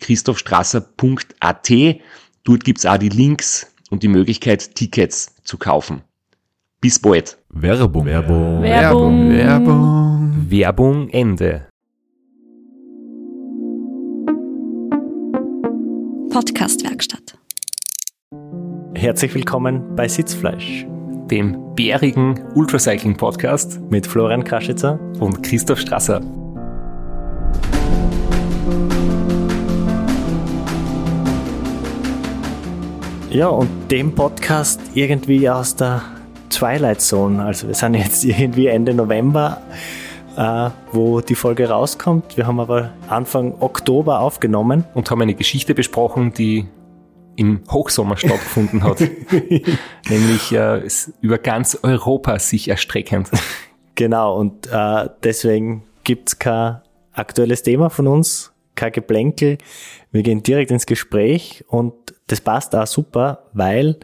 [0.00, 1.70] www.christophstrasser.at.
[2.44, 6.02] Dort gibt's auch die Links und die Möglichkeit, Tickets zu kaufen.
[6.80, 7.36] Bis bald.
[7.50, 8.06] Werbung.
[8.06, 8.62] Werbung.
[8.62, 9.30] Werbung.
[9.30, 10.46] Werbung.
[10.48, 11.66] Werbung Ende.
[16.30, 17.36] Podcastwerkstatt.
[18.94, 20.86] Herzlich willkommen bei Sitzfleisch
[21.30, 24.98] Dem bärigen Ultracycling Podcast mit Florian Kraschitzer.
[25.20, 26.20] und Christoph Strasser.
[33.30, 36.02] Ja, und dem Podcast irgendwie aus der
[36.50, 37.44] Twilight Zone.
[37.44, 39.62] Also wir sind jetzt irgendwie Ende November,
[40.36, 42.36] äh, wo die Folge rauskommt.
[42.36, 44.84] Wir haben aber Anfang Oktober aufgenommen.
[44.94, 46.66] und haben eine Geschichte besprochen, die
[47.36, 49.00] im Hochsommer stattgefunden hat.
[50.08, 53.30] Nämlich äh, es über ganz Europa sich erstreckend.
[53.96, 56.80] Genau, und äh, deswegen gibt's kein
[57.12, 59.58] aktuelles Thema von uns, kein Geplänkel.
[60.10, 61.92] Wir gehen direkt ins Gespräch und
[62.30, 63.98] das passt auch super, weil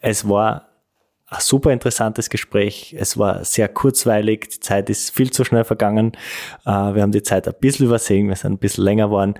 [0.00, 0.68] es war
[1.26, 2.94] ein super interessantes Gespräch.
[2.98, 6.12] Es war sehr kurzweilig, die Zeit ist viel zu schnell vergangen.
[6.66, 9.34] Äh, wir haben die Zeit ein bisschen übersehen, wir sind ein bisschen länger geworden,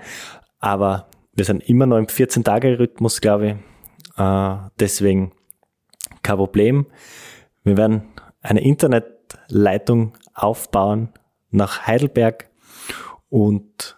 [0.59, 4.19] aber wir sind immer noch im 14-Tage-Rhythmus, glaube ich.
[4.19, 5.31] Äh, deswegen
[6.23, 6.87] kein Problem.
[7.63, 8.03] Wir werden
[8.41, 11.09] eine Internetleitung aufbauen
[11.51, 12.49] nach Heidelberg
[13.29, 13.97] und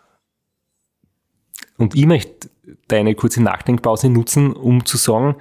[1.77, 2.49] Und ich möchte
[2.87, 5.35] deine kurze Nachdenkpause nutzen, um zu sagen,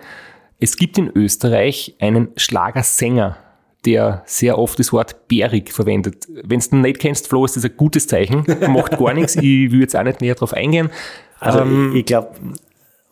[0.59, 3.37] es gibt in Österreich einen Schlagersänger,
[3.85, 6.27] der sehr oft das Wort bärig verwendet.
[6.29, 8.45] Wenn du ihn nicht kennst, Flo, ist das ein gutes Zeichen.
[8.69, 9.37] Macht gar nichts.
[9.37, 10.91] Ich will jetzt auch nicht näher drauf eingehen.
[11.39, 12.31] Also Ähm, ich, ich glaube,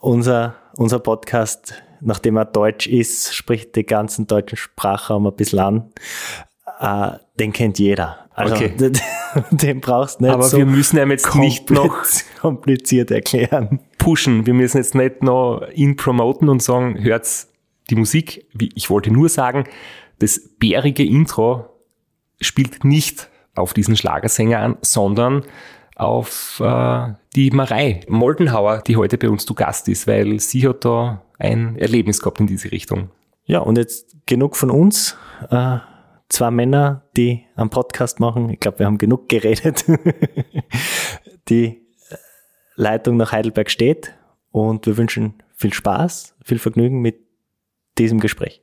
[0.01, 5.93] unser, unser Podcast, nachdem er deutsch ist, spricht den ganzen deutschen Sprachraum ein bisschen an.
[6.81, 8.24] Äh, den kennt jeder.
[8.35, 8.73] Also Okay.
[8.79, 8.99] den,
[9.51, 11.97] den brauchst du nicht Aber so wir müssen ihm jetzt nicht noch
[12.41, 13.81] kompliziert erklären.
[13.99, 14.45] pushen.
[14.47, 17.27] Wir müssen jetzt nicht noch ihn promoten und sagen, hört
[17.91, 18.47] die Musik.
[18.75, 19.65] Ich wollte nur sagen,
[20.19, 21.67] das bärige Intro
[22.41, 25.45] spielt nicht auf diesen Schlagersänger an, sondern
[25.97, 30.85] auf äh, die Marei Moldenhauer, die heute bei uns zu Gast ist, weil sie hat
[30.85, 33.11] da ein Erlebnis gehabt in diese Richtung.
[33.47, 35.17] Ja, und jetzt genug von uns.
[35.51, 35.79] Äh,
[36.29, 38.51] zwei Männer, die einen Podcast machen.
[38.51, 39.85] Ich glaube, wir haben genug geredet.
[41.49, 42.17] die äh,
[42.77, 44.15] Leitung nach Heidelberg steht
[44.51, 47.21] und wir wünschen viel Spaß, viel Vergnügen mit
[47.99, 48.63] diesem Gespräch.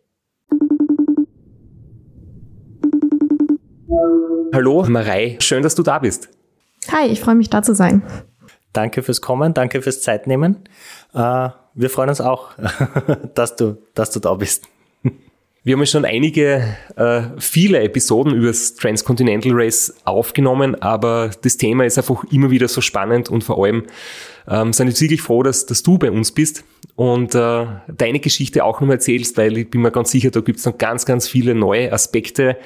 [4.54, 6.30] Hallo Marei, schön, dass du da bist.
[6.92, 8.04] Hi, ich freue mich da zu sein.
[8.74, 10.64] Danke fürs Kommen, danke fürs Zeitnehmen.
[11.14, 12.52] Äh, wir freuen uns auch,
[13.36, 14.68] dass du, dass du da bist.
[15.64, 21.86] Wir haben schon einige, äh, viele Episoden über das Transcontinental Race aufgenommen, aber das Thema
[21.86, 23.84] ist einfach immer wieder so spannend und vor allem
[24.48, 26.64] ähm, sind wir wirklich froh, dass, dass du bei uns bist
[26.96, 30.58] und äh, deine Geschichte auch nochmal erzählst, weil ich bin mir ganz sicher, da gibt
[30.58, 32.58] es noch ganz, ganz viele neue Aspekte,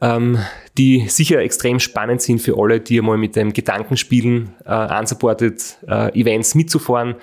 [0.00, 0.38] ähm,
[0.78, 5.60] die sicher extrem spannend sind für alle, die einmal mit dem Gedanken spielen, äh, unsupported
[5.88, 7.16] äh, Events mitzufahren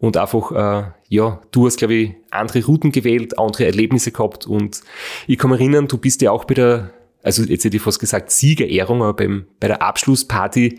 [0.00, 4.80] und einfach, äh, ja, du hast, glaube ich, andere Routen gewählt, andere Erlebnisse gehabt und
[5.26, 6.90] ich kann mich erinnern, du bist ja auch bei der,
[7.22, 10.78] also jetzt hätte ich fast gesagt Siegerehrung, aber beim, bei der Abschlussparty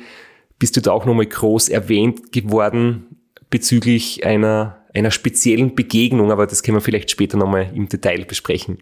[0.57, 3.17] bist du da auch nochmal groß erwähnt geworden
[3.49, 8.79] bezüglich einer, einer speziellen Begegnung, aber das können wir vielleicht später nochmal im Detail besprechen.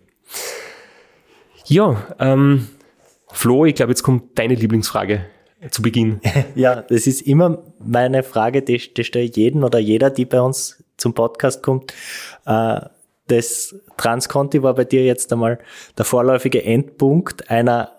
[1.65, 2.67] Ja, ähm,
[3.31, 5.25] Flo, ich glaube, jetzt kommt deine Lieblingsfrage
[5.71, 6.21] zu Beginn.
[6.55, 10.41] Ja, das ist immer meine Frage, die, die stelle ich jeden oder jeder, die bei
[10.41, 11.93] uns zum Podcast kommt.
[12.45, 12.81] Äh,
[13.27, 15.59] das Transconti war bei dir jetzt einmal
[15.97, 17.91] der vorläufige Endpunkt einer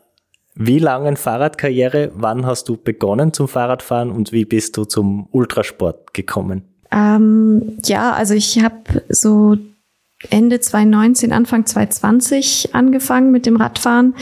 [0.61, 2.11] wie langen Fahrradkarriere?
[2.15, 6.65] Wann hast du begonnen zum Fahrradfahren und wie bist du zum Ultrasport gekommen?
[6.91, 9.57] Ähm, ja, also ich habe so
[10.31, 14.15] Ende 2019, Anfang 2020 angefangen mit dem Radfahren.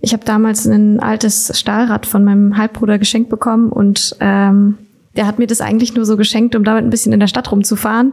[0.00, 4.78] Ich habe damals ein altes Stahlrad von meinem Halbbruder geschenkt bekommen und ähm,
[5.18, 7.50] der hat mir das eigentlich nur so geschenkt, um damit ein bisschen in der Stadt
[7.50, 8.12] rumzufahren.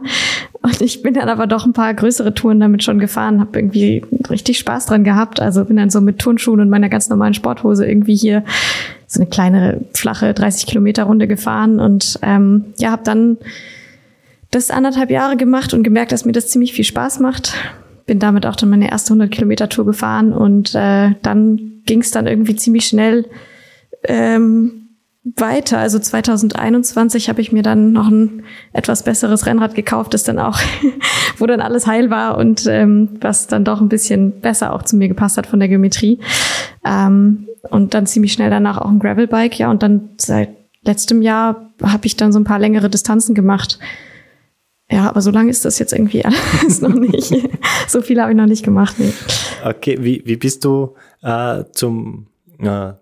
[0.62, 4.02] Und ich bin dann aber doch ein paar größere Touren damit schon gefahren, habe irgendwie
[4.28, 5.38] richtig Spaß dran gehabt.
[5.40, 8.42] Also bin dann so mit Turnschuhen und meiner ganz normalen Sporthose irgendwie hier
[9.06, 13.36] so eine kleine, flache 30 Kilometer Runde gefahren und ähm, ja, habe dann
[14.50, 17.54] das anderthalb Jahre gemacht und gemerkt, dass mir das ziemlich viel Spaß macht.
[18.06, 22.10] Bin damit auch dann meine erste 100 Kilometer Tour gefahren und äh, dann ging es
[22.10, 23.26] dann irgendwie ziemlich schnell
[24.04, 24.86] ähm,
[25.34, 25.78] weiter.
[25.78, 30.60] Also 2021 habe ich mir dann noch ein etwas besseres Rennrad gekauft, das dann auch,
[31.38, 34.96] wo dann alles heil war und ähm, was dann doch ein bisschen besser auch zu
[34.96, 36.20] mir gepasst hat von der Geometrie.
[36.84, 39.70] Ähm, und dann ziemlich schnell danach auch ein Gravelbike, ja.
[39.70, 40.50] Und dann seit
[40.82, 43.80] letztem Jahr habe ich dann so ein paar längere Distanzen gemacht.
[44.88, 46.24] Ja, aber so lange ist das jetzt irgendwie
[46.60, 47.34] alles noch nicht.
[47.88, 48.94] so viel habe ich noch nicht gemacht.
[48.98, 49.12] Nee.
[49.64, 50.94] Okay, wie, wie bist du
[51.26, 52.28] äh, zum
[52.58, 52.92] äh,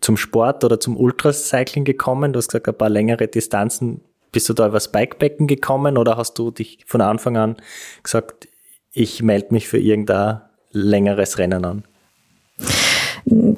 [0.00, 2.32] zum Sport oder zum Ultracycling gekommen?
[2.32, 4.00] Du hast gesagt, ein paar längere Distanzen.
[4.30, 7.56] Bist du da übers Bikepacken gekommen oder hast du dich von Anfang an
[8.02, 8.48] gesagt,
[8.92, 10.40] ich melde mich für irgendein
[10.70, 11.84] längeres Rennen an?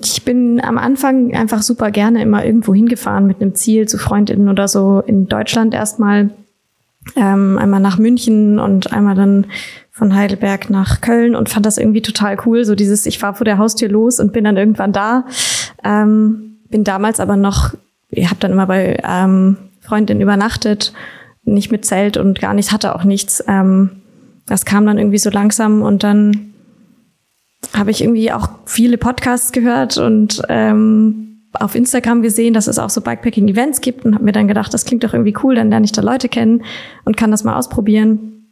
[0.03, 4.49] Ich bin am Anfang einfach super gerne immer irgendwo hingefahren mit einem Ziel zu Freundinnen
[4.49, 6.31] oder so in Deutschland erstmal.
[7.17, 9.47] Ähm, einmal nach München und einmal dann
[9.95, 12.65] von Heidelberg nach Köln und fand das irgendwie total cool.
[12.65, 15.25] So dieses, ich fahre vor der Haustür los und bin dann irgendwann da.
[15.85, 17.75] Ähm, bin damals aber noch,
[18.09, 20.93] ich habe dann immer bei ähm, Freundinnen übernachtet,
[21.45, 23.45] nicht mit Zelt und gar nichts, hatte auch nichts.
[23.47, 24.03] Ähm,
[24.47, 26.53] das kam dann irgendwie so langsam und dann
[27.73, 32.91] habe ich irgendwie auch viele Podcasts gehört und ähm, auf Instagram gesehen, dass es auch
[32.91, 35.85] so Bikepacking-Events gibt und habe mir dann gedacht, das klingt doch irgendwie cool, dann lerne
[35.85, 36.65] ich da Leute kennen
[37.05, 38.44] und kann das mal ausprobieren.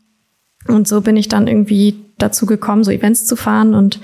[0.68, 4.00] Und so bin ich dann irgendwie dazu gekommen, so Events zu fahren und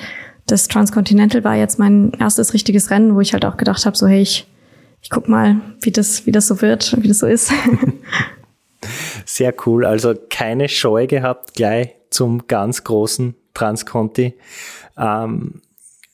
[0.47, 4.07] das Transcontinental war jetzt mein erstes richtiges Rennen, wo ich halt auch gedacht habe, so
[4.07, 4.47] hey, ich,
[5.03, 7.53] ich guck mal, wie das, wie das so wird, wie das so ist.
[9.27, 9.85] Sehr cool.
[9.85, 14.35] Also keine Scheu gehabt, gleich zum ganz großen Transconti.
[14.97, 15.61] Ähm,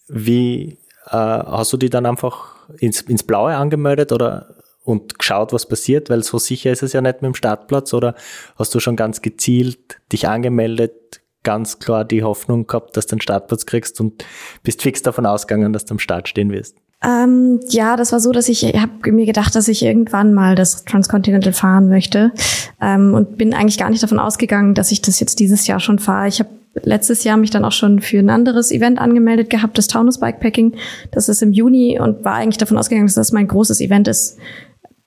[0.09, 5.67] wie äh, hast du die dann einfach ins, ins Blaue angemeldet oder und geschaut, was
[5.67, 6.11] passiert?
[6.11, 8.15] Weil so sicher ist es ja nicht mit dem Startplatz oder
[8.57, 13.21] hast du schon ganz gezielt dich angemeldet, ganz klar die Hoffnung gehabt, dass du einen
[13.21, 14.25] Startplatz kriegst und
[14.63, 16.77] bist fix davon ausgegangen, dass du am Start stehen wirst?
[17.05, 20.85] Ähm, ja, das war so, dass ich, habe mir gedacht, dass ich irgendwann mal das
[20.85, 22.33] Transcontinental fahren möchte
[22.81, 25.99] ähm, und bin eigentlich gar nicht davon ausgegangen, dass ich das jetzt dieses Jahr schon
[25.99, 26.29] fahre.
[26.29, 26.49] Ich habe
[26.83, 30.75] letztes Jahr mich dann auch schon für ein anderes Event angemeldet gehabt, das Taunus Bikepacking.
[31.11, 34.39] Das ist im Juni und war eigentlich davon ausgegangen, dass das mein großes Event ist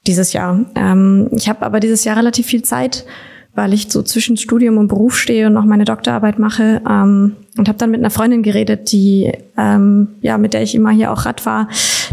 [0.06, 0.66] dieses Jahr.
[0.76, 3.06] Ähm, ich habe aber dieses Jahr relativ viel Zeit
[3.58, 6.80] weil ich so zwischen Studium und Beruf stehe und noch meine Doktorarbeit mache.
[6.88, 10.92] Ähm, und habe dann mit einer Freundin geredet, die ähm, ja mit der ich immer
[10.92, 11.68] hier auch Rad war,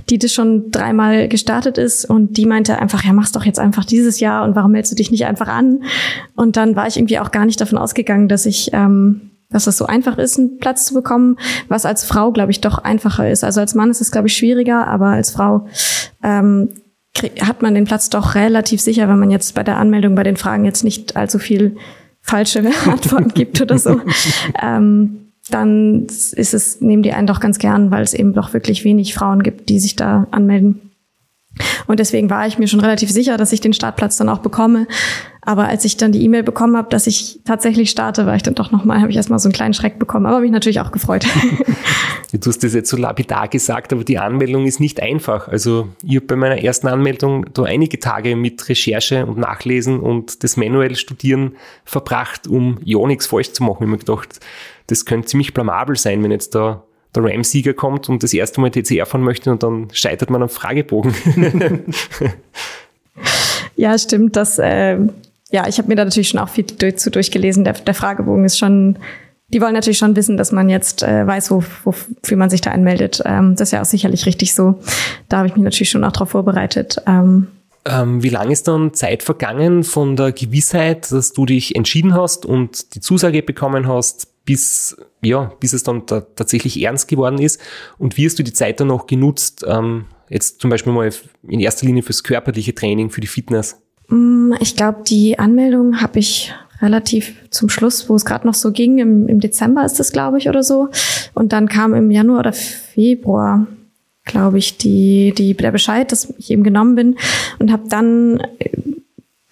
[0.08, 3.84] die das schon dreimal gestartet ist und die meinte einfach, ja mach's doch jetzt einfach
[3.84, 5.82] dieses Jahr und warum meldest du dich nicht einfach an?
[6.34, 9.76] Und dann war ich irgendwie auch gar nicht davon ausgegangen, dass ich ähm, dass es
[9.76, 11.36] so einfach ist, einen Platz zu bekommen,
[11.68, 13.44] was als Frau, glaube ich, doch einfacher ist.
[13.44, 15.66] Also als Mann ist es, glaube ich, schwieriger, aber als Frau
[16.22, 16.70] ähm,
[17.40, 20.36] hat man den Platz doch relativ sicher, wenn man jetzt bei der Anmeldung, bei den
[20.36, 21.76] Fragen jetzt nicht allzu viel
[22.20, 24.00] falsche Antworten gibt oder so.
[24.60, 28.84] ähm, dann ist es, nehmen die einen doch ganz gern, weil es eben doch wirklich
[28.84, 30.90] wenig Frauen gibt, die sich da anmelden.
[31.86, 34.86] Und deswegen war ich mir schon relativ sicher, dass ich den Startplatz dann auch bekomme.
[35.44, 38.54] Aber als ich dann die E-Mail bekommen habe, dass ich tatsächlich starte, war ich dann
[38.54, 41.26] doch nochmal, habe ich erstmal so einen kleinen Schreck bekommen, aber mich natürlich auch gefreut.
[42.40, 45.46] Du hast das jetzt so lapidar gesagt, aber die Anmeldung ist nicht einfach.
[45.46, 50.42] Also ich habe bei meiner ersten Anmeldung da einige Tage mit Recherche und Nachlesen und
[50.42, 51.52] das manuell Studieren
[51.84, 53.76] verbracht, um ja nichts falsch zu machen.
[53.76, 54.40] Ich habe mir gedacht,
[54.88, 56.82] das könnte ziemlich blamabel sein, wenn jetzt da
[57.14, 60.48] der Ram-Sieger kommt und das erste Mal TCR fahren möchte und dann scheitert man am
[60.48, 61.14] Fragebogen.
[63.76, 64.34] ja, stimmt.
[64.34, 64.98] Das, äh,
[65.54, 67.62] ja, ich habe mir da natürlich schon auch viel durch, zu durchgelesen.
[67.62, 68.98] Der, der Fragebogen ist schon
[69.48, 72.72] die wollen natürlich schon wissen, dass man jetzt äh, weiß, wo, wofür man sich da
[72.72, 73.22] anmeldet.
[73.24, 74.80] Ähm, das ist ja auch sicherlich richtig so.
[75.28, 76.96] Da habe ich mich natürlich schon auch darauf vorbereitet.
[77.06, 77.48] Ähm,
[77.84, 82.46] ähm, wie lange ist dann Zeit vergangen von der Gewissheit, dass du dich entschieden hast
[82.46, 87.60] und die Zusage bekommen hast, bis, ja, bis es dann da tatsächlich ernst geworden ist?
[87.98, 91.12] Und wie hast du die Zeit dann noch genutzt, ähm, jetzt zum Beispiel mal
[91.46, 93.83] in erster Linie fürs körperliche Training, für die Fitness?
[94.08, 98.72] Mm, ich glaube, die Anmeldung habe ich relativ zum Schluss, wo es gerade noch so
[98.72, 100.88] ging, im, im Dezember ist das, glaube ich, oder so.
[101.34, 103.66] Und dann kam im Januar oder Februar,
[104.24, 107.16] glaube ich, die, die, der Bescheid, dass ich eben genommen bin
[107.58, 108.40] und habe dann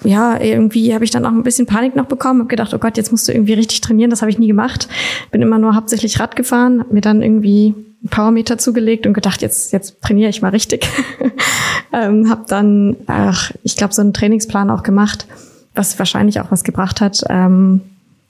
[0.05, 2.97] ja, irgendwie habe ich dann auch ein bisschen Panik noch bekommen, habe gedacht, oh Gott,
[2.97, 4.89] jetzt musst du irgendwie richtig trainieren, das habe ich nie gemacht.
[5.31, 9.43] Bin immer nur hauptsächlich Rad gefahren, habe mir dann irgendwie einen Powermeter zugelegt und gedacht,
[9.43, 10.89] jetzt jetzt trainiere ich mal richtig.
[11.93, 15.27] ähm, habe dann, ach, ich glaube, so einen Trainingsplan auch gemacht,
[15.75, 17.23] was wahrscheinlich auch was gebracht hat.
[17.29, 17.81] Ähm,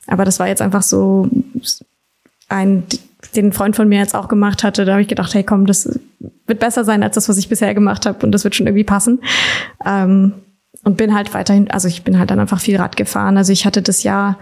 [0.07, 1.28] aber das war jetzt einfach so
[2.49, 2.85] ein,
[3.35, 4.85] den Freund von mir jetzt auch gemacht hatte.
[4.85, 5.99] Da habe ich gedacht, hey, komm, das
[6.47, 8.85] wird besser sein als das, was ich bisher gemacht habe und das wird schon irgendwie
[8.85, 9.21] passen.
[9.85, 10.35] Ähm,
[10.85, 13.37] und bin halt weiterhin, also ich bin halt dann einfach viel Rad gefahren.
[13.37, 14.38] Also ich hatte das Jahr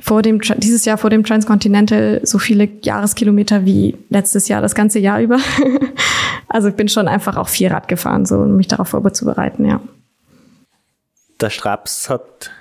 [0.00, 4.98] vor dem, dieses Jahr vor dem Transcontinental so viele Jahreskilometer wie letztes Jahr, das ganze
[4.98, 5.38] Jahr über.
[6.54, 9.80] also ich bin schon einfach auch viel Rad gefahren, so um mich darauf vorzubereiten, ja.
[11.40, 12.52] Der Straps hat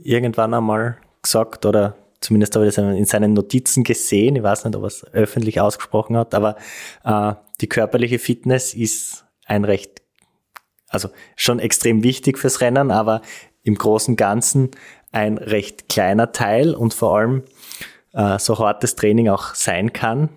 [0.00, 4.76] irgendwann einmal gesagt, oder zumindest habe ich das in seinen Notizen gesehen, ich weiß nicht,
[4.76, 6.54] ob er es öffentlich ausgesprochen hat, aber
[7.02, 10.02] äh, die körperliche Fitness ist ein recht
[10.88, 13.22] also schon extrem wichtig fürs Rennen, aber
[13.64, 14.70] im Großen und Ganzen
[15.10, 17.42] ein recht kleiner Teil und vor allem
[18.12, 20.28] äh, so hartes Training auch sein kann,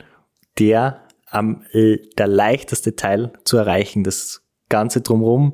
[0.58, 1.05] der
[1.36, 4.04] am der leichteste Teil zu erreichen.
[4.04, 5.54] Das Ganze drumherum,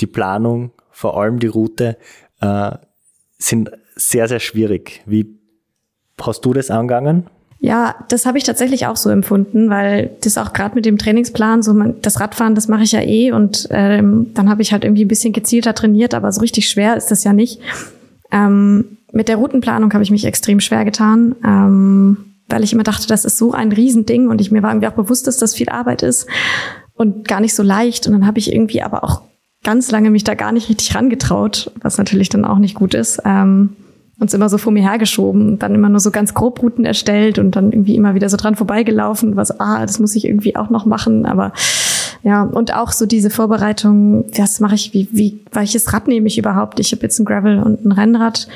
[0.00, 1.98] die Planung, vor allem die Route,
[2.40, 2.70] äh,
[3.38, 5.02] sind sehr, sehr schwierig.
[5.06, 5.38] Wie
[6.20, 7.26] hast du das angegangen?
[7.60, 11.62] Ja, das habe ich tatsächlich auch so empfunden, weil das auch gerade mit dem Trainingsplan,
[11.62, 14.84] so man, das Radfahren, das mache ich ja eh und ähm, dann habe ich halt
[14.84, 17.60] irgendwie ein bisschen gezielter trainiert, aber so richtig schwer ist das ja nicht.
[18.30, 23.06] Ähm, mit der Routenplanung habe ich mich extrem schwer getan, ähm, weil ich immer dachte,
[23.06, 25.68] das ist so ein Riesending und ich mir war irgendwie auch bewusst, dass das viel
[25.68, 26.26] Arbeit ist
[26.94, 28.06] und gar nicht so leicht.
[28.06, 29.22] Und dann habe ich irgendwie aber auch
[29.64, 33.20] ganz lange mich da gar nicht richtig rangetraut, was natürlich dann auch nicht gut ist.
[33.24, 33.76] Ähm,
[34.20, 37.54] uns immer so vor mir hergeschoben dann immer nur so ganz grob Routen erstellt und
[37.54, 40.86] dann irgendwie immer wieder so dran vorbeigelaufen, was, ah, das muss ich irgendwie auch noch
[40.86, 41.52] machen, aber
[42.24, 46.36] ja, und auch so diese Vorbereitung, was mache ich, wie, wie, welches Rad nehme ich
[46.36, 46.80] überhaupt?
[46.80, 48.48] Ich habe jetzt ein Gravel und ein Rennrad.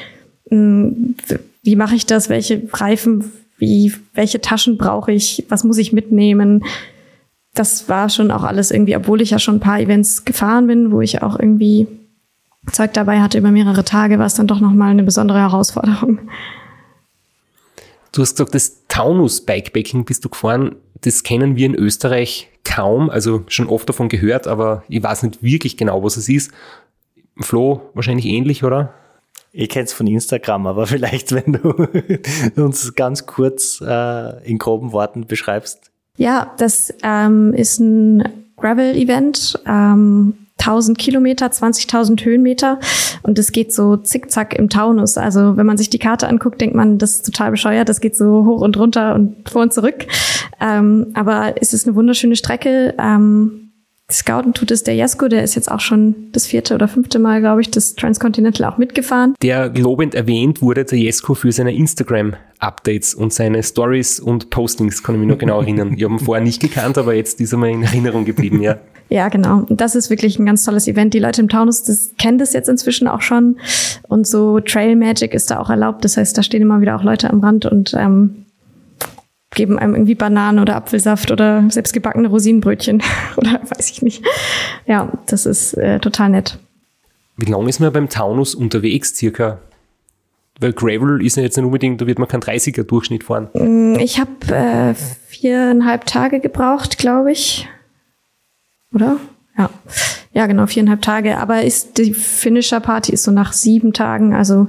[0.50, 1.14] Hm,
[1.62, 2.28] wie mache ich das?
[2.28, 3.30] Welche Reifen,
[3.62, 5.46] wie, welche Taschen brauche ich?
[5.48, 6.64] Was muss ich mitnehmen?
[7.54, 10.90] Das war schon auch alles irgendwie, obwohl ich ja schon ein paar Events gefahren bin,
[10.90, 11.86] wo ich auch irgendwie
[12.72, 16.18] Zeug dabei hatte über mehrere Tage, war es dann doch nochmal eine besondere Herausforderung.
[18.10, 20.74] Du hast gesagt, das Taunus Bikepacking bist du gefahren.
[21.02, 25.40] Das kennen wir in Österreich kaum, also schon oft davon gehört, aber ich weiß nicht
[25.40, 26.50] wirklich genau, was es ist.
[27.40, 28.92] Flo, wahrscheinlich ähnlich, oder?
[29.52, 34.92] Ich kenne es von Instagram, aber vielleicht, wenn du uns ganz kurz äh, in groben
[34.92, 35.90] Worten beschreibst.
[36.16, 39.60] Ja, das ähm, ist ein Gravel-Event.
[39.66, 42.78] Ähm, 1000 Kilometer, 20.000 Höhenmeter
[43.22, 45.18] und es geht so zickzack im Taunus.
[45.18, 48.16] Also wenn man sich die Karte anguckt, denkt man, das ist total bescheuert, das geht
[48.16, 50.06] so hoch und runter und vor und zurück.
[50.60, 52.94] Ähm, aber es ist eine wunderschöne Strecke.
[52.98, 53.61] Ähm,
[54.12, 57.40] Scouten tut es der Jesko, der ist jetzt auch schon das vierte oder fünfte Mal,
[57.40, 59.34] glaube ich, das Transcontinental auch mitgefahren.
[59.42, 65.14] Der lobend erwähnt wurde der Jesko für seine Instagram-Updates und seine Stories und Postings, kann
[65.14, 65.94] ich mich noch genau erinnern.
[65.96, 68.78] Ich habe ihn vorher nicht gekannt, aber jetzt ist er mal in Erinnerung geblieben, ja.
[69.08, 69.66] Ja, genau.
[69.68, 71.12] Und das ist wirklich ein ganz tolles Event.
[71.12, 73.58] Die Leute im Taunus das kennen das jetzt inzwischen auch schon.
[74.08, 76.02] Und so Trail Magic ist da auch erlaubt.
[76.06, 78.46] Das heißt, da stehen immer wieder auch Leute am Rand und ähm,
[79.54, 83.02] geben einem irgendwie Bananen oder Apfelsaft oder selbstgebackene Rosinenbrötchen
[83.36, 84.24] oder weiß ich nicht.
[84.86, 86.58] Ja, das ist äh, total nett.
[87.36, 89.58] Wie lange ist man beim Taunus unterwegs circa?
[90.60, 93.48] Weil Gravel ist ja jetzt nicht unbedingt, da wird man keinen 30er Durchschnitt fahren.
[93.54, 94.94] Mm, ich habe äh,
[95.28, 97.68] viereinhalb Tage gebraucht, glaube ich
[98.94, 99.18] oder?
[99.56, 99.70] Ja.
[100.34, 101.38] Ja, genau, viereinhalb Tage.
[101.38, 104.34] Aber ist die Finisher-Party ist so nach sieben Tagen.
[104.34, 104.68] Also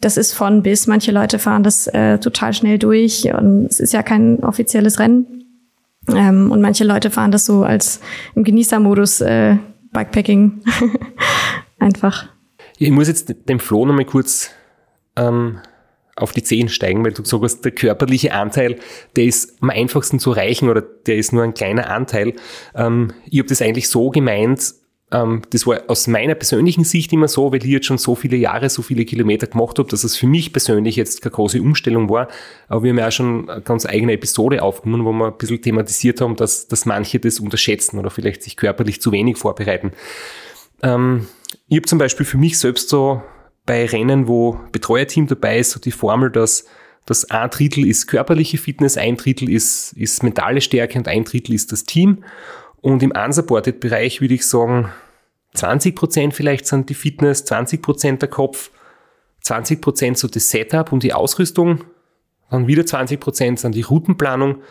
[0.00, 0.86] das ist von bis.
[0.86, 3.32] Manche Leute fahren das äh, total schnell durch.
[3.32, 5.44] Und es ist ja kein offizielles Rennen.
[6.08, 8.00] Ähm, und manche Leute fahren das so als
[8.34, 9.56] im Genießermodus äh,
[9.92, 10.62] Bikepacking.
[11.78, 12.28] Einfach.
[12.78, 14.50] Ich muss jetzt dem Flo nochmal kurz
[15.16, 15.58] ähm,
[16.16, 18.78] auf die Zehen steigen, weil du gesagt hast, der körperliche Anteil,
[19.16, 22.34] der ist am einfachsten zu erreichen oder der ist nur ein kleiner Anteil.
[22.74, 24.74] Ähm, ich habe das eigentlich so gemeint,
[25.10, 28.36] ähm, das war aus meiner persönlichen Sicht immer so, weil ich jetzt schon so viele
[28.36, 32.10] Jahre, so viele Kilometer gemacht habe, dass es für mich persönlich jetzt keine große Umstellung
[32.10, 32.28] war.
[32.68, 35.62] Aber wir haben ja auch schon eine ganz eigene Episode aufgenommen, wo wir ein bisschen
[35.62, 39.92] thematisiert haben, dass, dass manche das unterschätzen oder vielleicht sich körperlich zu wenig vorbereiten.
[40.82, 41.26] Ähm,
[41.68, 43.22] ich habe zum Beispiel für mich selbst so
[43.64, 46.66] bei Rennen, wo Betreuerteam dabei ist, so die Formel, dass
[47.06, 51.54] das ein Drittel ist körperliche Fitness, ein Drittel ist, ist mentale Stärke und ein Drittel
[51.54, 52.24] ist das Team.
[52.80, 54.92] Und im Unsupported-Bereich würde ich sagen,
[55.54, 58.70] 20 Prozent vielleicht sind die Fitness, 20 Prozent der Kopf,
[59.40, 61.84] 20 Prozent so das Setup und die Ausrüstung,
[62.50, 64.62] dann wieder 20 Prozent sind die Routenplanung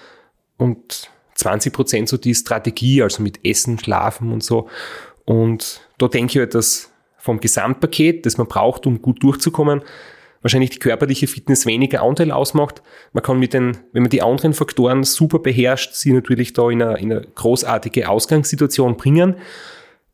[0.57, 4.67] und 20 Prozent so die Strategie, also mit Essen, Schlafen und so.
[5.25, 9.81] Und da denke ich halt, dass vom Gesamtpaket, das man braucht, um gut durchzukommen,
[10.48, 12.82] wahrscheinlich die körperliche Fitness weniger Anteil ausmacht.
[13.12, 16.82] Man kann mit den, wenn man die anderen Faktoren super beherrscht, sie natürlich da in
[16.82, 19.36] eine, in eine großartige Ausgangssituation bringen.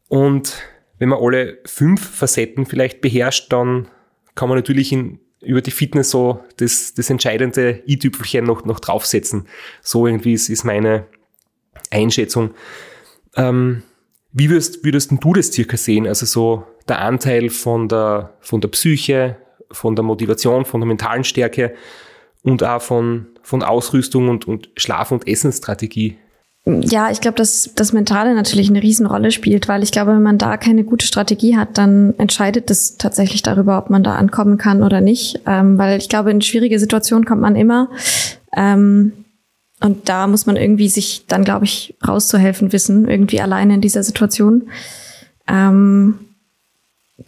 [0.08, 0.56] Und
[0.98, 3.88] wenn man alle fünf Facetten vielleicht beherrscht, dann
[4.34, 9.48] kann man natürlich in, über die Fitness so das, das entscheidende i-Tüpfelchen noch, noch draufsetzen.
[9.84, 11.06] So irgendwie ist, ist meine
[11.92, 12.56] Einschätzung.
[13.36, 13.84] Ähm,
[14.32, 16.08] wie würdest, würdest du das circa sehen?
[16.08, 19.38] Also so der Anteil von der, von der Psyche,
[19.74, 21.74] von der Motivation, von der mentalen Stärke
[22.44, 26.18] und auch von, von Ausrüstung und, und Schlaf- und Essensstrategie.
[26.66, 30.38] Ja, ich glaube, dass das Mentale natürlich eine Riesenrolle spielt, weil ich glaube, wenn man
[30.38, 34.82] da keine gute Strategie hat, dann entscheidet das tatsächlich darüber, ob man da ankommen kann
[34.82, 35.42] oder nicht.
[35.46, 37.90] Ähm, weil ich glaube, in schwierige Situationen kommt man immer.
[38.56, 39.12] Ähm,
[39.82, 44.04] und da muss man irgendwie sich dann, glaube ich, rauszuhelfen wissen, irgendwie alleine in dieser
[44.04, 44.70] Situation.
[45.50, 46.20] Ähm,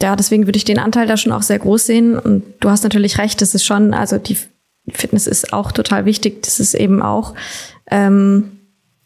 [0.02, 2.18] ja, deswegen würde ich den Anteil da schon auch sehr groß sehen.
[2.18, 4.38] Und du hast natürlich recht, das ist schon, also die
[4.90, 6.44] Fitness ist auch total wichtig.
[6.44, 7.34] Das ist eben auch,
[7.90, 8.52] ähm,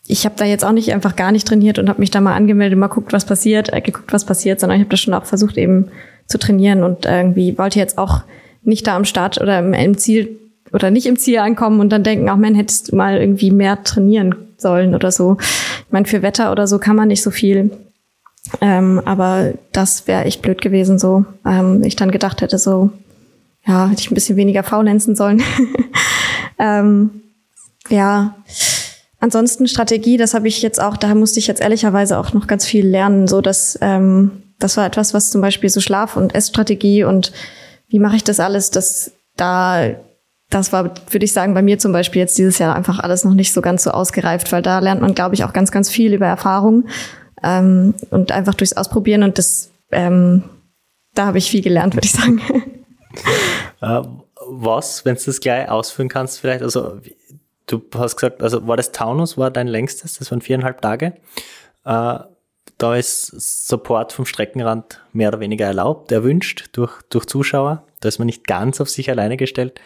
[0.07, 2.33] ich habe da jetzt auch nicht einfach gar nicht trainiert und habe mich da mal
[2.33, 5.25] angemeldet, mal guckt, was passiert, äh, geguckt, was passiert, sondern ich habe das schon auch
[5.25, 5.89] versucht eben
[6.27, 8.23] zu trainieren und irgendwie wollte jetzt auch
[8.63, 10.39] nicht da am Start oder im, im Ziel
[10.73, 13.83] oder nicht im Ziel ankommen und dann denken, auch man hättest du mal irgendwie mehr
[13.83, 15.37] trainieren sollen oder so.
[15.39, 17.71] Ich meine, für Wetter oder so kann man nicht so viel.
[18.61, 21.25] Ähm, aber das wäre echt blöd gewesen, so.
[21.45, 22.89] Ähm, ich dann gedacht hätte, so,
[23.65, 25.43] ja, hätte ich ein bisschen weniger faulenzen sollen.
[26.59, 27.21] ähm,
[27.89, 28.35] ja.
[29.19, 32.65] Ansonsten Strategie, das habe ich jetzt auch, da musste ich jetzt ehrlicherweise auch noch ganz
[32.65, 33.27] viel lernen.
[33.27, 37.33] So, dass ähm, das war etwas, was zum Beispiel so Schlaf- und Essstrategie und
[37.89, 39.89] wie mache ich das alles, das da
[40.49, 43.35] das war, würde ich sagen, bei mir zum Beispiel jetzt dieses Jahr einfach alles noch
[43.35, 46.13] nicht so ganz so ausgereift, weil da lernt man, glaube ich, auch ganz, ganz viel
[46.13, 46.87] über Erfahrung
[47.43, 50.43] ähm, und einfach durchs Ausprobieren und das, ähm,
[51.13, 52.41] da habe ich viel gelernt, würde ich sagen.
[53.81, 54.01] Äh,
[54.45, 56.99] was, wenn du das gleich ausführen kannst, vielleicht, also
[57.65, 61.13] du hast gesagt, also war das Taunus, war dein längstes, das waren viereinhalb Tage.
[61.85, 62.19] Äh,
[62.77, 63.27] da ist
[63.67, 67.85] Support vom Streckenrand mehr oder weniger erlaubt, erwünscht durch, durch Zuschauer.
[67.99, 69.79] Da ist man nicht ganz auf sich alleine gestellt.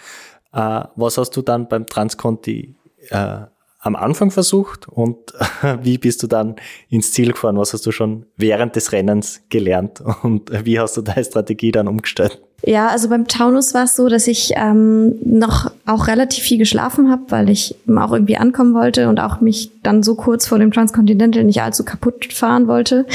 [0.53, 2.75] Äh, was hast du dann beim Transconti
[3.09, 3.37] äh,
[3.83, 5.17] am Anfang versucht und
[5.81, 6.55] wie bist du dann
[6.89, 7.57] ins Ziel gefahren?
[7.57, 11.87] Was hast du schon während des Rennens gelernt und wie hast du deine Strategie dann
[11.87, 12.41] umgestellt?
[12.65, 17.11] Ja, also beim Taunus war es so, dass ich ähm, noch auch relativ viel geschlafen
[17.11, 20.71] habe, weil ich auch irgendwie ankommen wollte und auch mich dann so kurz vor dem
[20.71, 23.05] Transcontinental nicht allzu kaputt fahren wollte.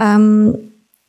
[0.00, 0.56] Ähm,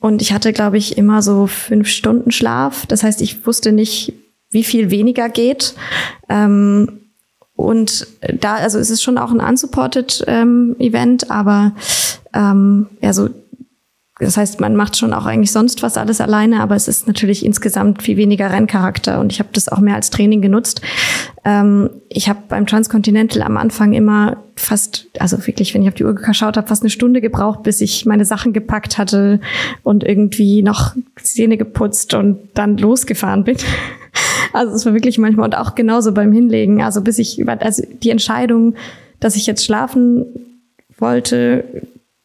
[0.01, 2.85] und ich hatte, glaube ich, immer so fünf Stunden Schlaf.
[2.85, 4.13] Das heißt, ich wusste nicht,
[4.49, 5.73] wie viel weniger geht.
[6.27, 7.08] Ähm,
[7.59, 8.07] und
[8.39, 11.73] da, also es ist schon auch ein unsupported ähm, Event, aber
[12.33, 13.27] ähm, ja, so,
[14.17, 17.45] das heißt, man macht schon auch eigentlich sonst was alles alleine, aber es ist natürlich
[17.45, 20.79] insgesamt viel weniger Renncharakter und ich habe das auch mehr als Training genutzt.
[21.43, 26.05] Ähm, ich habe beim Transcontinental am Anfang immer fast, also wirklich, wenn ich auf die
[26.05, 29.41] Uhr geschaut habe, fast eine Stunde gebraucht, bis ich meine Sachen gepackt hatte
[29.83, 33.57] und irgendwie noch Zähne geputzt und dann losgefahren bin.
[34.59, 36.81] Also es war wirklich manchmal und auch genauso beim Hinlegen.
[36.81, 38.75] Also bis ich über, also die Entscheidung,
[39.21, 40.25] dass ich jetzt schlafen
[40.97, 41.63] wollte,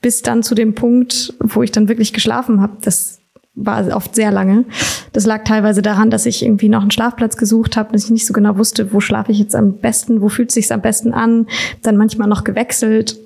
[0.01, 3.21] bis dann zu dem Punkt, wo ich dann wirklich geschlafen habe, das
[3.55, 4.65] war oft sehr lange.
[5.13, 8.27] Das lag teilweise daran, dass ich irgendwie noch einen Schlafplatz gesucht habe, dass ich nicht
[8.27, 11.47] so genau wusste, wo schlafe ich jetzt am besten, wo fühlt sich am besten an.
[11.83, 13.17] Dann manchmal noch gewechselt.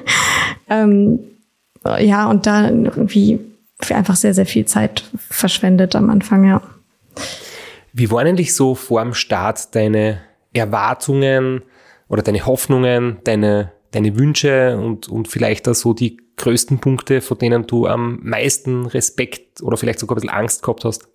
[0.70, 1.18] ähm,
[2.00, 3.40] ja, und da irgendwie
[3.90, 6.62] einfach sehr, sehr viel Zeit verschwendet am Anfang, ja.
[7.98, 10.20] Wie waren eigentlich so vor dem Start deine
[10.52, 11.62] Erwartungen
[12.08, 17.36] oder deine Hoffnungen, deine, deine Wünsche und, und vielleicht auch so die größten Punkte, vor
[17.36, 21.08] denen du am meisten Respekt oder vielleicht sogar ein bisschen Angst gehabt hast?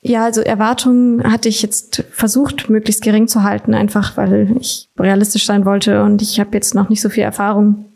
[0.00, 5.44] Ja, also Erwartungen hatte ich jetzt versucht, möglichst gering zu halten, einfach weil ich realistisch
[5.44, 7.91] sein wollte und ich habe jetzt noch nicht so viel Erfahrung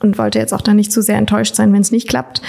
[0.00, 2.42] und wollte jetzt auch da nicht zu sehr enttäuscht sein, wenn es nicht klappt.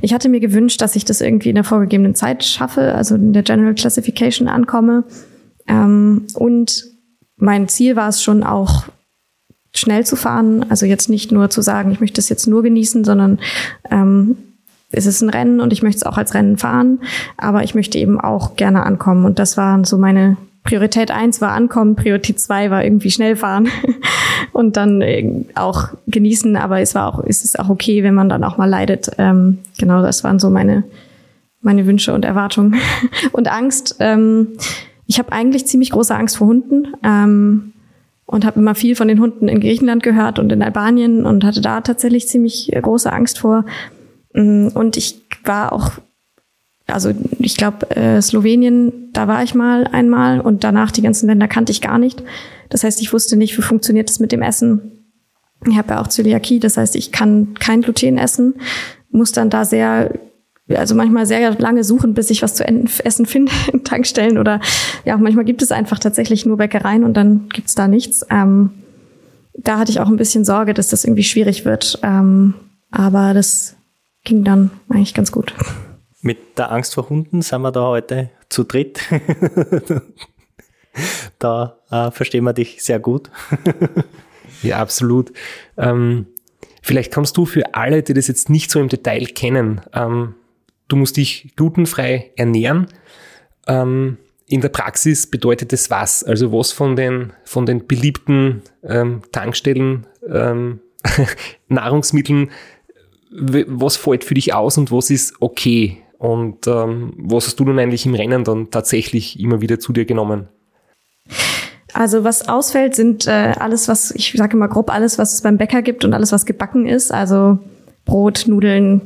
[0.00, 3.32] Ich hatte mir gewünscht, dass ich das irgendwie in der vorgegebenen Zeit schaffe, also in
[3.32, 5.04] der General Classification ankomme.
[5.66, 6.84] Ähm, und
[7.36, 8.84] mein Ziel war es schon auch
[9.74, 13.04] schnell zu fahren, also jetzt nicht nur zu sagen, ich möchte es jetzt nur genießen,
[13.04, 13.40] sondern
[13.90, 14.36] ähm,
[14.92, 17.00] es ist ein Rennen und ich möchte es auch als Rennen fahren,
[17.36, 21.52] aber ich möchte eben auch gerne ankommen und das waren so meine Priorität eins war
[21.52, 23.68] ankommen, Priorität zwei war irgendwie schnell fahren
[24.52, 28.28] und dann äh, auch genießen, aber es war auch, ist es auch okay, wenn man
[28.28, 29.10] dann auch mal leidet.
[29.18, 30.84] Ähm, genau, das waren so meine,
[31.60, 32.76] meine Wünsche und Erwartungen.
[33.32, 34.48] und Angst, ähm,
[35.06, 36.94] ich habe eigentlich ziemlich große Angst vor Hunden.
[37.02, 37.74] Ähm,
[38.26, 41.60] und habe immer viel von den Hunden in Griechenland gehört und in Albanien und hatte
[41.60, 43.66] da tatsächlich ziemlich große Angst vor.
[44.32, 45.92] Mm, und ich war auch
[46.86, 51.48] also ich glaube, äh, Slowenien, da war ich mal einmal und danach die ganzen Länder
[51.48, 52.22] kannte ich gar nicht.
[52.68, 55.04] Das heißt, ich wusste nicht, wie funktioniert das mit dem Essen.
[55.66, 58.54] Ich habe ja auch Zöliakie, das heißt, ich kann kein Gluten essen,
[59.10, 60.12] muss dann da sehr,
[60.68, 64.60] also manchmal sehr lange suchen, bis ich was zu essen finde in Tankstellen oder
[65.06, 68.26] ja, manchmal gibt es einfach tatsächlich nur Bäckereien und dann gibt's da nichts.
[68.30, 68.70] Ähm,
[69.56, 71.98] da hatte ich auch ein bisschen Sorge, dass das irgendwie schwierig wird.
[72.02, 72.54] Ähm,
[72.90, 73.76] aber das
[74.24, 75.54] ging dann eigentlich ganz gut.
[76.24, 78.98] Mit der Angst vor Hunden sind wir da heute zu dritt.
[81.38, 83.30] da äh, verstehen wir dich sehr gut.
[84.62, 85.34] ja, absolut.
[85.76, 86.28] Ähm,
[86.80, 90.34] vielleicht kannst du für alle, die das jetzt nicht so im Detail kennen, ähm,
[90.88, 92.86] du musst dich glutenfrei ernähren.
[93.66, 96.24] Ähm, in der Praxis bedeutet das was?
[96.24, 100.80] Also was von den, von den beliebten ähm, Tankstellen, ähm,
[101.68, 102.50] Nahrungsmitteln,
[103.30, 106.00] was fällt für dich aus und was ist okay?
[106.18, 110.04] Und ähm, was hast du nun eigentlich im Rennen dann tatsächlich immer wieder zu dir
[110.04, 110.48] genommen?
[111.92, 115.58] Also was ausfällt, sind äh, alles, was, ich sage immer grob, alles, was es beim
[115.58, 117.12] Bäcker gibt und alles, was gebacken ist.
[117.12, 117.58] Also
[118.04, 119.02] Brot, Nudeln,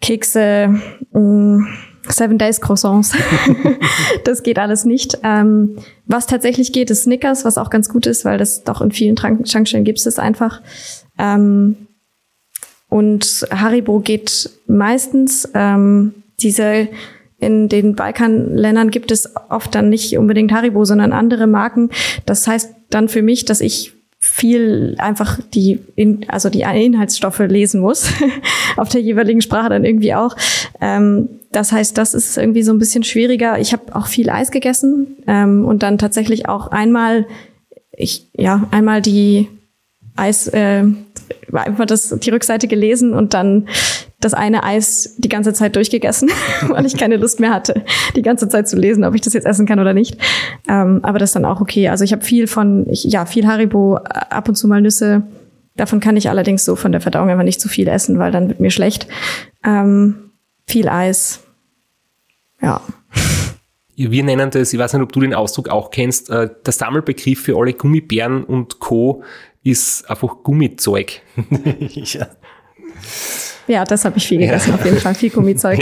[0.00, 0.80] Kekse,
[1.12, 1.66] mh, mm,
[2.08, 3.12] Seven Days Croissants.
[4.24, 5.18] das geht alles nicht.
[5.22, 8.92] Ähm, was tatsächlich geht, ist Snickers, was auch ganz gut ist, weil das doch in
[8.92, 10.60] vielen Tankstellen gibt es einfach.
[11.18, 11.83] Ähm,
[12.94, 15.50] und Haribo geht meistens.
[15.52, 16.86] Ähm, diese
[17.40, 21.90] in den Balkanländern gibt es oft dann nicht unbedingt Haribo, sondern andere Marken.
[22.24, 27.80] Das heißt dann für mich, dass ich viel einfach die, in, also die Inhaltsstoffe lesen
[27.80, 28.12] muss,
[28.76, 30.36] auf der jeweiligen Sprache dann irgendwie auch.
[30.80, 33.58] Ähm, das heißt, das ist irgendwie so ein bisschen schwieriger.
[33.58, 37.26] Ich habe auch viel Eis gegessen ähm, und dann tatsächlich auch einmal,
[37.90, 39.48] ich ja einmal die
[40.16, 40.84] Eis, äh,
[41.52, 43.68] einfach das, die Rückseite gelesen und dann
[44.20, 46.30] das eine Eis die ganze Zeit durchgegessen,
[46.68, 47.84] weil ich keine Lust mehr hatte,
[48.16, 50.16] die ganze Zeit zu lesen, ob ich das jetzt essen kann oder nicht.
[50.68, 51.88] Ähm, aber das ist dann auch okay.
[51.88, 55.22] Also ich habe viel von, ich, ja, viel Haribo, ab und zu mal Nüsse.
[55.76, 58.48] Davon kann ich allerdings so von der Verdauung einfach nicht zu viel essen, weil dann
[58.48, 59.08] wird mir schlecht.
[59.64, 60.30] Ähm,
[60.66, 61.40] viel Eis.
[62.60, 62.80] Ja.
[63.96, 67.42] Wir nennen das, ich weiß nicht, ob du den Ausdruck auch kennst, äh, der Sammelbegriff
[67.42, 69.22] für alle Gummibären und Co
[69.64, 71.22] ist einfach Gummizeug.
[71.90, 72.28] ja.
[73.66, 74.74] ja, das habe ich viel gegessen, ja.
[74.76, 75.14] auf jeden Fall.
[75.14, 75.80] Viel Gummizeug.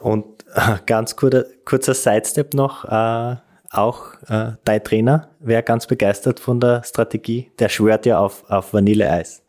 [0.00, 2.84] Und äh, ganz kurzer, kurzer Sidestep noch.
[2.84, 3.36] Äh,
[3.70, 7.52] auch äh, dein Trainer wäre ganz begeistert von der Strategie.
[7.58, 9.42] Der schwört ja auf, auf Vanilleeis.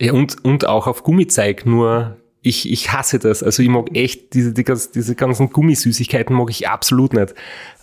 [0.00, 3.42] Ja, und, und auch auf Gummizeug, nur ich, ich hasse das.
[3.42, 7.34] Also ich mag echt diese, die, diese ganzen Gummisüßigkeiten mag ich absolut nicht.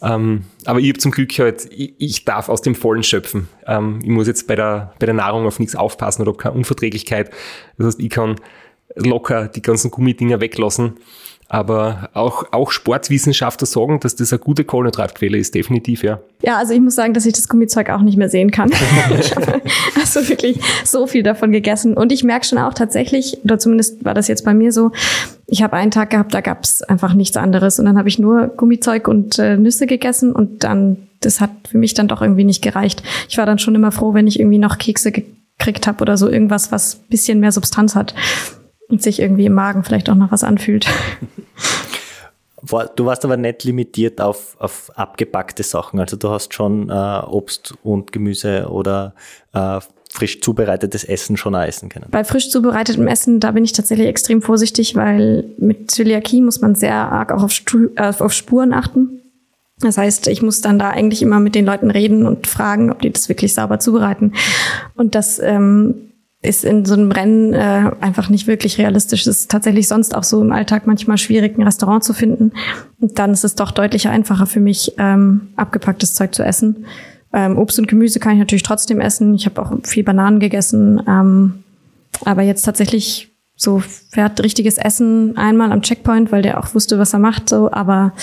[0.02, 3.50] Ähm, aber ich habe zum Glück halt, ich, ich, darf aus dem Vollen schöpfen.
[3.68, 6.56] Ähm, ich muss jetzt bei der, bei der Nahrung auf nichts aufpassen oder habe keine
[6.56, 7.30] Unverträglichkeit.
[7.78, 8.36] Das heißt, ich kann
[8.96, 10.98] locker die ganzen Gummidinger weglassen.
[11.50, 16.20] Aber auch, auch Sportwissenschaftler sagen, dass das eine gute Kohlenhydratquelle ist, definitiv, ja.
[16.44, 18.70] Ja, also ich muss sagen, dass ich das Gummizeug auch nicht mehr sehen kann.
[18.70, 18.80] ich
[19.36, 19.62] habe
[20.00, 21.94] also wirklich so viel davon gegessen.
[21.96, 24.92] Und ich merke schon auch tatsächlich, oder zumindest war das jetzt bei mir so,
[25.48, 27.80] ich habe einen Tag gehabt, da gab es einfach nichts anderes.
[27.80, 31.78] Und dann habe ich nur Gummizeug und äh, Nüsse gegessen und dann, das hat für
[31.78, 33.04] mich dann doch irgendwie nicht gereicht.
[33.30, 36.28] Ich war dann schon immer froh, wenn ich irgendwie noch Kekse gekriegt habe oder so
[36.28, 38.14] irgendwas, was bisschen mehr Substanz hat
[38.90, 40.88] und sich irgendwie im Magen vielleicht auch noch was anfühlt.
[42.96, 46.00] Du warst aber nicht limitiert auf, auf abgepackte Sachen.
[46.00, 49.14] Also du hast schon äh, Obst und Gemüse oder
[49.54, 49.80] äh,
[50.12, 52.08] frisch zubereitetes Essen schon essen können.
[52.10, 56.76] Bei frisch zubereitetem Essen, da bin ich tatsächlich extrem vorsichtig, weil mit Zöliakie muss man
[56.76, 59.22] sehr arg auch auf, Stu äh, auf Spuren achten.
[59.80, 63.02] Das heißt, ich muss dann da eigentlich immer mit den Leuten reden und fragen, ob
[63.02, 64.34] die das wirklich sauber zubereiten.
[64.96, 69.22] Und das ähm, ist in so einem Rennen äh, einfach nicht wirklich realistisch.
[69.22, 72.52] Es ist tatsächlich sonst auch so im Alltag manchmal schwierig, ein Restaurant zu finden.
[73.00, 76.86] Und dann ist es doch deutlich einfacher für mich, ähm, abgepacktes Zeug zu essen.
[77.34, 79.34] Ähm, Obst und Gemüse kann ich natürlich trotzdem essen.
[79.34, 81.02] Ich habe auch viel Bananen gegessen.
[81.08, 81.64] Ähm,
[82.24, 87.14] aber jetzt tatsächlich so fährt richtiges Essen einmal am Checkpoint, weil der auch wusste, was
[87.14, 87.50] er macht.
[87.50, 88.14] So, aber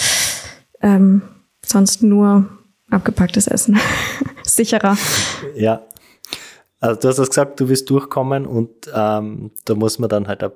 [0.80, 1.22] ähm,
[1.66, 2.48] sonst nur
[2.90, 3.78] abgepacktes Essen.
[4.44, 4.96] Sicherer.
[5.56, 5.82] Ja,
[6.84, 10.44] also du hast das gesagt, du willst durchkommen und ähm, da muss man dann halt
[10.44, 10.52] ein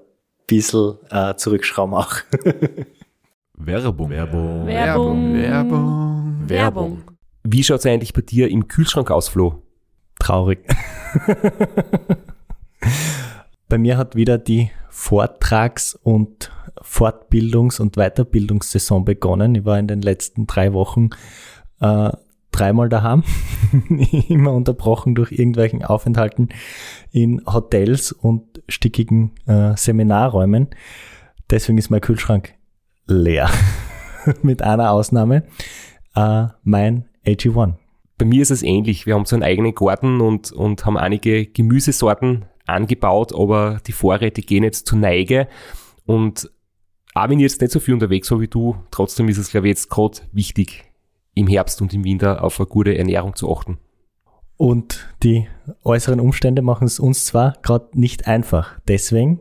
[0.46, 2.16] bisschen äh, zurückschrauben auch.
[3.54, 4.10] Werbung.
[4.10, 4.66] Werbung.
[4.66, 5.34] Werbung.
[5.34, 6.48] Werbung.
[6.48, 7.02] Werbung.
[7.44, 9.62] Wie schaut es eigentlich bei dir im Kühlschrank aus, Flo?
[10.18, 10.68] Traurig.
[13.68, 19.54] bei mir hat wieder die Vortrags- und Fortbildungs- und Weiterbildungssaison begonnen.
[19.54, 21.08] Ich war in den letzten drei Wochen
[21.80, 22.10] äh,
[22.58, 23.22] dreimal daheim,
[24.28, 26.48] immer unterbrochen durch irgendwelchen Aufenthalten
[27.12, 30.68] in Hotels und stickigen äh, Seminarräumen.
[31.50, 32.54] Deswegen ist mein Kühlschrank
[33.06, 33.50] leer.
[34.42, 35.44] Mit einer Ausnahme.
[36.14, 37.74] Äh, mein AG1.
[38.18, 39.06] Bei mir ist es ähnlich.
[39.06, 44.42] Wir haben so einen eigenen Garten und, und haben einige Gemüsesorten angebaut, aber die Vorräte
[44.42, 45.46] gehen jetzt zur Neige.
[46.04, 46.50] Und
[47.14, 49.68] auch wenn ich jetzt nicht so viel unterwegs war wie du, trotzdem ist es, glaube
[49.68, 50.87] ich, jetzt gerade wichtig,
[51.38, 53.78] im Herbst und im Winter auf eine gute Ernährung zu achten.
[54.56, 55.46] Und die
[55.84, 58.80] äußeren Umstände machen es uns zwar gerade nicht einfach.
[58.88, 59.38] Deswegen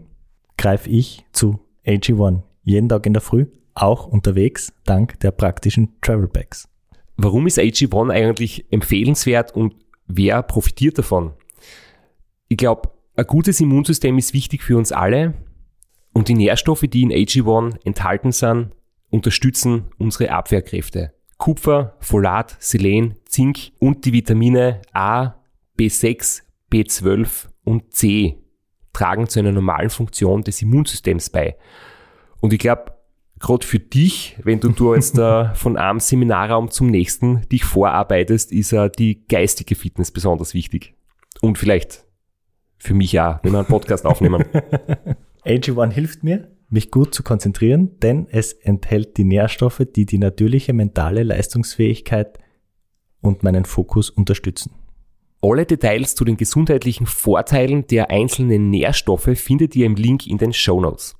[0.58, 6.28] greife ich zu AG1 jeden Tag in der Früh, auch unterwegs, dank der praktischen Travel
[6.28, 6.68] Bags.
[7.16, 11.34] Warum ist AG1 eigentlich empfehlenswert und wer profitiert davon?
[12.48, 15.34] Ich glaube, ein gutes Immunsystem ist wichtig für uns alle
[16.14, 18.72] und die Nährstoffe, die in AG1 enthalten sind,
[19.10, 21.14] unterstützen unsere Abwehrkräfte.
[21.38, 25.36] Kupfer, Folat, Selen, Zink und die Vitamine A,
[25.78, 28.38] B6, B12 und C
[28.94, 31.56] tragen zu einer normalen Funktion des Immunsystems bei.
[32.42, 32.94] Und ich glaube,
[33.40, 38.52] gerade für dich, wenn du, du jetzt da von einem Seminarraum zum nächsten dich vorarbeitest,
[38.52, 40.96] ist ja die geistige Fitness besonders wichtig.
[41.42, 42.06] Und vielleicht
[42.80, 44.44] für mich auch, wenn wir einen Podcast aufnehmen.
[45.46, 50.74] AG1 hilft mir, mich gut zu konzentrieren, denn es enthält die Nährstoffe, die die natürliche
[50.74, 52.40] mentale Leistungsfähigkeit
[53.22, 54.72] und meinen Fokus unterstützen.
[55.42, 60.52] Alle Details zu den gesundheitlichen Vorteilen der einzelnen Nährstoffe findet ihr im Link in den
[60.52, 61.16] Show Notes.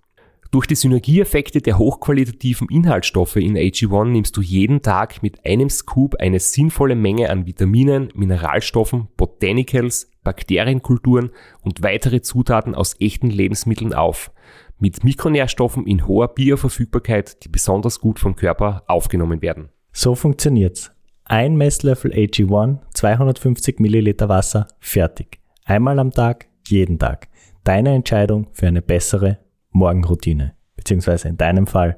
[0.50, 6.16] Durch die Synergieeffekte der hochqualitativen Inhaltsstoffe in AG1 nimmst du jeden Tag mit einem Scoop
[6.16, 11.32] eine sinnvolle Menge an Vitaminen, Mineralstoffen, Botanicals, Bakterienkulturen
[11.62, 14.32] und weitere Zutaten aus echten Lebensmitteln auf
[14.80, 19.70] mit Mikronährstoffen in hoher Bioverfügbarkeit, die besonders gut vom Körper aufgenommen werden.
[19.92, 20.92] So funktioniert's.
[21.26, 25.40] Ein Messlöffel AG1, 250 Milliliter Wasser, fertig.
[25.66, 27.28] Einmal am Tag, jeden Tag.
[27.64, 29.40] Deine Entscheidung für eine bessere
[29.72, 30.54] Morgenroutine.
[30.78, 31.98] Beziehungsweise in deinem Fall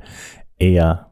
[0.57, 1.11] eher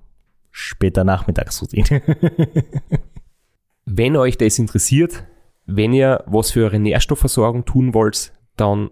[0.49, 2.01] später Nachmittagsroutine.
[3.85, 5.25] wenn euch das interessiert,
[5.67, 8.89] wenn ihr was für eure Nährstoffversorgung tun wollt, dann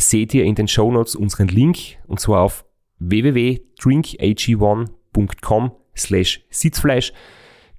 [0.00, 2.64] seht ihr in den Show Notes unseren Link und zwar auf
[2.98, 7.12] www.drinkag1.com slash Sitzfleisch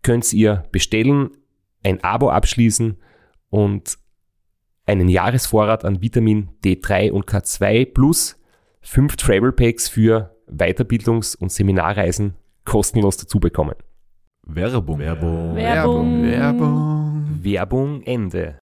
[0.03, 1.31] könnt ihr bestellen,
[1.83, 2.97] ein Abo abschließen
[3.49, 3.97] und
[4.85, 8.39] einen Jahresvorrat an Vitamin D3 und K2 plus
[8.81, 13.75] fünf Travel Packs für Weiterbildungs- und Seminarreisen kostenlos dazu bekommen.
[14.43, 14.99] Werbung.
[14.99, 15.55] Werbung.
[15.55, 16.23] Werbung.
[16.23, 17.43] Werbung.
[17.43, 18.60] Werbung Ende.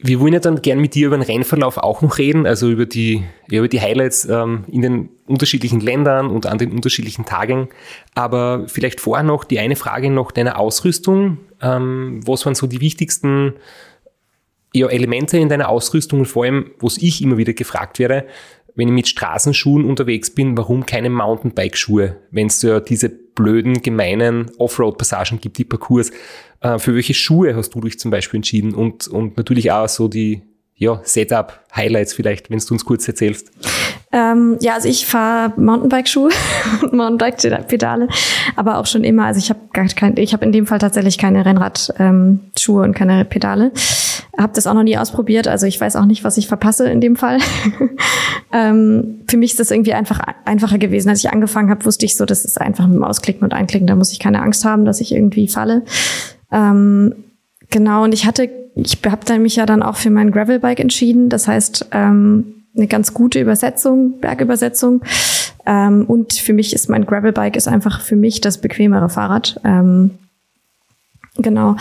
[0.00, 2.86] Wir wollen ja dann gern mit dir über den Rennverlauf auch noch reden, also über
[2.86, 7.68] die, ja, über die Highlights ähm, in den unterschiedlichen Ländern und an den unterschiedlichen Tagen.
[8.14, 11.38] Aber vielleicht vorher noch die eine Frage noch deiner Ausrüstung.
[11.60, 13.54] Ähm, was waren so die wichtigsten
[14.72, 18.26] ja, Elemente in deiner Ausrüstung und vor allem, was ich immer wieder gefragt werde,
[18.78, 24.52] wenn ich mit Straßenschuhen unterwegs bin, warum keine Mountainbike-Schuhe, wenn es ja diese blöden, gemeinen
[24.56, 26.12] Offroad-Passagen gibt, die Parcours.
[26.60, 28.74] Äh, für welche Schuhe hast du dich zum Beispiel entschieden?
[28.74, 30.42] Und, und natürlich auch so die
[30.76, 33.50] ja, Setup-Highlights vielleicht, wenn du uns kurz erzählst.
[34.10, 36.30] Ähm, ja, also ich fahre Mountainbike-Schuhe
[36.82, 38.08] und Mountainbike-Pedale,
[38.56, 39.26] aber auch schon immer.
[39.26, 42.94] Also ich habe gar kein, ich habe in dem Fall tatsächlich keine Rennradschuhe ähm, und
[42.94, 43.72] keine Pedale.
[44.38, 47.00] Habe das auch noch nie ausprobiert, also ich weiß auch nicht, was ich verpasse in
[47.00, 47.38] dem Fall.
[48.52, 51.10] ähm, für mich ist das irgendwie einfach einfacher gewesen.
[51.10, 53.86] Als ich angefangen habe, wusste ich so, das ist einfach mit dem Ausklicken und Einklicken.
[53.86, 55.84] Da muss ich keine Angst haben, dass ich irgendwie falle.
[56.50, 57.14] Ähm,
[57.68, 61.28] genau, und ich hatte, ich habe mich ja dann auch für mein Gravelbike entschieden.
[61.28, 65.02] Das heißt, ähm, eine ganz gute Übersetzung, Bergübersetzung.
[65.66, 69.60] Ähm, und für mich ist mein Gravelbike ist einfach für mich das bequemere Fahrrad.
[69.64, 70.12] Ähm,
[71.36, 71.76] genau.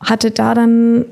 [0.00, 1.06] Hatte da dann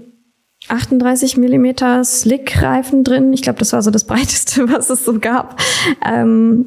[0.69, 3.33] 38 Millimeter Slick-Reifen drin.
[3.33, 5.61] Ich glaube, das war so das breiteste, was es so gab.
[6.05, 6.67] Ähm,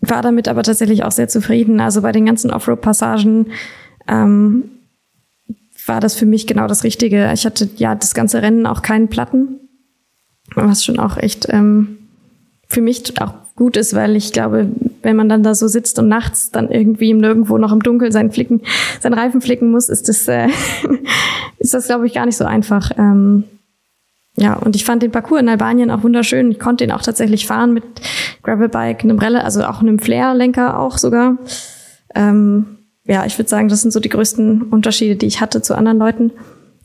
[0.00, 1.80] war damit aber tatsächlich auch sehr zufrieden.
[1.80, 3.48] Also bei den ganzen Offroad-Passagen
[4.08, 4.70] ähm,
[5.86, 7.30] war das für mich genau das Richtige.
[7.32, 9.60] Ich hatte ja das ganze Rennen auch keinen Platten,
[10.54, 11.99] was schon auch echt ähm,
[12.70, 14.68] für mich auch gut ist, weil ich glaube,
[15.02, 18.30] wenn man dann da so sitzt und nachts dann irgendwie nirgendwo noch im Dunkeln seinen
[18.30, 18.62] Flicken,
[19.00, 20.46] seinen Reifen flicken muss, ist das, äh,
[21.58, 22.92] ist das, glaube ich, gar nicht so einfach.
[22.96, 23.44] Ähm,
[24.36, 26.52] ja, und ich fand den Parcours in Albanien auch wunderschön.
[26.52, 27.84] Ich konnte ihn auch tatsächlich fahren mit
[28.44, 31.36] Gravelbike, einem Relle, also auch einem Flair-Lenker auch sogar.
[32.14, 35.74] Ähm, ja, ich würde sagen, das sind so die größten Unterschiede, die ich hatte zu
[35.74, 36.30] anderen Leuten.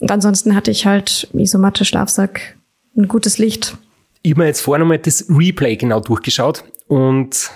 [0.00, 2.56] Und ansonsten hatte ich halt Isomatte, Schlafsack,
[2.96, 3.78] ein gutes Licht,
[4.26, 7.52] ich habe mir jetzt vorher nochmal das Replay genau durchgeschaut und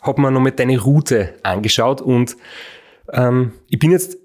[0.00, 2.36] habe mir nochmal deine Route angeschaut und
[3.12, 4.16] ähm, ich bin jetzt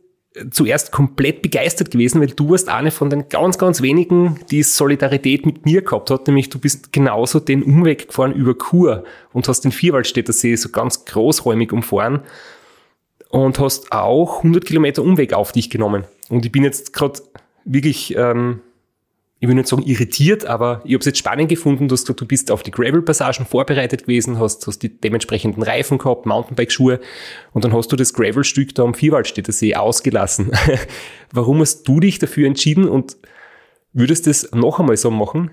[0.51, 5.47] zuerst komplett begeistert gewesen, weil du warst eine von den ganz, ganz wenigen, die Solidarität
[5.47, 9.61] mit mir gehabt hat, nämlich du bist genauso den Umweg gefahren über Chur und hast
[9.61, 12.19] den Vierwaldstätter See so ganz großräumig umfahren
[13.29, 16.03] und hast auch 100 Kilometer Umweg auf dich genommen.
[16.29, 17.19] Und ich bin jetzt gerade
[17.65, 18.61] wirklich ähm,
[19.39, 22.25] ich will nicht sagen irritiert, aber ich habe es jetzt spannend gefunden, dass du, du
[22.25, 26.99] bist auf die Gravel-Passagen vorbereitet gewesen, hast, hast die dementsprechenden Reifen gehabt, Mountainbike-Schuhe
[27.53, 30.51] und dann hast du das Gravel-Stück da am Vierwaldstätter See ausgelassen.
[31.31, 33.17] Warum hast du dich dafür entschieden und
[33.93, 35.51] würdest das noch einmal so machen?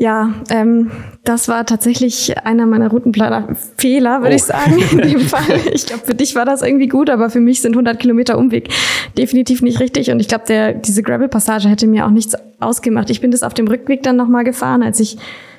[0.00, 0.92] Ja, ähm,
[1.24, 4.36] das war tatsächlich einer meiner Routenplaner-Fehler, würde oh.
[4.36, 5.60] ich sagen, in dem Fall.
[5.72, 8.68] Ich glaube, für dich war das irgendwie gut, aber für mich sind 100 Kilometer Umweg
[9.16, 10.12] definitiv nicht richtig.
[10.12, 13.10] Und ich glaube, der diese Gravel-Passage hätte mir auch nichts ausgemacht.
[13.10, 15.18] Ich bin das auf dem Rückweg dann nochmal gefahren, als ich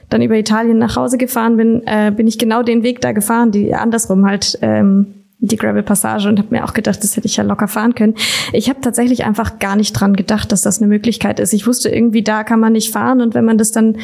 [0.09, 3.51] dann über Italien nach Hause gefahren bin, äh, bin ich genau den Weg da gefahren,
[3.51, 7.43] die andersrum halt ähm, die Gravel-Passage und habe mir auch gedacht, das hätte ich ja
[7.43, 8.15] locker fahren können.
[8.51, 11.53] Ich habe tatsächlich einfach gar nicht dran gedacht, dass das eine Möglichkeit ist.
[11.53, 13.97] Ich wusste irgendwie, da kann man nicht fahren und wenn man das dann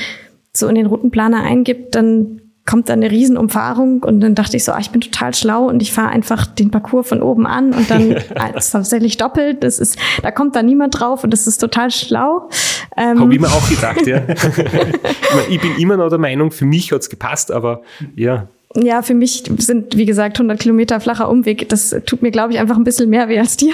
[0.53, 4.71] so in den Routenplaner eingibt, dann kommt da eine Riesenumfahrung und dann dachte ich so,
[4.71, 7.91] ah, ich bin total schlau und ich fahre einfach den Parcours von oben an und
[7.91, 9.63] dann als tatsächlich doppelt.
[9.63, 12.49] Das ist, da kommt da niemand drauf und das ist total schlau.
[12.97, 14.21] Ähm, Habe ich mir auch gedacht, ja.
[15.49, 17.83] ich bin immer noch der Meinung, für mich hat's gepasst, aber
[18.15, 18.47] ja.
[18.77, 21.69] Ja, für mich sind, wie gesagt, 100 Kilometer flacher Umweg.
[21.69, 23.73] Das tut mir, glaube ich, einfach ein bisschen mehr weh als dir.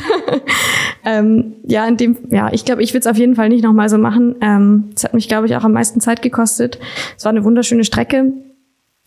[1.06, 3.90] ähm, ja, in dem, ja, ich glaube, ich würde es auf jeden Fall nicht nochmal
[3.90, 4.36] so machen.
[4.42, 6.78] Ähm, es ähm, hat mich, glaube ich, auch am meisten Zeit gekostet.
[7.18, 8.32] Es war eine wunderschöne Strecke.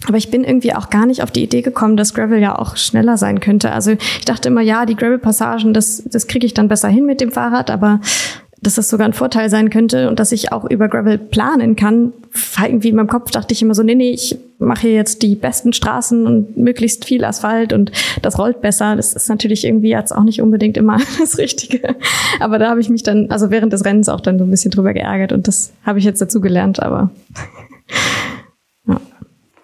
[0.06, 2.76] Aber ich bin irgendwie auch gar nicht auf die Idee gekommen, dass Gravel ja auch
[2.76, 3.70] schneller sein könnte.
[3.70, 7.20] Also ich dachte immer, ja, die Gravel-Passagen, das, das kriege ich dann besser hin mit
[7.20, 8.00] dem Fahrrad, aber
[8.60, 12.12] dass das sogar ein Vorteil sein könnte und dass ich auch über Gravel planen kann.
[12.62, 15.72] Irgendwie in meinem Kopf dachte ich immer so, nee, nee, ich mache jetzt die besten
[15.72, 18.96] Straßen und möglichst viel Asphalt und das rollt besser.
[18.96, 21.96] Das ist natürlich irgendwie jetzt auch nicht unbedingt immer das Richtige.
[22.40, 24.70] Aber da habe ich mich dann, also während des Rennens auch dann so ein bisschen
[24.70, 27.10] drüber geärgert und das habe ich jetzt dazu gelernt, aber
[28.86, 29.00] ja.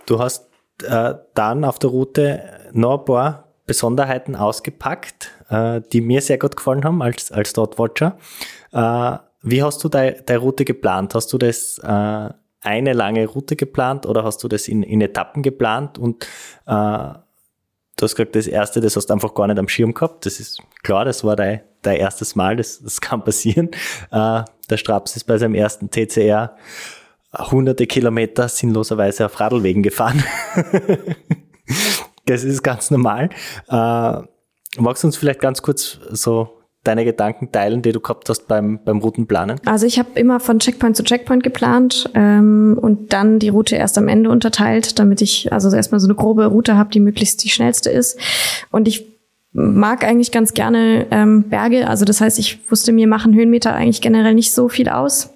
[0.06, 0.48] Du hast
[0.84, 6.56] äh, dann auf der Route noch ein paar Besonderheiten ausgepackt, äh, die mir sehr gut
[6.56, 8.16] gefallen haben als, als Dot-Watcher.
[8.72, 11.14] Äh, wie hast du deine Route geplant?
[11.14, 12.30] Hast du das äh,
[12.61, 15.99] eine lange Route geplant oder hast du das in, in Etappen geplant?
[15.99, 16.25] Und
[16.66, 20.27] äh, du hast gesagt, das erste, das hast du einfach gar nicht am Schirm gehabt.
[20.27, 23.70] Das ist klar, das war dein, dein erstes Mal, das, das kann passieren.
[24.11, 26.57] Äh, der Straps ist bei seinem ersten TCR
[27.33, 30.23] hunderte Kilometer sinnloserweise auf Radlwegen gefahren.
[32.27, 33.31] das ist ganz normal.
[33.68, 34.23] Äh,
[34.79, 38.80] magst du uns vielleicht ganz kurz so deine Gedanken teilen, die du gehabt hast beim,
[38.84, 39.60] beim Routenplanen?
[39.66, 43.98] Also ich habe immer von Checkpoint zu Checkpoint geplant ähm, und dann die Route erst
[43.98, 47.50] am Ende unterteilt, damit ich also erstmal so eine grobe Route habe, die möglichst die
[47.50, 48.18] schnellste ist.
[48.70, 49.06] Und ich
[49.52, 51.86] mag eigentlich ganz gerne ähm, Berge.
[51.86, 55.30] Also das heißt, ich wusste, mir machen Höhenmeter eigentlich generell nicht so viel aus.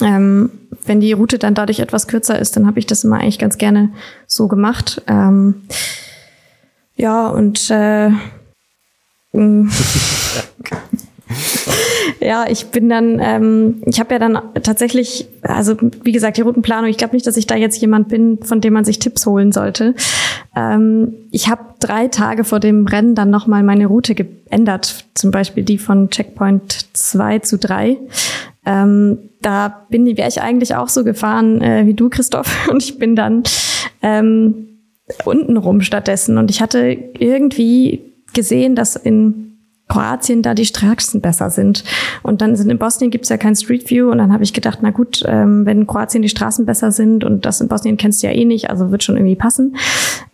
[0.00, 0.50] Ähm,
[0.84, 3.58] wenn die Route dann dadurch etwas kürzer ist, dann habe ich das immer eigentlich ganz
[3.58, 3.90] gerne
[4.26, 5.02] so gemacht.
[5.08, 5.62] Ähm,
[6.96, 8.10] ja, und äh.
[12.20, 16.88] ja, ich bin dann, ähm, ich habe ja dann tatsächlich, also wie gesagt, die Routenplanung,
[16.88, 19.52] ich glaube nicht, dass ich da jetzt jemand bin, von dem man sich Tipps holen
[19.52, 19.94] sollte.
[20.56, 25.64] Ähm, ich habe drei Tage vor dem Rennen dann nochmal meine Route geändert, zum Beispiel
[25.64, 27.98] die von Checkpoint 2 zu 3.
[28.66, 32.98] Ähm, da bin wäre ich eigentlich auch so gefahren äh, wie du, Christoph, und ich
[32.98, 33.42] bin dann
[34.02, 34.68] ähm,
[35.24, 36.38] unten rum stattdessen.
[36.38, 39.44] Und ich hatte irgendwie gesehen, dass in
[39.88, 41.84] Kroatien da die Straßen besser sind.
[42.22, 44.78] Und dann sind in Bosnien gibt's ja kein Street View und dann habe ich gedacht,
[44.82, 48.22] na gut, ähm, wenn in Kroatien die Straßen besser sind und das in Bosnien kennst
[48.22, 49.76] du ja eh nicht, also wird schon irgendwie passen.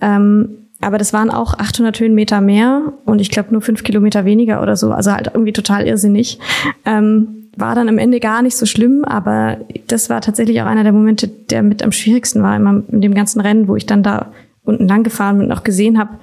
[0.01, 4.63] Ähm, aber das waren auch 800 Höhenmeter mehr und ich glaube nur fünf Kilometer weniger
[4.63, 6.39] oder so, also halt irgendwie total irrsinnig.
[6.87, 9.59] Ähm, war dann am Ende gar nicht so schlimm, aber
[9.89, 13.15] das war tatsächlich auch einer der Momente, der mit am schwierigsten war immer in dem
[13.15, 14.33] ganzen Rennen, wo ich dann da
[14.65, 16.19] unten lang gefahren und auch gesehen habe,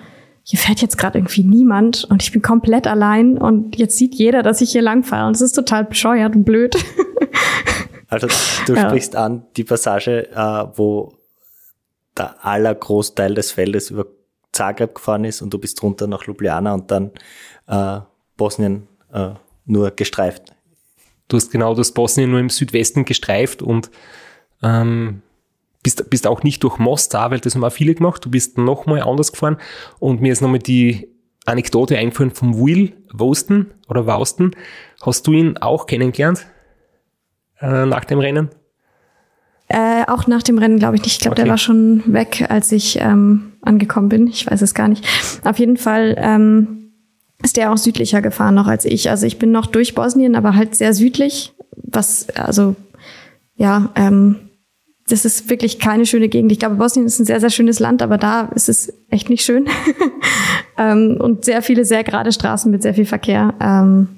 [0.49, 4.43] hier fährt jetzt gerade irgendwie niemand und ich bin komplett allein und jetzt sieht jeder,
[4.43, 6.75] dass ich hier lang fahre und es ist total bescheuert und blöd.
[8.09, 8.27] Also
[8.65, 8.87] du ja.
[8.87, 11.13] sprichst an die Passage, äh, wo
[12.17, 14.05] der aller Großteil des Feldes über
[14.53, 17.11] Zagreb gefahren ist und du bist runter nach Ljubljana und dann
[17.67, 17.99] äh,
[18.37, 19.31] Bosnien äh,
[19.65, 20.55] nur gestreift.
[21.27, 23.91] Du hast genau das Bosnien nur im Südwesten gestreift und
[24.63, 25.21] ähm,
[25.83, 28.25] bist, bist auch nicht durch Mostar, weil das haben auch viele gemacht.
[28.25, 29.57] Du bist nochmal anders gefahren
[29.99, 31.09] und mir ist nochmal die
[31.45, 34.51] Anekdote eingefallen vom Will Wosten oder Wausten.
[35.01, 36.45] Hast du ihn auch kennengelernt
[37.61, 38.49] äh, nach dem Rennen?
[39.69, 41.13] Äh, auch nach dem Rennen glaube ich nicht.
[41.13, 41.43] Ich glaube, okay.
[41.43, 44.27] der war schon weg, als ich ähm, angekommen bin.
[44.27, 45.05] Ich weiß es gar nicht.
[45.43, 46.91] Auf jeden Fall ähm,
[47.43, 49.09] ist der auch südlicher gefahren noch als ich.
[49.09, 52.75] Also ich bin noch durch Bosnien, aber halt sehr südlich, was, also,
[53.55, 54.46] ja, ähm,
[55.07, 56.51] das ist wirklich keine schöne Gegend.
[56.51, 59.43] Ich glaube, Bosnien ist ein sehr, sehr schönes Land, aber da ist es echt nicht
[59.43, 59.67] schön.
[60.77, 63.53] ähm, und sehr viele, sehr gerade Straßen mit sehr viel Verkehr.
[63.61, 64.09] Ähm,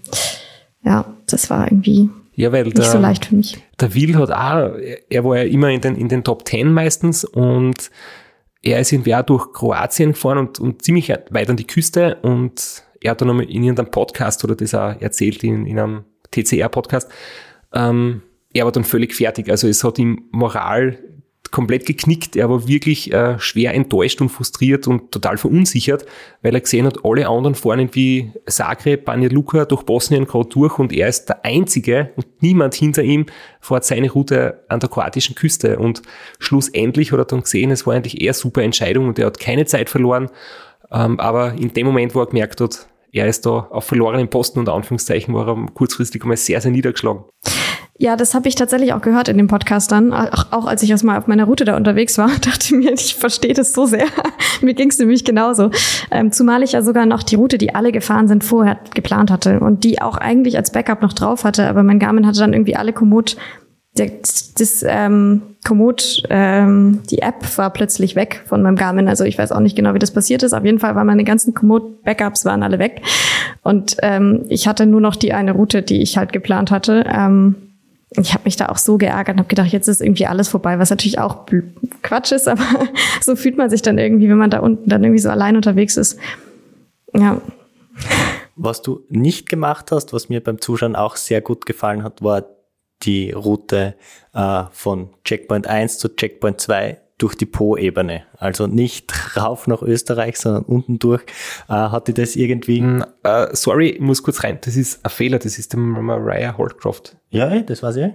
[0.84, 3.58] ja, das war irgendwie ja, weil nicht der, so leicht für mich.
[3.80, 4.78] Der Will hat auch,
[5.10, 7.92] er war ja immer in den, in den Top Ten meistens und
[8.64, 12.84] er ist irgendwie auch durch Kroatien gefahren und, und ziemlich weit an die Küste und
[13.02, 17.10] er hat dann in irgendeinem Podcast oder das auch erzählt in, in einem TCR-Podcast,
[17.74, 18.22] ähm,
[18.54, 19.50] er war dann völlig fertig.
[19.50, 20.98] Also es hat ihm Moral
[21.52, 22.36] komplett geknickt.
[22.36, 26.06] Er war wirklich äh, schwer enttäuscht und frustriert und total verunsichert,
[26.42, 30.78] weil er gesehen hat, alle anderen fahren wie Zagreb, Banja Luka durch Bosnien gerade durch
[30.78, 33.26] und er ist der Einzige und niemand hinter ihm
[33.62, 35.80] fährt seine Route an der kroatischen Küste.
[35.80, 36.02] Und
[36.38, 39.66] schlussendlich hat er dann gesehen, es war eigentlich eher super Entscheidung und er hat keine
[39.66, 40.30] Zeit verloren.
[40.92, 44.60] Ähm, aber in dem Moment, wo er gemerkt hat, er ist da auf verlorenen Posten
[44.60, 47.24] und Anführungszeichen, war er kurzfristig einmal sehr, sehr niedergeschlagen.
[48.02, 50.14] Ja, das habe ich tatsächlich auch gehört in dem Podcast dann.
[50.14, 53.54] Auch, auch als ich erstmal auf meiner Route da unterwegs war, dachte mir, ich verstehe
[53.54, 54.06] das so sehr.
[54.62, 55.70] mir ging es nämlich genauso.
[56.10, 59.60] Ähm, zumal ich ja sogar noch die Route, die alle gefahren sind, vorher geplant hatte
[59.60, 61.68] und die auch eigentlich als Backup noch drauf hatte.
[61.68, 63.36] Aber mein Garmin hatte dann irgendwie alle Komoot
[63.96, 69.10] das, das ähm, Komoot, ähm, die App war plötzlich weg von meinem Garmin.
[69.10, 70.54] Also ich weiß auch nicht genau, wie das passiert ist.
[70.54, 73.02] Auf jeden Fall waren meine ganzen Komoot-Backups waren alle weg.
[73.62, 77.04] Und ähm, ich hatte nur noch die eine Route, die ich halt geplant hatte.
[77.14, 77.56] Ähm,
[78.12, 80.80] ich habe mich da auch so geärgert und habe gedacht, jetzt ist irgendwie alles vorbei,
[80.80, 81.46] was natürlich auch
[82.02, 82.64] Quatsch ist, aber
[83.22, 85.98] so fühlt man sich dann irgendwie, wenn man da unten dann irgendwie so allein unterwegs
[85.98, 86.20] ist.
[87.14, 87.42] Ja.
[88.56, 92.46] Was du nicht gemacht hast, was mir beim Zuschauen auch sehr gut gefallen hat, war
[93.04, 93.96] die Route
[94.34, 98.24] äh, von Checkpoint 1 zu Checkpoint 2 durch die Po-Ebene.
[98.38, 101.24] Also nicht rauf nach Österreich, sondern unten durch.
[101.68, 102.82] Äh, hat die das irgendwie?
[102.82, 104.58] Mm, uh, sorry, ich muss kurz rein.
[104.62, 105.38] Das ist ein Fehler.
[105.38, 107.18] Das ist der Mariah Holdcroft.
[107.30, 108.14] Ja, eh, das war sie.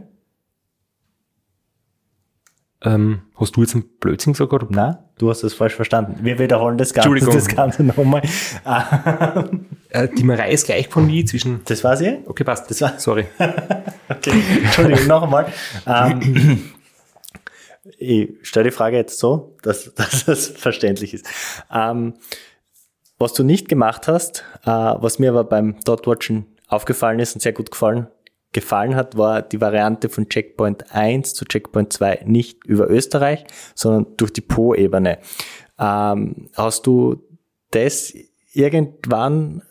[2.83, 4.53] Ähm, hast du jetzt einen Blödsinn gesagt?
[4.53, 4.67] Oder?
[4.69, 6.19] Nein, du hast das falsch verstanden.
[6.23, 8.23] Wir wiederholen das Ganze, das Ganze nochmal.
[9.89, 11.63] äh, die Marei ist gleich von mir zwischen.
[11.65, 12.19] Das war sie?
[12.27, 12.71] Okay, passt.
[12.71, 12.99] Das war.
[12.99, 13.25] Sorry.
[14.09, 15.47] okay, Entschuldigung, noch einmal.
[15.87, 16.74] Ähm,
[17.99, 21.27] ich stelle die Frage jetzt so, dass, dass das verständlich ist.
[21.73, 22.15] Ähm,
[23.19, 27.53] was du nicht gemacht hast, äh, was mir aber beim Dotwatchen aufgefallen ist und sehr
[27.53, 28.09] gut gefallen,
[28.53, 34.17] gefallen hat, war die Variante von Checkpoint 1 zu Checkpoint 2 nicht über Österreich, sondern
[34.17, 35.19] durch die Po-Ebene.
[35.79, 37.23] Ähm, hast du
[37.71, 38.15] das
[38.53, 39.63] irgendwann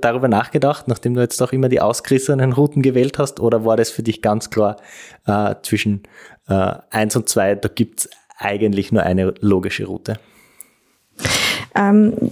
[0.00, 3.90] darüber nachgedacht, nachdem du jetzt doch immer die ausgerissenen Routen gewählt hast, oder war das
[3.90, 4.76] für dich ganz klar
[5.26, 6.02] äh, zwischen
[6.48, 8.08] äh, 1 und 2, da gibt's
[8.38, 10.18] eigentlich nur eine logische Route?
[11.74, 12.30] Ähm,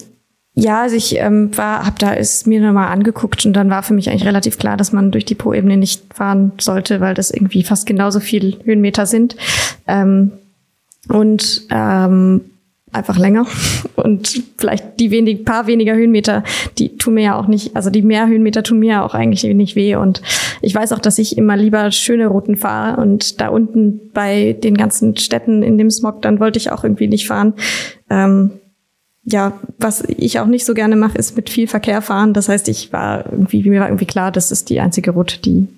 [0.55, 3.95] ja, also ich ähm, war, habe da es mir nochmal angeguckt und dann war für
[3.95, 7.62] mich eigentlich relativ klar, dass man durch die Po-Ebene nicht fahren sollte, weil das irgendwie
[7.62, 9.36] fast genauso viel Höhenmeter sind.
[9.86, 10.32] Ähm,
[11.09, 12.43] und ähm,
[12.93, 13.47] einfach länger.
[13.97, 16.45] Und vielleicht die wenig, paar weniger Höhenmeter,
[16.78, 19.43] die tun mir ja auch nicht, also die mehr Höhenmeter tun mir ja auch eigentlich
[19.43, 19.97] nicht weh.
[19.97, 20.22] Und
[20.61, 23.01] ich weiß auch, dass ich immer lieber schöne Routen fahre.
[23.01, 27.09] Und da unten bei den ganzen Städten in dem Smog, dann wollte ich auch irgendwie
[27.09, 27.55] nicht fahren.
[28.11, 28.53] Ähm,
[29.24, 32.34] ja, was ich auch nicht so gerne mache, ist mit viel Verkehr fahren.
[32.34, 35.68] Das heißt, ich war irgendwie, mir war irgendwie klar, das ist die einzige Route, die,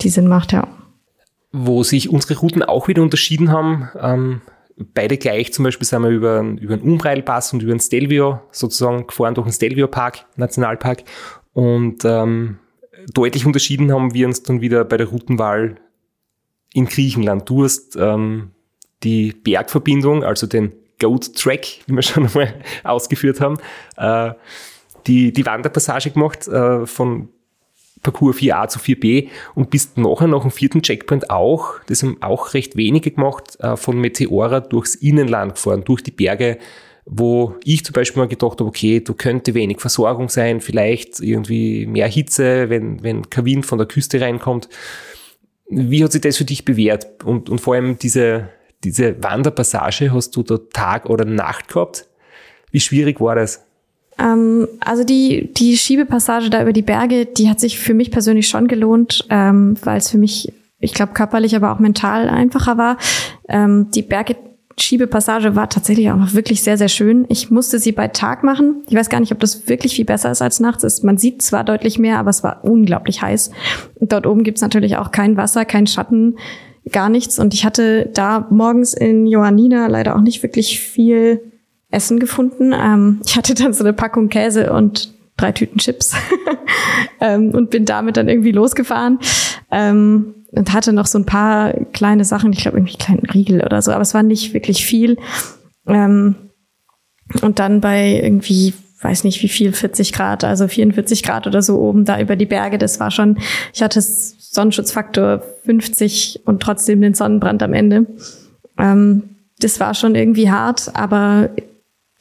[0.00, 0.68] die Sinn macht, ja.
[1.50, 4.40] Wo sich unsere Routen auch wieder unterschieden haben, ähm,
[4.94, 9.06] beide gleich, zum Beispiel sind wir über, über einen Umbreilpass und über einen Stelvio sozusagen
[9.06, 11.04] gefahren durch den Stelvio Park, Nationalpark.
[11.52, 12.58] Und ähm,
[13.12, 15.76] deutlich unterschieden haben wir uns dann wieder bei der Routenwahl
[16.72, 17.48] in Griechenland.
[17.48, 18.52] Du hast ähm,
[19.02, 22.54] die Bergverbindung, also den Goat Track, wie wir schon einmal
[22.84, 23.58] ausgeführt haben,
[23.96, 24.32] äh,
[25.06, 27.30] die, die Wanderpassage gemacht äh, von
[28.10, 32.54] Parcours 4a zu 4b und bist nachher nach dem vierten Checkpoint auch, das haben auch
[32.54, 36.58] recht wenige gemacht, äh, von Meteora durchs Innenland gefahren, durch die Berge,
[37.04, 41.86] wo ich zum Beispiel mal gedacht habe, okay, da könnte wenig Versorgung sein, vielleicht irgendwie
[41.86, 44.68] mehr Hitze, wenn, wenn kein Wind von der Küste reinkommt.
[45.68, 47.24] Wie hat sich das für dich bewährt?
[47.24, 48.48] Und, und vor allem diese,
[48.84, 52.06] diese Wanderpassage, hast du da Tag oder Nacht gehabt?
[52.70, 53.67] Wie schwierig war das?
[54.18, 58.48] Ähm, also die, die Schiebepassage da über die Berge, die hat sich für mich persönlich
[58.48, 62.98] schon gelohnt, ähm, weil es für mich, ich glaube, körperlich, aber auch mental einfacher war.
[63.48, 64.36] Ähm, die Berge
[64.80, 67.26] Schiebepassage war tatsächlich auch wirklich sehr, sehr schön.
[67.28, 68.82] Ich musste sie bei Tag machen.
[68.88, 71.02] Ich weiß gar nicht, ob das wirklich viel besser ist als nachts.
[71.02, 73.50] Man sieht zwar deutlich mehr, aber es war unglaublich heiß.
[73.96, 76.36] Und dort oben gibt's natürlich auch kein Wasser, kein Schatten
[76.90, 77.38] gar nichts.
[77.38, 81.40] Und ich hatte da morgens in Johannina leider auch nicht wirklich viel
[81.90, 82.72] Essen gefunden.
[82.72, 86.14] Ähm, ich hatte dann so eine Packung Käse und drei Tüten Chips
[87.20, 89.18] ähm, und bin damit dann irgendwie losgefahren.
[89.70, 93.82] Ähm, und hatte noch so ein paar kleine Sachen, ich glaube irgendwie kleinen Riegel oder
[93.82, 95.18] so, aber es war nicht wirklich viel.
[95.86, 96.36] Ähm,
[97.42, 98.72] und dann bei irgendwie,
[99.02, 102.46] weiß nicht wie viel, 40 Grad, also 44 Grad oder so oben da über die
[102.46, 103.38] Berge, das war schon,
[103.74, 108.06] ich hatte Sonnenschutzfaktor 50 und trotzdem den Sonnenbrand am Ende.
[108.78, 111.50] Ähm, das war schon irgendwie hart, aber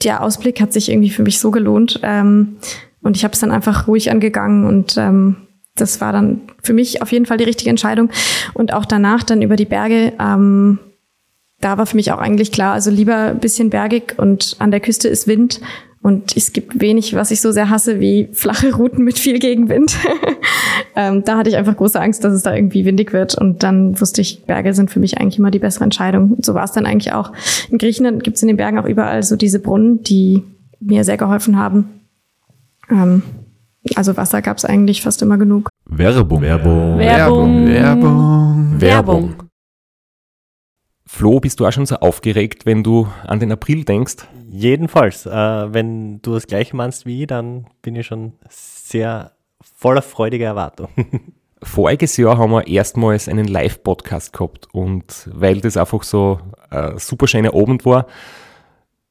[0.04, 2.00] der Ausblick hat sich irgendwie für mich so gelohnt.
[2.04, 2.58] Ähm,
[3.02, 7.02] und ich habe es dann einfach ruhig angegangen und ähm, das war dann für mich
[7.02, 8.10] auf jeden Fall die richtige Entscheidung.
[8.54, 10.80] Und auch danach dann über die Berge, ähm,
[11.60, 15.08] da war für mich auch eigentlich klar, also lieber bisschen bergig und an der Küste
[15.08, 15.62] ist Wind.
[16.02, 19.96] Und es gibt wenig, was ich so sehr hasse, wie flache Routen mit viel Gegenwind.
[20.96, 23.36] ähm, da hatte ich einfach große Angst, dass es da irgendwie windig wird.
[23.36, 26.34] Und dann wusste ich, Berge sind für mich eigentlich immer die bessere Entscheidung.
[26.34, 27.34] Und so war es dann eigentlich auch.
[27.70, 30.44] In Griechenland gibt es in den Bergen auch überall so diese Brunnen, die
[30.80, 32.02] mir sehr geholfen haben.
[32.90, 33.24] Ähm,
[33.96, 35.70] also Wasser gab es eigentlich fast immer genug.
[35.86, 36.42] Werbung.
[36.42, 36.98] Werbung.
[37.00, 37.68] Werbung.
[37.68, 38.82] Werbung.
[38.82, 39.36] Werbung.
[41.06, 44.28] Flo, bist du auch schon so aufgeregt, wenn du an den April denkst?
[44.50, 49.34] Jedenfalls, äh, wenn du das gleiche meinst wie ich, dann bin ich schon sehr
[49.76, 50.90] voller freudiger Erwartung.
[51.64, 56.40] Voriges Jahr haben wir erstmals einen Live-Podcast gehabt und weil das einfach so
[56.70, 58.06] ein super schöner Abend war,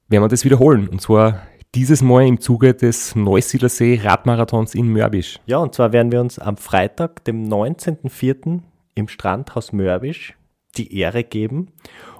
[0.08, 0.88] werden wir das wiederholen.
[0.88, 1.42] Und zwar
[1.74, 5.40] dieses Mal im Zuge des Neusiedlersee Radmarathons in Mörbisch.
[5.46, 8.60] Ja, und zwar werden wir uns am Freitag, dem 19.04.
[8.94, 10.36] im Strandhaus Mörbisch
[10.76, 11.72] die Ehre geben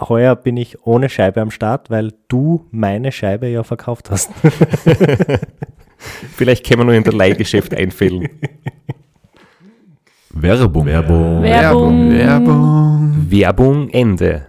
[0.00, 4.30] Heuer bin ich ohne Scheibe am Start, weil du meine Scheibe ja verkauft hast.
[6.36, 8.28] Vielleicht können wir nur in der Leihgeschäft einfällen.
[10.30, 10.86] Werbung.
[10.86, 11.42] Werbung.
[11.42, 12.12] Werbung.
[12.12, 13.26] Werbung.
[13.30, 14.46] Werbung Ende.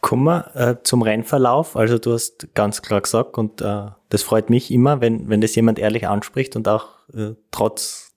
[0.00, 1.76] Kommen wir äh, zum Rennverlauf.
[1.76, 5.54] Also du hast ganz klar gesagt und äh, das freut mich immer, wenn, wenn das
[5.56, 8.12] jemand ehrlich anspricht und auch äh, trotz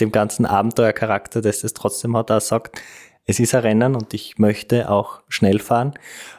[0.00, 2.80] dem ganzen Abenteuercharakter, das das trotzdem hat, auch sagt,
[3.28, 5.92] es ist ein Rennen und ich möchte auch schnell fahren.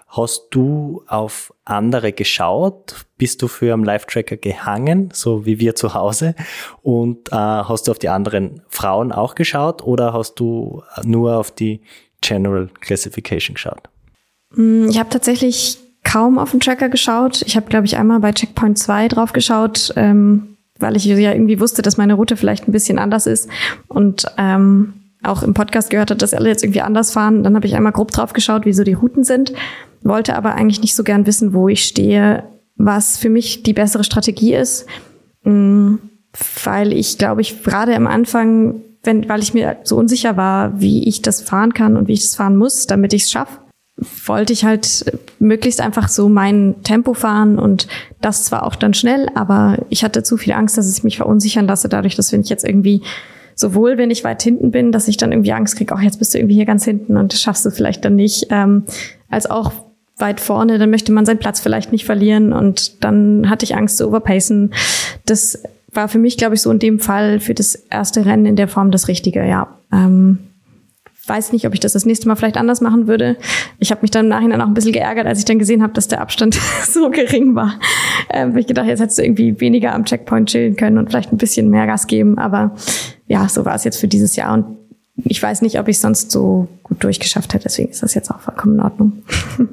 [0.07, 3.05] Hast du auf andere geschaut?
[3.19, 6.33] Bist du für am Live-Tracker gehangen, so wie wir zu Hause?
[6.81, 11.51] Und äh, hast du auf die anderen Frauen auch geschaut oder hast du nur auf
[11.51, 11.81] die
[12.21, 13.83] General Classification geschaut?
[14.55, 17.43] Mm, Ich habe tatsächlich kaum auf den Tracker geschaut.
[17.43, 21.59] Ich habe, glaube ich, einmal bei Checkpoint 2 drauf geschaut, ähm, weil ich ja irgendwie
[21.59, 23.47] wusste, dass meine Route vielleicht ein bisschen anders ist
[23.89, 27.43] und ähm, auch im Podcast gehört hat, dass alle jetzt irgendwie anders fahren.
[27.43, 29.53] Dann habe ich einmal grob drauf geschaut, wie so die Routen sind.
[30.01, 32.43] wollte aber eigentlich nicht so gern wissen, wo ich stehe,
[32.77, 34.85] was für mich die bessere Strategie ist,
[35.43, 35.95] mm,
[36.63, 41.07] weil ich glaube ich gerade am Anfang, wenn, weil ich mir so unsicher war, wie
[41.07, 43.59] ich das fahren kann und wie ich das fahren muss, damit ich es schaffe,
[44.25, 47.87] wollte ich halt möglichst einfach so mein Tempo fahren und
[48.21, 51.67] das zwar auch dann schnell, aber ich hatte zu viel Angst, dass es mich verunsichern
[51.67, 53.01] lasse, dadurch, dass wenn ich jetzt irgendwie
[53.59, 56.33] sowohl wenn ich weit hinten bin, dass ich dann irgendwie Angst kriege, auch jetzt bist
[56.33, 58.83] du irgendwie hier ganz hinten und das schaffst du vielleicht dann nicht, ähm,
[59.29, 59.73] als auch
[60.17, 63.97] weit vorne, dann möchte man seinen Platz vielleicht nicht verlieren und dann hatte ich Angst
[63.97, 64.71] zu overpacen.
[65.25, 68.55] Das war für mich, glaube ich, so in dem Fall für das erste Rennen in
[68.55, 69.75] der Form das Richtige, ja.
[69.91, 70.39] Ähm,
[71.29, 73.37] weiß nicht, ob ich das das nächste Mal vielleicht anders machen würde.
[73.77, 75.93] Ich habe mich dann im Nachhinein auch ein bisschen geärgert, als ich dann gesehen habe,
[75.93, 77.79] dass der Abstand so gering war.
[78.29, 81.37] Ähm, ich gedacht, jetzt hättest du irgendwie weniger am Checkpoint chillen können und vielleicht ein
[81.37, 82.37] bisschen mehr Gas geben.
[82.37, 82.75] Aber
[83.27, 84.53] ja, so war es jetzt für dieses Jahr.
[84.53, 84.65] Und
[85.23, 87.65] ich weiß nicht, ob ich sonst so gut durchgeschafft hätte.
[87.65, 89.23] Deswegen ist das jetzt auch vollkommen in Ordnung.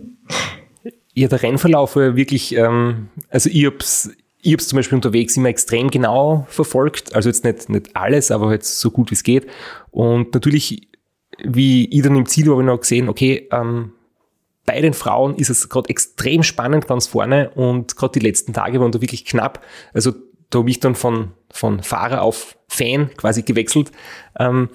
[1.18, 4.10] Ja, der Rennverlauf war wirklich, ähm, also ich hab's,
[4.42, 7.14] ich hab's zum Beispiel unterwegs immer extrem genau verfolgt.
[7.14, 9.46] Also jetzt nicht, nicht alles, aber halt so gut wie es geht.
[9.90, 10.90] Und natürlich
[11.42, 13.92] wie ich dann im Ziel habe ich noch gesehen, okay, ähm,
[14.64, 18.80] bei den Frauen ist es gerade extrem spannend ganz vorne und gerade die letzten Tage
[18.80, 19.64] waren da wirklich knapp.
[19.94, 20.12] Also
[20.50, 23.92] da habe ich dann von, von Fahrer auf Fan quasi gewechselt
[24.38, 24.68] ähm,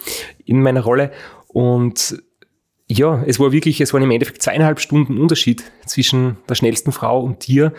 [0.46, 1.12] in meiner Rolle.
[1.48, 2.22] Und
[2.88, 7.22] ja, es war wirklich, es waren im Endeffekt zweieinhalb Stunden Unterschied zwischen der schnellsten Frau
[7.22, 7.74] und dir.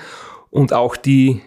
[0.50, 1.40] Und auch die,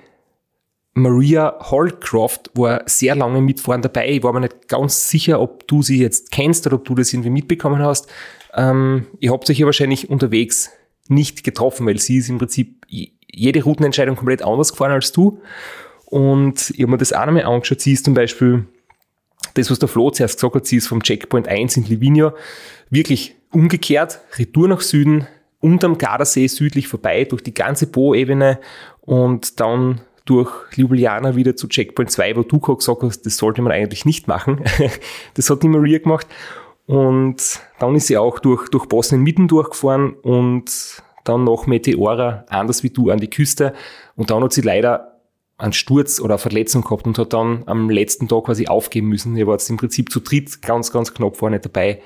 [0.98, 4.12] Maria Holcroft war sehr lange mit vorne dabei.
[4.12, 7.12] Ich war mir nicht ganz sicher, ob du sie jetzt kennst oder ob du das
[7.12, 8.08] irgendwie mitbekommen hast.
[8.54, 10.72] Ähm, ihr habt euch hier wahrscheinlich unterwegs
[11.10, 15.42] nicht getroffen, weil sie ist im Prinzip jede Routenentscheidung komplett anders gefahren als du.
[16.06, 17.82] Und ich habe mir das auch nochmal angeschaut.
[17.82, 18.66] Sie ist zum Beispiel
[19.56, 22.32] das, was der Flo zuerst gesagt hat, sie ist vom Checkpoint 1 in Livigno
[22.90, 25.28] wirklich umgekehrt, Retour nach Süden,
[25.60, 28.60] unterm Gardasee südlich vorbei, durch die ganze Po-Ebene
[29.02, 33.72] und dann durch Ljubljana wieder zu Checkpoint 2, wo du gesagt hast, das sollte man
[33.72, 34.64] eigentlich nicht machen.
[35.36, 36.28] das hat die Maria gemacht.
[36.88, 42.84] Und dann ist sie auch durch, durch Bosnien mitten durchgefahren und dann noch Meteora, anders
[42.84, 43.74] wie du, an die Küste.
[44.16, 45.20] Und dann hat sie leider
[45.58, 49.36] einen Sturz oder eine Verletzung gehabt und hat dann am letzten Tag quasi aufgeben müssen.
[49.36, 52.02] Ihr wart im Prinzip zu dritt ganz, ganz knapp vorne dabei.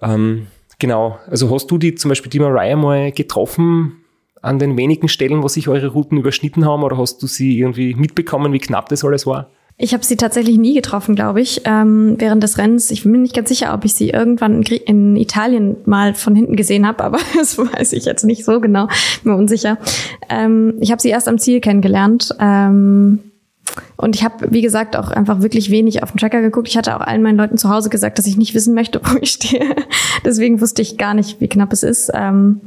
[0.00, 0.46] Ähm,
[0.78, 1.18] genau.
[1.26, 3.99] Also hast du die zum Beispiel die Mariah mal getroffen
[4.42, 6.82] an den wenigen Stellen, wo sich eure Routen überschnitten haben?
[6.82, 9.50] Oder hast du sie irgendwie mitbekommen, wie knapp das alles war?
[9.82, 12.90] Ich habe sie tatsächlich nie getroffen, glaube ich, ähm, während des Rennens.
[12.90, 16.34] Ich bin mir nicht ganz sicher, ob ich sie irgendwann in, in Italien mal von
[16.34, 18.88] hinten gesehen habe, aber das weiß ich jetzt nicht so genau.
[19.22, 19.78] Bin mir unsicher.
[20.28, 22.34] Ähm, ich habe sie erst am Ziel kennengelernt.
[22.38, 23.20] Ähm,
[23.96, 26.68] und ich habe, wie gesagt, auch einfach wirklich wenig auf den Tracker geguckt.
[26.68, 29.16] Ich hatte auch allen meinen Leuten zu Hause gesagt, dass ich nicht wissen möchte, wo
[29.20, 29.76] ich stehe.
[30.26, 32.10] Deswegen wusste ich gar nicht, wie knapp es ist.
[32.12, 32.60] Ähm,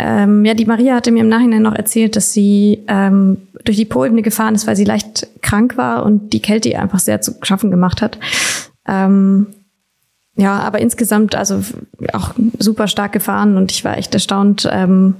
[0.00, 3.84] ähm, ja, die Maria hatte mir im Nachhinein noch erzählt, dass sie ähm, durch die
[3.84, 7.34] Poebene gefahren ist, weil sie leicht krank war und die Kälte ihr einfach sehr zu
[7.42, 8.16] schaffen gemacht hat.
[8.86, 9.48] Ähm,
[10.36, 11.64] ja, aber insgesamt also
[12.12, 12.30] auch
[12.60, 15.16] super stark gefahren und ich war echt erstaunt, ähm,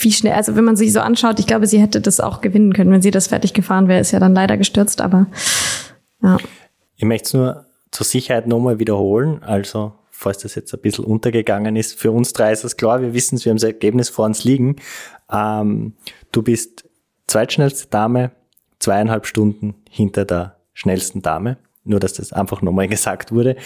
[0.00, 2.74] wie schnell, also wenn man sich so anschaut, ich glaube, sie hätte das auch gewinnen
[2.74, 5.28] können, wenn sie das fertig gefahren wäre, ist ja dann leider gestürzt, aber
[6.22, 6.36] ja.
[6.96, 9.42] Ich möchte es nur zur Sicherheit nochmal wiederholen.
[9.42, 11.98] Also falls das jetzt ein bisschen untergegangen ist.
[11.98, 14.44] Für uns drei ist das klar, wir wissen es, wir haben das Ergebnis vor uns
[14.44, 14.76] liegen.
[15.30, 15.94] Ähm,
[16.32, 16.88] du bist
[17.26, 18.32] zweitschnellste Dame,
[18.78, 21.58] zweieinhalb Stunden hinter der schnellsten Dame.
[21.84, 23.56] Nur, dass das einfach nochmal gesagt wurde.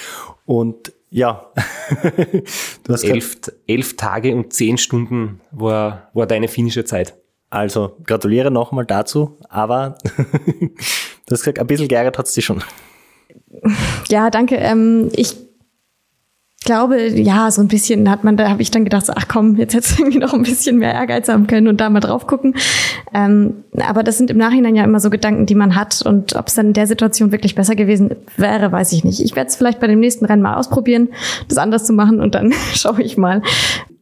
[0.45, 1.53] Und ja,
[2.85, 3.37] du hast elf,
[3.67, 7.15] elf Tage und zehn Stunden war, war deine finnische Zeit.
[7.49, 12.63] Also gratuliere nochmal dazu, aber du hast gesagt, ein bisschen geärgert hat es dich schon.
[14.09, 14.57] Ja, danke.
[14.57, 15.50] Ähm, ich
[16.61, 19.57] glaube, ja, so ein bisschen hat man, da habe ich dann gedacht, so, ach komm,
[19.57, 22.27] jetzt hättest du irgendwie noch ein bisschen mehr Ehrgeiz haben können und da mal drauf
[22.27, 22.55] gucken.
[23.15, 26.03] Ähm, aber das sind im Nachhinein ja immer so Gedanken, die man hat.
[26.03, 29.21] Und ob es dann in der Situation wirklich besser gewesen wäre, weiß ich nicht.
[29.21, 31.09] Ich werde es vielleicht bei dem nächsten Rennen mal ausprobieren,
[31.49, 33.43] das anders zu machen und dann schaue ich mal.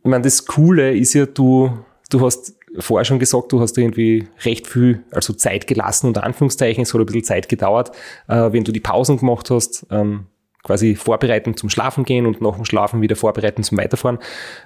[0.02, 1.70] Ich meine, das Coole ist ja, du,
[2.10, 6.82] du hast vorher schon gesagt, du hast irgendwie recht viel, also Zeit gelassen, unter Anführungszeichen.
[6.82, 7.92] Es hat ein bisschen Zeit gedauert,
[8.26, 9.86] äh, wenn du die Pausen gemacht hast.
[9.90, 10.26] Ähm,
[10.62, 14.18] quasi vorbereiten zum Schlafen gehen und nach dem Schlafen wieder vorbereiten zum Weiterfahren.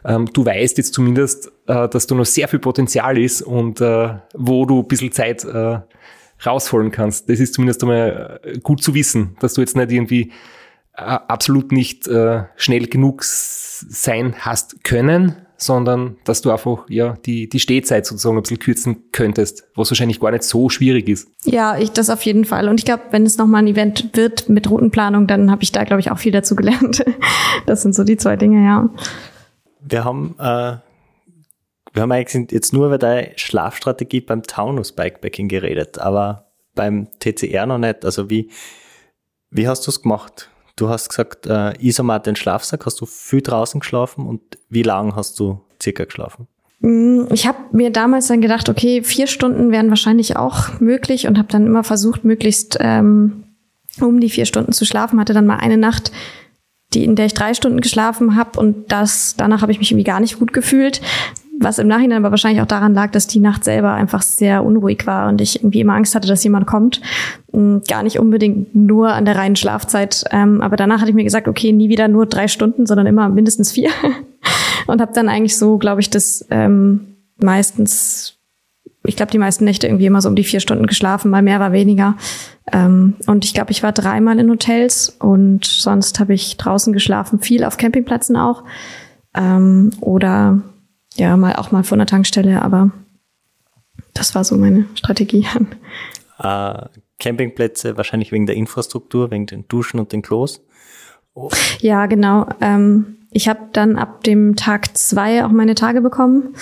[0.05, 4.15] Ähm, du weißt jetzt zumindest, äh, dass du noch sehr viel Potenzial ist und äh,
[4.35, 5.81] wo du ein bisschen Zeit äh,
[6.45, 7.29] rausholen kannst.
[7.29, 10.33] Das ist zumindest einmal äh, gut zu wissen, dass du jetzt nicht irgendwie
[10.97, 17.49] äh, absolut nicht äh, schnell genug sein hast können, sondern dass du einfach ja die,
[17.49, 21.29] die Stehzeit sozusagen ein bisschen kürzen könntest, was wahrscheinlich gar nicht so schwierig ist.
[21.45, 22.69] Ja, ich das auf jeden Fall.
[22.69, 25.85] Und ich glaube, wenn es nochmal ein Event wird mit Routenplanung, dann habe ich da,
[25.85, 27.05] glaube ich, auch viel dazu gelernt.
[27.67, 28.89] Das sind so die zwei Dinge, ja.
[29.81, 30.77] Wir haben äh,
[31.93, 37.67] wir haben eigentlich jetzt nur über deine Schlafstrategie beim Taunus Bikepacking geredet, aber beim TCR
[37.67, 38.05] noch nicht.
[38.05, 38.51] Also wie,
[39.51, 40.51] wie hast du es gemacht?
[40.77, 45.15] Du hast gesagt, äh, Isomat den Schlafsack, hast du viel draußen geschlafen und wie lang
[45.15, 46.49] hast du circa geschlafen?
[46.81, 51.39] Mm, ich habe mir damals dann gedacht, okay, vier Stunden wären wahrscheinlich auch möglich und
[51.39, 53.45] habe dann immer versucht, möglichst ähm,
[54.01, 55.21] um die vier Stunden zu schlafen.
[55.21, 56.13] Hatte dann mal eine Nacht,
[56.95, 60.05] die in der ich drei Stunden geschlafen habe und das danach habe ich mich irgendwie
[60.05, 61.01] gar nicht gut gefühlt
[61.65, 65.07] was im Nachhinein aber wahrscheinlich auch daran lag, dass die Nacht selber einfach sehr unruhig
[65.07, 67.01] war und ich irgendwie immer Angst hatte, dass jemand kommt.
[67.53, 70.25] Mm, gar nicht unbedingt nur an der reinen Schlafzeit.
[70.31, 73.29] Ähm, aber danach hatte ich mir gesagt, okay, nie wieder nur drei Stunden, sondern immer
[73.29, 73.91] mindestens vier.
[74.87, 78.39] und habe dann eigentlich so, glaube ich, das ähm, meistens,
[79.05, 81.61] ich glaube, die meisten Nächte irgendwie immer so um die vier Stunden geschlafen, mal mehr,
[81.61, 82.17] war weniger.
[82.73, 87.41] Ähm, und ich glaube, ich war dreimal in Hotels und sonst habe ich draußen geschlafen,
[87.41, 88.65] viel auf Campingplätzen auch.
[89.35, 90.63] Ähm, oder
[91.17, 92.91] ja, mal auch mal von der Tankstelle, aber
[94.15, 95.47] das war so meine Strategie.
[96.39, 96.87] Äh,
[97.19, 100.61] Campingplätze wahrscheinlich wegen der Infrastruktur, wegen den Duschen und den Klos.
[101.35, 101.51] Oh.
[101.79, 102.47] Ja, genau.
[102.61, 106.55] Ähm, ich habe dann ab dem Tag zwei auch meine Tage bekommen.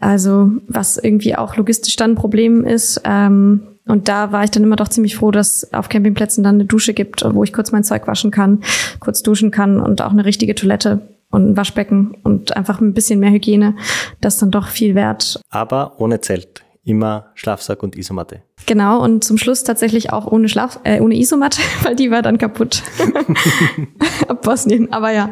[0.00, 3.00] Also was irgendwie auch logistisch dann ein Problem ist.
[3.04, 6.64] Ähm, und da war ich dann immer doch ziemlich froh, dass auf Campingplätzen dann eine
[6.64, 8.62] Dusche gibt, wo ich kurz mein Zeug waschen kann,
[9.00, 11.02] kurz duschen kann und auch eine richtige Toilette
[11.34, 13.76] und ein Waschbecken und einfach ein bisschen mehr Hygiene,
[14.20, 15.40] das dann doch viel wert.
[15.50, 18.42] Aber ohne Zelt, immer Schlafsack und Isomatte.
[18.66, 22.38] Genau, und zum Schluss tatsächlich auch ohne Schlaf, äh, ohne Isomatte, weil die war dann
[22.38, 22.82] kaputt.
[24.28, 25.30] Ab Bosnien, aber ja,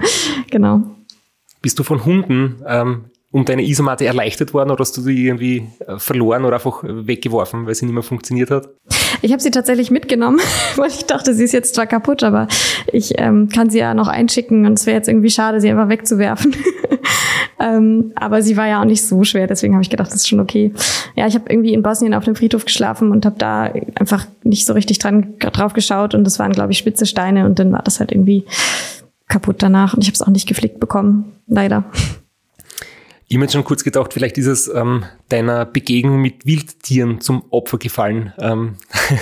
[0.51, 0.83] genau.
[1.63, 5.67] Bist du von Hunden ähm, um deine Isomatte erleichtert worden oder hast du die irgendwie
[5.87, 8.69] äh, verloren oder einfach weggeworfen, weil sie nicht mehr funktioniert hat?
[9.23, 10.39] Ich habe sie tatsächlich mitgenommen,
[10.77, 12.47] weil ich dachte, sie ist jetzt zwar kaputt, aber
[12.93, 15.89] ich ähm, kann sie ja noch einschicken und es wäre jetzt irgendwie schade, sie einfach
[15.89, 16.55] wegzuwerfen.
[17.59, 20.29] ähm, aber sie war ja auch nicht so schwer, deswegen habe ich gedacht, das ist
[20.29, 20.73] schon okay.
[21.17, 24.67] Ja, ich habe irgendwie in Bosnien auf dem Friedhof geschlafen und habe da einfach nicht
[24.67, 27.83] so richtig dran drauf geschaut und es waren, glaube ich, spitze Steine und dann war
[27.83, 28.45] das halt irgendwie
[29.29, 31.85] kaputt danach und ich habe es auch nicht geflickt bekommen, leider.
[33.33, 37.79] Ich habe schon kurz gedacht, vielleicht ist es ähm, deiner Begegnung mit Wildtieren zum Opfer
[37.79, 38.77] gefallen, ähm,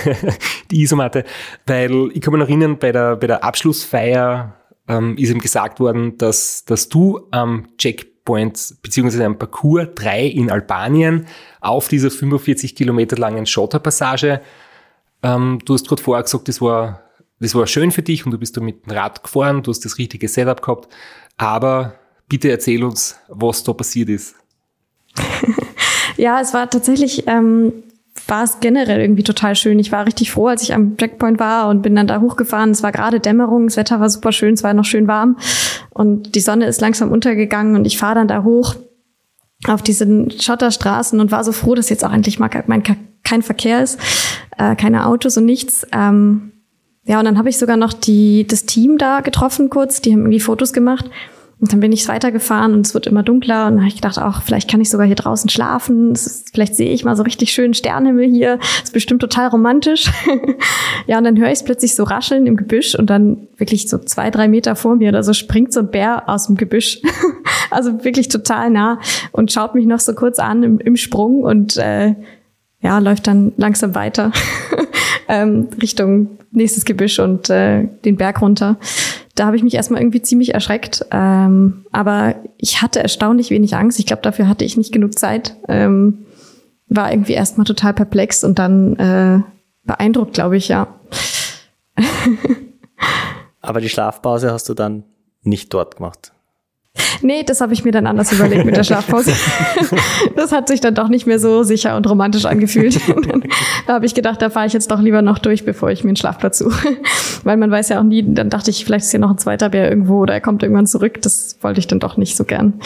[0.69, 1.23] die Isomatte,
[1.65, 4.57] weil ich kann mich noch erinnern, bei der, bei der Abschlussfeier
[4.89, 10.51] ähm, ist ihm gesagt worden, dass, dass du am Checkpoint beziehungsweise am Parcours 3 in
[10.51, 11.25] Albanien
[11.61, 14.41] auf dieser 45 Kilometer langen Schotterpassage,
[15.23, 16.99] ähm, du hast gerade vorher gesagt, das war,
[17.39, 19.85] das war schön für dich und du bist da mit dem Rad gefahren, du hast
[19.85, 20.89] das richtige Setup gehabt,
[21.37, 21.93] aber
[22.31, 24.35] Bitte erzähl uns, was da passiert ist.
[26.15, 27.73] ja, es war tatsächlich, ähm,
[28.25, 29.79] war es generell irgendwie total schön.
[29.79, 32.71] Ich war richtig froh, als ich am Checkpoint war und bin dann da hochgefahren.
[32.71, 35.39] Es war gerade Dämmerung, das Wetter war super schön, es war noch schön warm
[35.89, 38.77] und die Sonne ist langsam untergegangen und ich fahre dann da hoch
[39.67, 43.99] auf diesen Schotterstraßen und war so froh, dass jetzt auch endlich mal kein Verkehr ist,
[44.57, 45.85] äh, keine Autos und nichts.
[45.91, 46.53] Ähm,
[47.03, 50.21] ja, und dann habe ich sogar noch die, das Team da getroffen kurz, die haben
[50.21, 51.09] irgendwie Fotos gemacht.
[51.61, 54.41] Und dann bin ich weitergefahren und es wird immer dunkler und habe ich gedacht, auch
[54.41, 56.11] vielleicht kann ich sogar hier draußen schlafen.
[56.11, 58.57] Ist, vielleicht sehe ich mal so richtig schönen Sternenhimmel hier.
[58.83, 60.11] Ist bestimmt total romantisch.
[61.07, 63.99] ja, und dann höre ich es plötzlich so rascheln im Gebüsch und dann wirklich so
[63.99, 66.99] zwei, drei Meter vor mir oder so springt so ein Bär aus dem Gebüsch.
[67.69, 68.99] also wirklich total nah
[69.31, 72.15] und schaut mich noch so kurz an im, im Sprung und äh,
[72.81, 74.31] ja, läuft dann langsam weiter
[75.27, 78.77] ähm, Richtung nächstes Gebüsch und äh, den Berg runter
[79.35, 81.05] da habe ich mich erstmal irgendwie ziemlich erschreckt.
[81.11, 83.99] Ähm, aber ich hatte erstaunlich wenig Angst.
[83.99, 85.55] Ich glaube, dafür hatte ich nicht genug Zeit.
[85.67, 86.25] Ähm,
[86.87, 89.41] war irgendwie erstmal total perplex und dann äh,
[89.83, 90.87] beeindruckt, glaube ich, ja.
[93.61, 95.03] aber die Schlafpause hast du dann
[95.43, 96.33] nicht dort gemacht.
[97.21, 99.33] Nee, das habe ich mir dann anders überlegt mit der Schlafpause.
[100.35, 102.99] das hat sich dann doch nicht mehr so sicher und romantisch angefühlt.
[103.91, 106.11] Da habe ich gedacht, da fahre ich jetzt doch lieber noch durch, bevor ich mir
[106.11, 106.95] einen Schlafplatz suche.
[107.43, 109.67] Weil man weiß ja auch nie, dann dachte ich, vielleicht ist hier noch ein zweiter
[109.67, 111.21] Bär irgendwo oder er kommt irgendwann zurück.
[111.21, 112.79] Das wollte ich dann doch nicht so gern.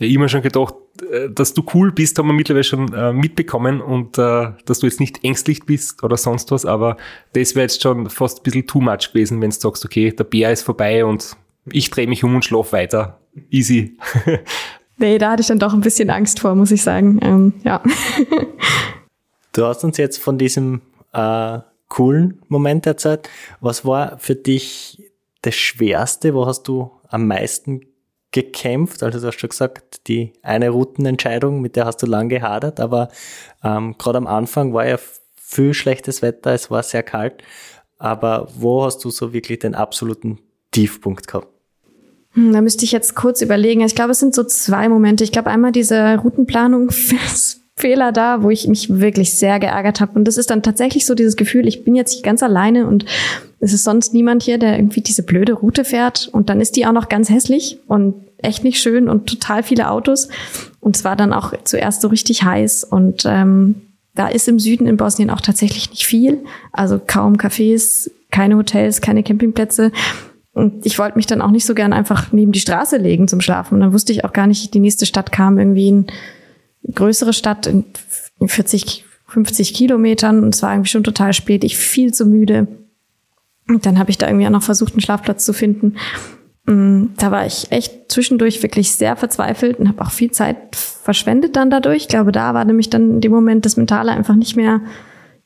[0.00, 0.74] Ja, immer schon gedacht,
[1.12, 4.86] äh, dass du cool bist, haben wir mittlerweile schon äh, mitbekommen und äh, dass du
[4.86, 6.96] jetzt nicht ängstlich bist oder sonst was, aber
[7.32, 10.24] das wäre jetzt schon fast ein bisschen too much gewesen, wenn du sagst, okay, der
[10.24, 11.36] Bär ist vorbei und
[11.70, 13.20] ich drehe mich um und schlafe weiter.
[13.48, 13.96] Easy.
[14.96, 17.20] nee, da hatte ich dann doch ein bisschen Angst vor, muss ich sagen.
[17.22, 17.80] Ähm, ja.
[19.56, 20.82] du hast uns jetzt von diesem
[21.12, 23.28] äh, coolen Moment erzählt.
[23.60, 25.02] Was war für dich
[25.42, 26.34] das Schwerste?
[26.34, 27.80] Wo hast du am meisten
[28.32, 29.02] gekämpft?
[29.02, 33.08] Also du hast schon gesagt, die eine Routenentscheidung, mit der hast du lange gehadert, aber
[33.62, 34.98] ähm, gerade am Anfang war ja
[35.36, 37.42] viel schlechtes Wetter, es war sehr kalt.
[37.98, 40.38] Aber wo hast du so wirklich den absoluten
[40.70, 41.48] Tiefpunkt gehabt?
[42.32, 43.80] Hm, Da müsste ich jetzt kurz überlegen.
[43.80, 45.24] Ich glaube, es sind so zwei Momente.
[45.24, 46.90] Ich glaube, einmal diese Routenplanung
[47.78, 50.12] Fehler da, wo ich mich wirklich sehr geärgert habe.
[50.14, 53.04] Und das ist dann tatsächlich so dieses Gefühl, ich bin jetzt hier ganz alleine und
[53.60, 56.28] es ist sonst niemand hier, der irgendwie diese blöde Route fährt.
[56.32, 59.90] Und dann ist die auch noch ganz hässlich und echt nicht schön und total viele
[59.90, 60.28] Autos.
[60.80, 62.84] Und es war dann auch zuerst so richtig heiß.
[62.84, 63.74] Und ähm,
[64.14, 66.44] da ist im Süden in Bosnien auch tatsächlich nicht viel.
[66.72, 69.92] Also kaum Cafés, keine Hotels, keine Campingplätze.
[70.54, 73.42] Und ich wollte mich dann auch nicht so gern einfach neben die Straße legen zum
[73.42, 73.74] Schlafen.
[73.74, 76.06] Und dann wusste ich auch gar nicht, die nächste Stadt kam irgendwie in
[76.94, 77.84] größere Stadt in
[78.44, 82.68] 40, 50 Kilometern und es war irgendwie schon total spät, ich viel zu müde.
[83.68, 85.96] Und dann habe ich da irgendwie auch noch versucht, einen Schlafplatz zu finden.
[86.66, 91.56] Mm, Da war ich echt zwischendurch wirklich sehr verzweifelt und habe auch viel Zeit verschwendet
[91.56, 92.02] dann dadurch.
[92.02, 94.80] Ich glaube, da war nämlich dann in dem Moment das Mentale einfach nicht mehr,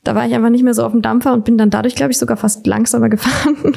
[0.04, 2.12] da war ich einfach nicht mehr so auf dem Dampfer und bin dann dadurch, glaube
[2.12, 3.76] ich, sogar fast langsamer gefahren.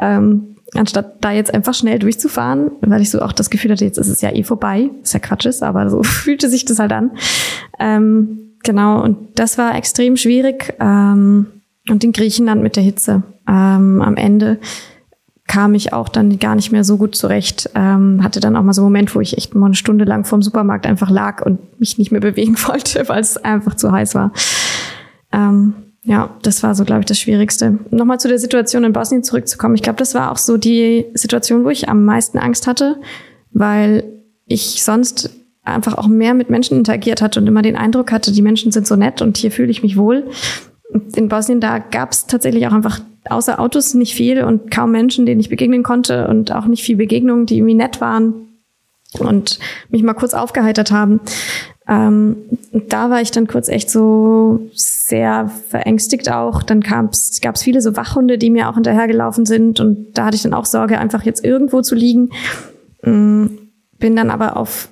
[0.00, 3.98] ähm, anstatt da jetzt einfach schnell durchzufahren, weil ich so auch das Gefühl hatte, jetzt
[3.98, 6.92] ist es ja eh vorbei, was ja Quatsch ist, aber so fühlte sich das halt
[6.92, 7.12] an.
[7.78, 10.74] Ähm, genau, und das war extrem schwierig.
[10.80, 11.46] Ähm,
[11.88, 13.22] und in Griechenland mit der Hitze.
[13.48, 14.58] Ähm, am Ende
[15.46, 17.70] kam ich auch dann gar nicht mehr so gut zurecht.
[17.74, 20.24] Ähm, hatte dann auch mal so einen Moment, wo ich echt mal eine Stunde lang
[20.24, 24.14] vorm Supermarkt einfach lag und mich nicht mehr bewegen wollte, weil es einfach zu heiß
[24.14, 24.32] war.
[25.32, 25.74] Ähm,
[26.08, 27.78] ja, das war so, glaube ich, das Schwierigste.
[27.90, 29.74] Nochmal zu der Situation in Bosnien zurückzukommen.
[29.74, 32.96] Ich glaube, das war auch so die Situation, wo ich am meisten Angst hatte,
[33.52, 34.04] weil
[34.46, 35.28] ich sonst
[35.62, 38.86] einfach auch mehr mit Menschen interagiert hatte und immer den Eindruck hatte, die Menschen sind
[38.86, 40.24] so nett und hier fühle ich mich wohl.
[41.14, 45.26] In Bosnien, da gab es tatsächlich auch einfach außer Autos nicht viel und kaum Menschen,
[45.26, 48.48] denen ich begegnen konnte und auch nicht viel Begegnungen, die irgendwie nett waren
[49.18, 49.58] und
[49.90, 51.20] mich mal kurz aufgeheitert haben.
[51.88, 52.36] Ähm,
[52.72, 56.62] da war ich dann kurz echt so sehr verängstigt auch.
[56.62, 60.42] Dann gab es viele so Wachhunde, die mir auch hinterhergelaufen sind und da hatte ich
[60.42, 62.30] dann auch Sorge, einfach jetzt irgendwo zu liegen.
[63.02, 63.46] Mm,
[63.98, 64.90] Bin dann aber auf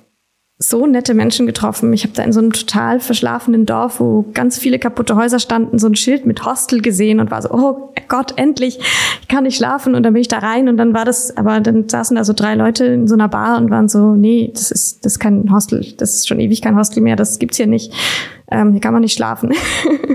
[0.59, 1.93] so nette Menschen getroffen.
[1.93, 5.77] Ich habe da in so einem total verschlafenen Dorf, wo ganz viele kaputte Häuser standen,
[5.77, 8.79] so ein Schild mit Hostel gesehen und war so, oh Gott, endlich,
[9.21, 9.93] ich kann nicht schlafen.
[9.93, 12.33] Und dann bin ich da rein und dann war das, aber dann saßen da so
[12.33, 15.51] drei Leute in so einer Bar und waren so, nee, das ist, das ist kein
[15.53, 17.93] Hostel, das ist schon ewig kein Hostel mehr, das gibt's hier nicht.
[18.49, 19.53] Ähm, hier kann man nicht schlafen.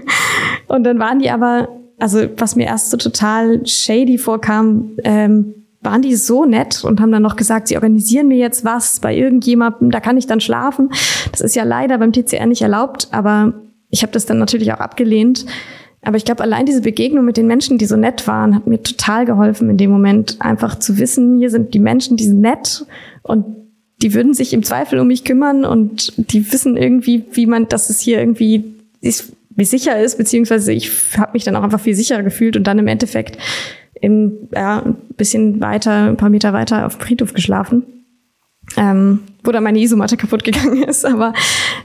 [0.66, 1.68] und dann waren die aber,
[2.00, 7.12] also was mir erst so total shady vorkam, ähm, waren die so nett und haben
[7.12, 10.90] dann noch gesagt, sie organisieren mir jetzt was bei irgendjemandem, da kann ich dann schlafen.
[11.32, 13.54] Das ist ja leider beim TCR nicht erlaubt, aber
[13.90, 15.44] ich habe das dann natürlich auch abgelehnt.
[16.02, 18.82] Aber ich glaube, allein diese Begegnung mit den Menschen, die so nett waren, hat mir
[18.82, 22.86] total geholfen in dem Moment, einfach zu wissen, hier sind die Menschen, die sind nett
[23.22, 23.44] und
[24.02, 27.88] die würden sich im Zweifel um mich kümmern und die wissen irgendwie, wie man, dass
[27.88, 32.22] es hier irgendwie wie sicher ist, beziehungsweise ich habe mich dann auch einfach viel sicherer
[32.22, 33.38] gefühlt und dann im Endeffekt
[34.02, 37.84] in, ja, ein bisschen weiter, ein paar Meter weiter auf dem Friedhof geschlafen,
[38.76, 41.06] ähm, wo dann meine Isomatte kaputt gegangen ist.
[41.06, 41.32] Aber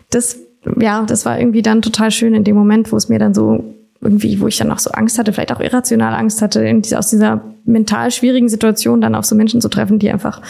[0.10, 0.40] das,
[0.80, 3.64] ja, das war irgendwie dann total schön in dem Moment, wo es mir dann so
[4.02, 7.00] irgendwie, wo ich dann auch so Angst hatte, vielleicht auch irrational Angst hatte, in dieser,
[7.00, 10.42] aus dieser mental schwierigen Situation dann auf so Menschen zu treffen, die einfach,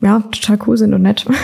[0.00, 1.26] ja, total cool sind und nett.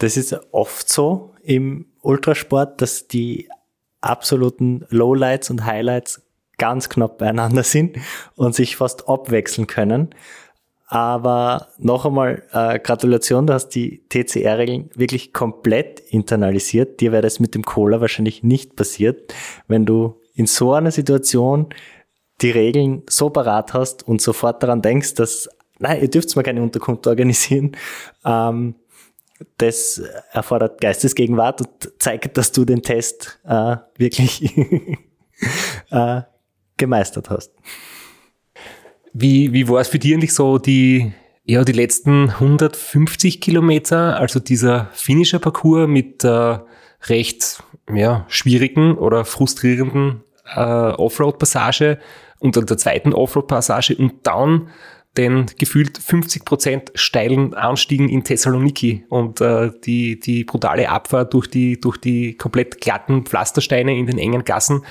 [0.00, 3.48] Das ist oft so im Ultrasport, dass die
[4.00, 6.22] absoluten Lowlights und Highlights
[6.58, 7.98] ganz knapp beieinander sind
[8.36, 10.14] und sich fast abwechseln können.
[10.90, 17.00] Aber noch einmal äh, Gratulation, du hast die TCR-Regeln wirklich komplett internalisiert.
[17.00, 19.34] Dir wäre das mit dem Cola wahrscheinlich nicht passiert,
[19.66, 21.68] wenn du in so einer Situation
[22.40, 26.62] die Regeln so parat hast und sofort daran denkst, dass, nein, ihr dürft mal keine
[26.62, 27.72] Unterkunft organisieren.
[28.24, 28.74] Ähm,
[29.58, 30.02] das
[30.32, 34.56] erfordert Geistesgegenwart und zeigt, dass du den Test äh, wirklich
[35.90, 36.22] äh,
[36.78, 37.52] gemeistert hast.
[39.12, 41.12] Wie, wie war es für dich eigentlich so die,
[41.44, 46.58] ja, die letzten 150 Kilometer, also dieser finnische Parcours mit äh,
[47.06, 47.62] recht
[47.92, 50.22] ja, schwierigen oder frustrierenden
[50.54, 51.98] äh, Offroad-Passage
[52.38, 54.68] und dann der zweiten Offroad-Passage und dann
[55.16, 61.48] den gefühlt 50 Prozent steilen Anstiegen in Thessaloniki und äh, die, die brutale Abfahrt durch
[61.48, 64.84] die, durch die komplett glatten Pflastersteine in den engen Gassen.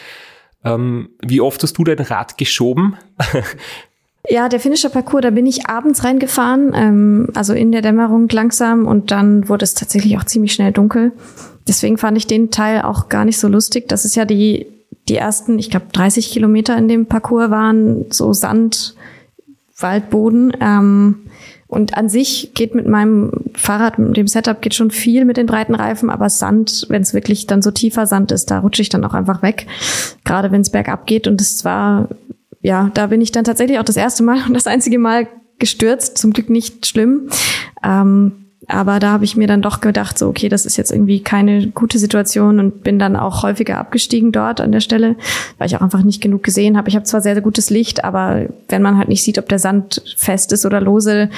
[0.64, 2.96] Ähm, wie oft hast du dein Rad geschoben?
[4.30, 8.86] Ja, der finnische Parcours, da bin ich abends reingefahren, ähm, also in der Dämmerung langsam
[8.86, 11.14] und dann wurde es tatsächlich auch ziemlich schnell dunkel.
[11.68, 13.88] Deswegen fand ich den Teil auch gar nicht so lustig.
[13.88, 14.68] Das ist ja die,
[15.08, 18.96] die ersten, ich glaube, 30 Kilometer in dem Parcours waren so Sand,
[19.78, 20.56] Waldboden.
[20.60, 21.20] Ähm,
[21.68, 25.48] und an sich geht mit meinem Fahrrad, mit dem Setup geht schon viel mit den
[25.48, 28.90] breiten Reifen, aber Sand, wenn es wirklich dann so tiefer Sand ist, da rutsche ich
[28.90, 29.68] dann auch einfach weg.
[30.24, 31.28] Gerade wenn es bergab geht.
[31.28, 32.08] Und es war,
[32.62, 35.28] ja, da bin ich dann tatsächlich auch das erste Mal und das einzige Mal
[35.60, 37.30] gestürzt, zum Glück nicht schlimm.
[37.84, 41.22] Ähm, aber da habe ich mir dann doch gedacht, so, okay, das ist jetzt irgendwie
[41.22, 45.16] keine gute Situation und bin dann auch häufiger abgestiegen dort an der Stelle,
[45.58, 46.90] weil ich auch einfach nicht genug gesehen habe.
[46.90, 49.60] Ich habe zwar sehr, sehr gutes Licht, aber wenn man halt nicht sieht, ob der
[49.60, 51.30] Sand fest ist oder lose,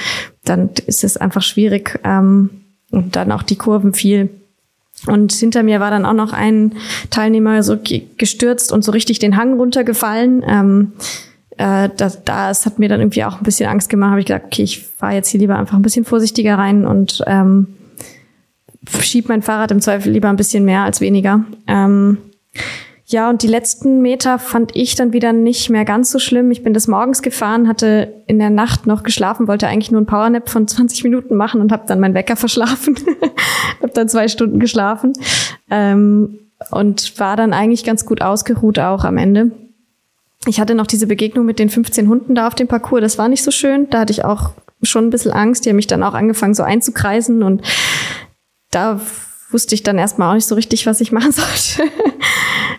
[0.44, 2.00] dann ist es einfach schwierig.
[2.02, 2.50] Ähm,
[2.90, 4.30] und dann auch die Kurven viel.
[5.06, 6.72] Und hinter mir war dann auch noch ein
[7.10, 7.78] Teilnehmer so
[8.18, 10.44] gestürzt und so richtig den Hang runtergefallen.
[10.46, 10.92] Ähm,
[11.60, 14.10] äh, das, das hat mir dann irgendwie auch ein bisschen Angst gemacht.
[14.10, 17.22] Habe ich gesagt, okay, ich fahre jetzt hier lieber einfach ein bisschen vorsichtiger rein und
[17.26, 17.66] ähm,
[19.00, 21.44] schieb mein Fahrrad im Zweifel lieber ein bisschen mehr als weniger.
[21.66, 22.16] Ähm,
[23.04, 26.50] ja, und die letzten Meter fand ich dann wieder nicht mehr ganz so schlimm.
[26.50, 30.06] Ich bin des Morgens gefahren, hatte in der Nacht noch geschlafen, wollte eigentlich nur ein
[30.06, 32.94] Powernap von 20 Minuten machen und habe dann meinen Wecker verschlafen.
[33.82, 35.12] habe dann zwei Stunden geschlafen
[35.70, 36.38] ähm,
[36.70, 39.50] und war dann eigentlich ganz gut ausgeruht auch am Ende
[40.46, 43.02] ich hatte noch diese Begegnung mit den 15 Hunden da auf dem Parcours.
[43.02, 43.90] Das war nicht so schön.
[43.90, 45.64] Da hatte ich auch schon ein bisschen Angst.
[45.64, 47.62] Die haben mich dann auch angefangen so einzukreisen und
[48.70, 49.00] da
[49.50, 51.90] wusste ich dann erstmal auch nicht so richtig, was ich machen sollte.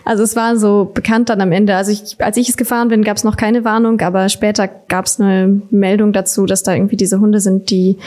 [0.04, 1.76] also es war so bekannt dann am Ende.
[1.76, 5.06] Also ich, als ich es gefahren bin, gab es noch keine Warnung, aber später gab
[5.06, 7.98] es eine Meldung dazu, dass da irgendwie diese Hunde sind, die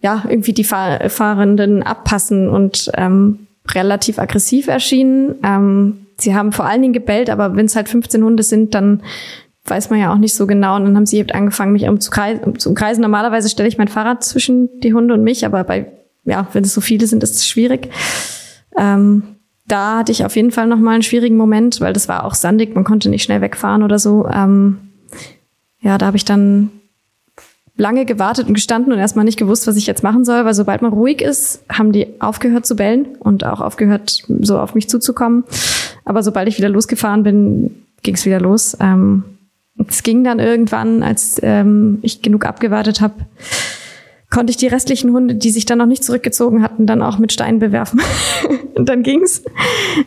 [0.00, 5.36] ja irgendwie die Fahr Fahrenden abpassen und ähm, relativ aggressiv erschienen.
[5.44, 9.02] Ähm, sie haben vor allen Dingen gebellt, aber wenn es halt 15 Hunde sind, dann
[9.64, 10.76] weiß man ja auch nicht so genau.
[10.76, 13.00] Und dann haben sie eben angefangen, mich umzukreisen.
[13.00, 15.86] Normalerweise stelle ich mein Fahrrad zwischen die Hunde und mich, aber bei,
[16.24, 17.90] ja, wenn es so viele sind, ist es schwierig.
[18.76, 19.22] Ähm,
[19.66, 22.74] da hatte ich auf jeden Fall nochmal einen schwierigen Moment, weil das war auch sandig,
[22.74, 24.26] man konnte nicht schnell wegfahren oder so.
[24.26, 24.78] Ähm,
[25.80, 26.70] ja, da habe ich dann
[27.76, 30.82] lange gewartet und gestanden und erstmal nicht gewusst, was ich jetzt machen soll, weil sobald
[30.82, 35.44] man ruhig ist, haben die aufgehört zu bellen und auch aufgehört, so auf mich zuzukommen.
[36.04, 37.70] Aber sobald ich wieder losgefahren bin,
[38.02, 38.76] ging es wieder los.
[38.80, 39.24] Ähm,
[39.88, 43.14] es ging dann irgendwann, als ähm, ich genug abgewartet habe,
[44.30, 47.32] konnte ich die restlichen Hunde, die sich dann noch nicht zurückgezogen hatten, dann auch mit
[47.32, 48.00] Steinen bewerfen.
[48.74, 49.42] und dann ging's.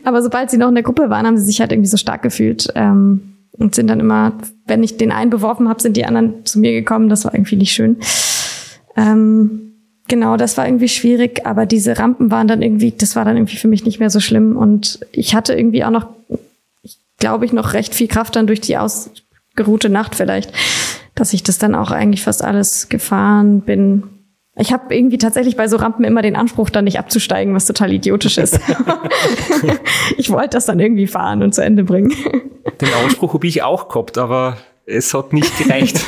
[0.03, 2.21] Aber sobald sie noch in der Gruppe waren, haben sie sich halt irgendwie so stark
[2.21, 2.67] gefühlt.
[2.75, 4.33] Ähm, und sind dann immer,
[4.67, 7.07] wenn ich den einen beworfen habe, sind die anderen zu mir gekommen.
[7.07, 7.97] Das war irgendwie nicht schön.
[8.97, 9.74] Ähm,
[10.07, 13.57] genau, das war irgendwie schwierig, aber diese Rampen waren dann irgendwie, das war dann irgendwie
[13.57, 14.57] für mich nicht mehr so schlimm.
[14.57, 16.07] Und ich hatte irgendwie auch noch,
[17.17, 20.51] glaube ich, noch recht viel Kraft dann durch die ausgeruhte Nacht vielleicht,
[21.15, 24.03] dass ich das dann auch eigentlich fast alles gefahren bin.
[24.57, 27.91] Ich habe irgendwie tatsächlich bei so Rampen immer den Anspruch, dann nicht abzusteigen, was total
[27.91, 28.59] idiotisch ist.
[30.17, 32.13] ich wollte das dann irgendwie fahren und zu Ende bringen.
[32.79, 35.99] Den Anspruch habe ich auch gehabt, aber es hat nicht gereicht.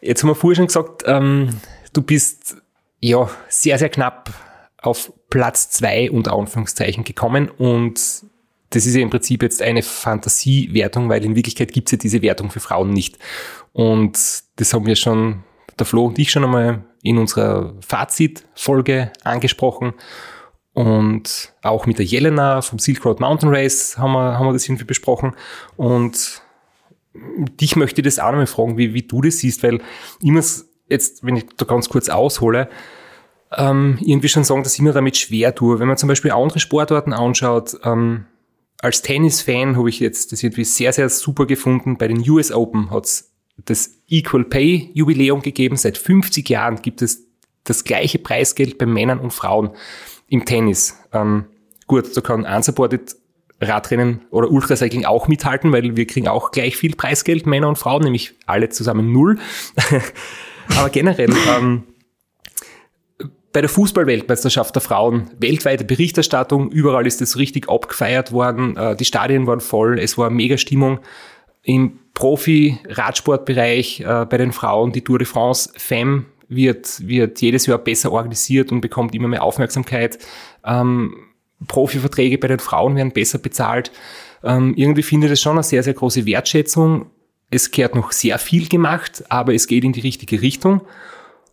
[0.00, 1.50] Jetzt haben wir vorher schon gesagt, ähm,
[1.94, 2.56] du bist
[3.00, 4.30] ja sehr, sehr knapp
[4.78, 8.00] auf Platz zwei unter Anführungszeichen gekommen und
[8.74, 12.22] das ist ja im Prinzip jetzt eine Fantasiewertung, weil in Wirklichkeit gibt es ja diese
[12.22, 13.18] Wertung für Frauen nicht.
[13.72, 14.18] Und
[14.56, 15.44] das haben wir schon,
[15.78, 19.94] der Flo und ich schon einmal in unserer Fazitfolge angesprochen.
[20.72, 24.66] Und auch mit der Jelena vom Silk Road Mountain Race haben wir, haben wir das
[24.66, 25.34] irgendwie besprochen.
[25.76, 26.42] Und
[27.60, 29.80] dich möchte ich das auch nochmal fragen, wie, wie du das siehst, weil
[30.20, 30.42] immer
[30.88, 32.68] jetzt, wenn ich da ganz kurz aushole,
[33.56, 35.78] ähm, irgendwie schon sagen, dass ich mir damit schwer tue.
[35.78, 38.26] Wenn man zum Beispiel andere Sportarten anschaut, ähm,
[38.80, 41.96] als Tennis-Fan habe ich jetzt das irgendwie sehr, sehr super gefunden.
[41.96, 43.32] Bei den US Open hat es
[43.64, 45.76] das Equal Pay Jubiläum gegeben.
[45.76, 47.24] Seit 50 Jahren gibt es
[47.64, 49.70] das gleiche Preisgeld bei Männern und Frauen
[50.28, 50.98] im Tennis.
[51.12, 51.46] Ähm,
[51.86, 53.16] gut, da kann unsupported
[53.60, 58.02] Radrennen oder Ultracycling auch mithalten, weil wir kriegen auch gleich viel Preisgeld, Männer und Frauen,
[58.02, 59.38] nämlich alle zusammen null.
[60.76, 61.84] Aber generell, ähm,
[63.52, 69.04] bei der Fußballweltmeisterschaft der Frauen weltweite Berichterstattung, überall ist es richtig abgefeiert worden, äh, die
[69.04, 70.98] Stadien waren voll, es war mega Stimmung.
[71.62, 77.78] Im Profi-Radsportbereich äh, bei den Frauen, die Tour de France Femme wird, wird jedes Jahr
[77.78, 80.18] besser organisiert und bekommt immer mehr Aufmerksamkeit.
[80.64, 81.14] Ähm,
[81.68, 83.92] Profiverträge bei den Frauen werden besser bezahlt.
[84.42, 87.06] Ähm, irgendwie finde ich das schon eine sehr, sehr große Wertschätzung.
[87.54, 90.80] Es gehört noch sehr viel gemacht, aber es geht in die richtige Richtung.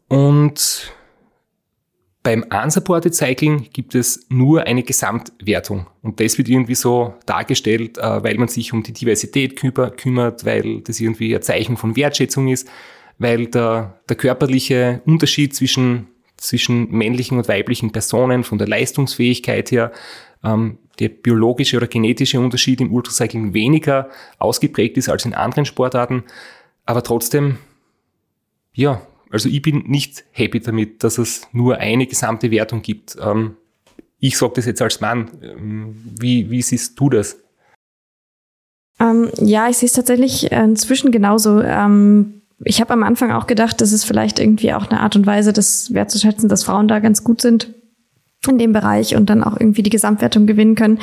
[0.08, 0.92] Und
[2.24, 5.88] beim Unsupported Cycling gibt es nur eine Gesamtwertung.
[6.02, 10.82] Und das wird irgendwie so dargestellt, äh, weil man sich um die Diversität kümmert, weil
[10.82, 12.68] das irgendwie ein Zeichen von Wertschätzung ist,
[13.20, 16.08] weil der, der körperliche Unterschied zwischen
[16.42, 19.92] zwischen männlichen und weiblichen Personen von der Leistungsfähigkeit her,
[20.44, 26.24] ähm, der biologische oder genetische Unterschied im Ultracycling weniger ausgeprägt ist als in anderen Sportarten.
[26.86, 27.58] Aber trotzdem,
[28.74, 33.18] ja, also ich bin nicht happy damit, dass es nur eine gesamte Wertung gibt.
[33.22, 33.56] Ähm,
[34.20, 35.30] ich sage das jetzt als Mann.
[35.42, 37.38] Ähm, wie, wie siehst du das?
[39.00, 41.62] Ähm, ja, ich sehe es tatsächlich inzwischen genauso.
[41.62, 45.26] Ähm, ich habe am Anfang auch gedacht, das ist vielleicht irgendwie auch eine Art und
[45.26, 47.74] Weise, das wertzuschätzen, dass Frauen da ganz gut sind
[48.48, 51.00] in dem Bereich und dann auch irgendwie die Gesamtwertung gewinnen können.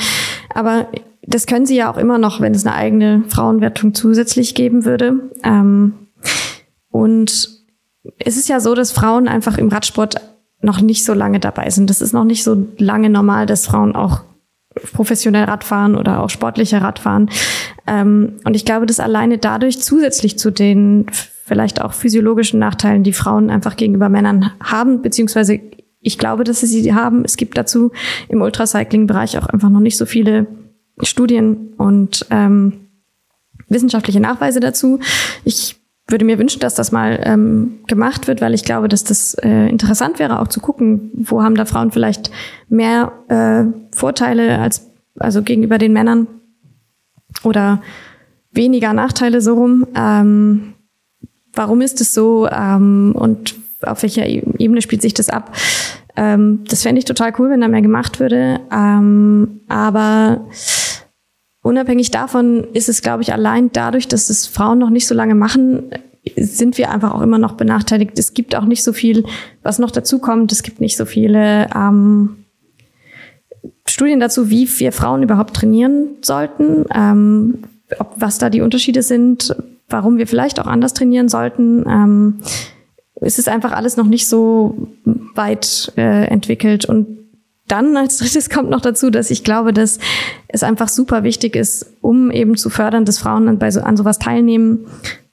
[0.54, 0.88] Aber
[1.22, 5.30] das können sie ja auch immer noch, wenn es eine eigene Frauenwertung zusätzlich geben würde.
[5.44, 5.94] Ähm,
[6.90, 7.50] und
[8.18, 10.16] es ist ja so, dass Frauen einfach im Radsport
[10.60, 11.90] noch nicht so lange dabei sind.
[11.90, 14.22] Das ist noch nicht so lange normal, dass Frauen auch
[14.92, 17.30] professionell Radfahren oder auch sportlicher Radfahren.
[17.86, 23.12] Ähm, und ich glaube, dass alleine dadurch zusätzlich zu den vielleicht auch physiologischen Nachteilen, die
[23.12, 25.60] Frauen einfach gegenüber Männern haben, beziehungsweise
[26.00, 27.24] ich glaube, dass sie sie haben.
[27.24, 27.92] Es gibt dazu
[28.28, 30.46] im Ultracycling-Bereich auch einfach noch nicht so viele
[31.02, 32.88] Studien und ähm,
[33.68, 35.00] wissenschaftliche Nachweise dazu.
[35.44, 35.76] Ich
[36.08, 39.68] würde mir wünschen, dass das mal ähm, gemacht wird, weil ich glaube, dass das äh,
[39.68, 42.30] interessant wäre, auch zu gucken, wo haben da Frauen vielleicht
[42.68, 44.86] mehr äh, Vorteile als
[45.18, 46.26] also gegenüber den Männern
[47.42, 47.82] oder
[48.52, 49.86] weniger Nachteile so rum.
[49.94, 50.74] Ähm,
[51.52, 55.54] warum ist es so ähm, und auf welcher e-, Ebene spielt sich das ab?
[56.16, 58.60] Ähm, das fände ich total cool, wenn da mehr gemacht würde.
[58.72, 60.46] Ähm, aber
[61.62, 65.34] unabhängig davon ist es, glaube ich, allein dadurch, dass es Frauen noch nicht so lange
[65.34, 65.90] machen,
[66.36, 68.18] sind wir einfach auch immer noch benachteiligt.
[68.18, 69.24] Es gibt auch nicht so viel,
[69.62, 70.52] was noch dazu kommt.
[70.52, 72.44] Es gibt nicht so viele ähm,
[73.86, 77.62] Studien dazu, wie wir Frauen überhaupt trainieren sollten, ähm,
[77.98, 79.56] ob, was da die Unterschiede sind,
[79.88, 81.84] warum wir vielleicht auch anders trainieren sollten.
[81.88, 82.40] Ähm,
[83.20, 84.88] es ist einfach alles noch nicht so
[85.34, 86.84] weit äh, entwickelt.
[86.84, 87.06] Und
[87.66, 89.98] dann als drittes kommt noch dazu, dass ich glaube, dass
[90.48, 94.18] es einfach super wichtig ist, um eben zu fördern, dass Frauen bei so, an sowas
[94.18, 94.86] teilnehmen,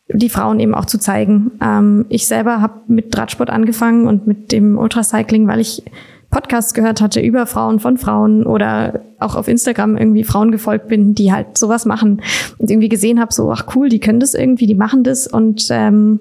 [0.07, 1.51] die Frauen eben auch zu zeigen.
[1.61, 5.83] Ähm, ich selber habe mit Radsport angefangen und mit dem Ultracycling, weil ich
[6.29, 11.15] Podcasts gehört hatte über Frauen von Frauen oder auch auf Instagram irgendwie Frauen gefolgt bin,
[11.15, 12.21] die halt sowas machen
[12.57, 15.67] und irgendwie gesehen habe, so ach cool, die können das irgendwie, die machen das und
[15.69, 16.19] ähm,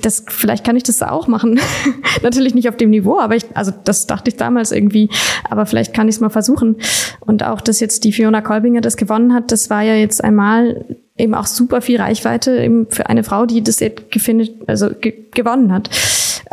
[0.00, 1.60] das, vielleicht kann ich das auch machen.
[2.22, 5.10] Natürlich nicht auf dem Niveau, aber ich, also das dachte ich damals irgendwie,
[5.48, 6.76] aber vielleicht kann ich es mal versuchen.
[7.20, 10.84] Und auch, dass jetzt die Fiona Kolbinger das gewonnen hat, das war ja jetzt einmal
[11.16, 15.14] eben auch super viel Reichweite eben für eine Frau, die das jetzt gefindet, also ge
[15.32, 15.88] gewonnen hat.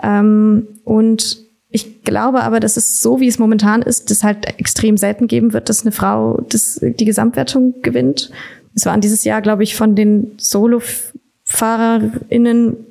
[0.02, 1.38] Ähm, und
[1.70, 5.54] ich glaube aber, dass es so, wie es momentan ist, das halt extrem selten geben
[5.54, 8.30] wird, dass eine Frau das, die Gesamtwertung gewinnt.
[8.76, 12.91] Es waren dieses Jahr, glaube ich, von den Solo-FahrerInnen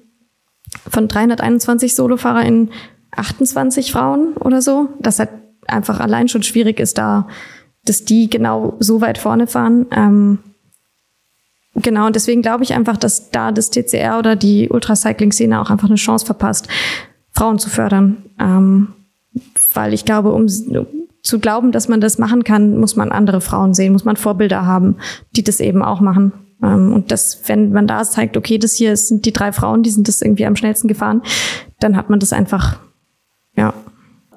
[0.88, 2.70] von 321 SolofahrerInnen
[3.12, 4.88] 28 Frauen oder so.
[5.00, 5.30] Das halt
[5.66, 7.28] einfach allein schon schwierig ist, da,
[7.84, 9.86] dass die genau so weit vorne fahren.
[9.90, 10.38] Ähm,
[11.74, 15.88] genau, und deswegen glaube ich einfach, dass da das TCR oder die Ultracycling-Szene auch einfach
[15.88, 16.68] eine Chance verpasst,
[17.32, 18.24] Frauen zu fördern.
[18.38, 18.88] Ähm,
[19.74, 20.48] weil ich glaube, um
[21.22, 24.64] zu glauben, dass man das machen kann, muss man andere Frauen sehen, muss man Vorbilder
[24.64, 24.96] haben,
[25.36, 26.32] die das eben auch machen.
[26.62, 29.90] Ähm, und das, wenn man da zeigt, okay, das hier sind die drei Frauen, die
[29.90, 31.22] sind das irgendwie am schnellsten gefahren,
[31.78, 32.80] dann hat man das einfach,
[33.56, 33.74] ja.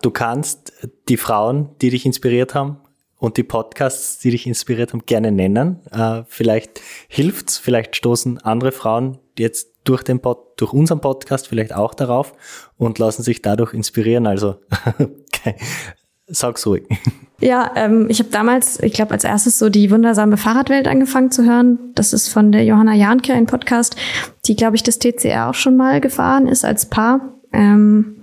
[0.01, 0.73] Du kannst
[1.07, 2.77] die Frauen, die dich inspiriert haben
[3.19, 5.79] und die Podcasts, die dich inspiriert haben, gerne nennen.
[5.91, 11.73] Äh, vielleicht hilft's, vielleicht stoßen andere Frauen jetzt durch den Pod, durch unseren Podcast vielleicht
[11.73, 12.33] auch darauf
[12.77, 14.27] und lassen sich dadurch inspirieren.
[14.27, 14.55] Also.
[16.27, 16.83] sag's ruhig.
[17.41, 21.43] Ja, ähm, ich habe damals, ich glaube, als erstes so die wundersame Fahrradwelt angefangen zu
[21.43, 21.77] hören.
[21.93, 23.97] Das ist von der Johanna Jahnke, ein Podcast,
[24.45, 27.33] die, glaube ich, das TCR auch schon mal gefahren ist als Paar.
[27.51, 28.15] Ähm,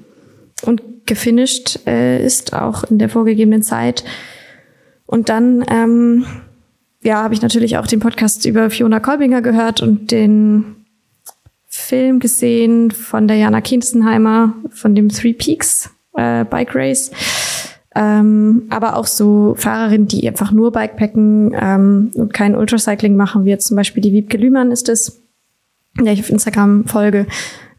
[0.63, 4.05] und gefinisht äh, ist auch in der vorgegebenen Zeit.
[5.05, 6.25] Und dann ähm,
[7.03, 10.87] ja, habe ich natürlich auch den Podcast über Fiona Kolbinger gehört und den
[11.67, 17.11] Film gesehen von der Jana Kinstenheimer von dem Three Peaks äh, Bike Race.
[17.95, 23.51] Ähm, aber auch so Fahrerinnen, die einfach nur Bikepacken ähm, und kein Ultracycling machen, wie
[23.51, 25.23] jetzt zum Beispiel die Wiebke Lühmann ist es,
[25.99, 27.27] der ich auf Instagram folge.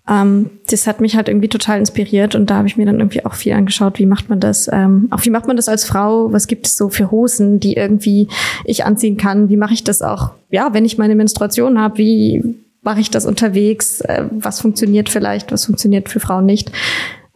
[0.09, 3.25] Ähm, das hat mich halt irgendwie total inspiriert und da habe ich mir dann irgendwie
[3.25, 6.33] auch viel angeschaut, wie macht man das, ähm, auch wie macht man das als Frau,
[6.33, 8.27] was gibt es so für Hosen, die irgendwie
[8.65, 12.55] ich anziehen kann, wie mache ich das auch, ja, wenn ich meine Menstruation habe, wie
[12.81, 16.71] mache ich das unterwegs, äh, was funktioniert vielleicht, was funktioniert für Frauen nicht.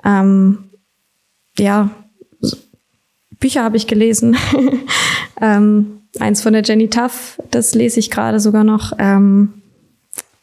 [0.03, 0.71] Ähm,
[1.57, 1.91] ja,
[3.39, 4.37] Bücher habe ich gelesen.
[5.41, 8.93] ähm, eins von der Jenny Tuff, das lese ich gerade sogar noch.
[8.97, 9.61] Ähm,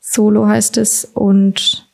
[0.00, 1.04] Solo heißt es.
[1.14, 1.88] Und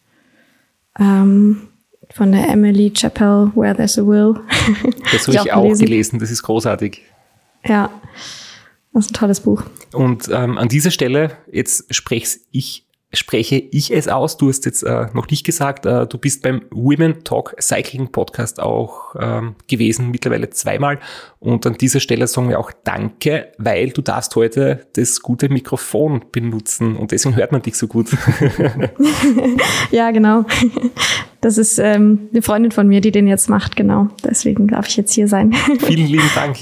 [0.98, 1.68] ähm,
[2.14, 4.34] von der Emily Chappell, Where There's a Will.
[5.12, 5.84] das habe ich, ich auch gelesen.
[5.84, 6.18] gelesen.
[6.18, 7.02] Das ist großartig.
[7.64, 7.90] Ja,
[8.92, 9.62] das ist ein tolles Buch.
[9.92, 14.36] Und ähm, an dieser Stelle, jetzt spreche ich spreche ich es aus.
[14.36, 18.60] Du hast jetzt äh, noch nicht gesagt, äh, du bist beim Women Talk Cycling Podcast
[18.60, 20.98] auch ähm, gewesen, mittlerweile zweimal.
[21.38, 26.24] Und an dieser Stelle sagen wir auch Danke, weil du darfst heute das gute Mikrofon
[26.32, 28.08] benutzen und deswegen hört man dich so gut.
[29.90, 30.44] ja, genau.
[31.40, 34.08] Das ist ähm, eine Freundin von mir, die den jetzt macht, genau.
[34.24, 35.54] Deswegen darf ich jetzt hier sein.
[35.78, 36.58] Vielen lieben Dank.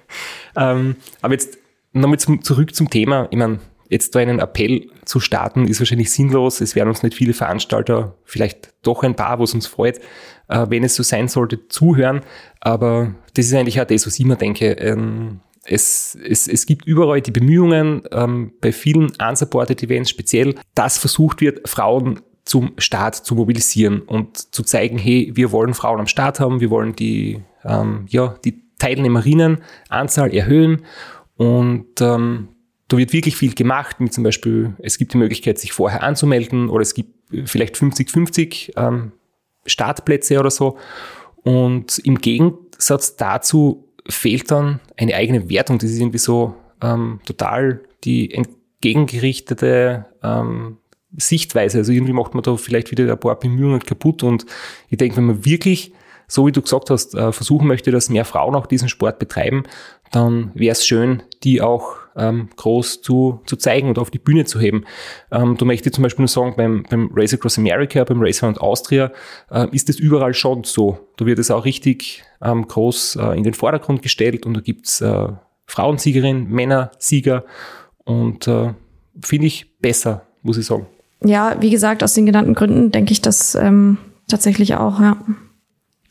[0.56, 1.58] ähm, aber jetzt
[1.92, 3.28] nochmal zum, zurück zum Thema.
[3.30, 3.58] Ich meine,
[3.94, 6.60] jetzt da einen Appell zu starten, ist wahrscheinlich sinnlos.
[6.60, 10.00] Es werden uns nicht viele Veranstalter, vielleicht doch ein paar, wo es uns freut,
[10.48, 12.22] äh, wenn es so sein sollte, zuhören.
[12.60, 14.72] Aber das ist eigentlich auch das, was ich immer denke.
[14.72, 20.98] Ähm, es, es, es gibt überall die Bemühungen, ähm, bei vielen unsupported Events speziell, dass
[20.98, 26.08] versucht wird, Frauen zum Start zu mobilisieren und zu zeigen, hey, wir wollen Frauen am
[26.08, 30.82] Start haben, wir wollen die, ähm, ja, die Teilnehmerinnenanzahl erhöhen
[31.36, 32.48] und ähm,
[32.94, 36.68] da wird wirklich viel gemacht, mit zum Beispiel, es gibt die Möglichkeit, sich vorher anzumelden
[36.68, 37.10] oder es gibt
[37.44, 39.10] vielleicht 50-50 ähm,
[39.66, 40.78] Startplätze oder so.
[41.42, 45.78] Und im Gegensatz dazu fehlt dann eine eigene Wertung.
[45.78, 50.76] Das ist irgendwie so ähm, total die entgegengerichtete ähm,
[51.16, 51.78] Sichtweise.
[51.78, 54.22] Also irgendwie macht man da vielleicht wieder ein paar Bemühungen kaputt.
[54.22, 54.46] Und
[54.88, 55.92] ich denke, wenn man wirklich,
[56.28, 59.64] so wie du gesagt hast, äh, versuchen möchte, dass mehr Frauen auch diesen Sport betreiben,
[60.12, 64.44] dann wäre es schön, die auch ähm, groß zu, zu zeigen und auf die Bühne
[64.44, 64.84] zu heben.
[65.30, 68.60] Ähm, du möchtest zum Beispiel nur sagen, beim, beim Race Across America, beim Race Around
[68.60, 69.12] Austria
[69.50, 70.98] äh, ist es überall schon so.
[71.16, 75.00] Da wird es auch richtig ähm, groß äh, in den Vordergrund gestellt und da gibt's
[75.00, 75.28] äh,
[75.66, 77.44] Frauensiegerinnen, Männersieger
[78.04, 78.74] und äh,
[79.22, 80.86] finde ich besser, muss ich sagen.
[81.24, 85.16] Ja, wie gesagt, aus den genannten Gründen denke ich das ähm, tatsächlich auch, ja.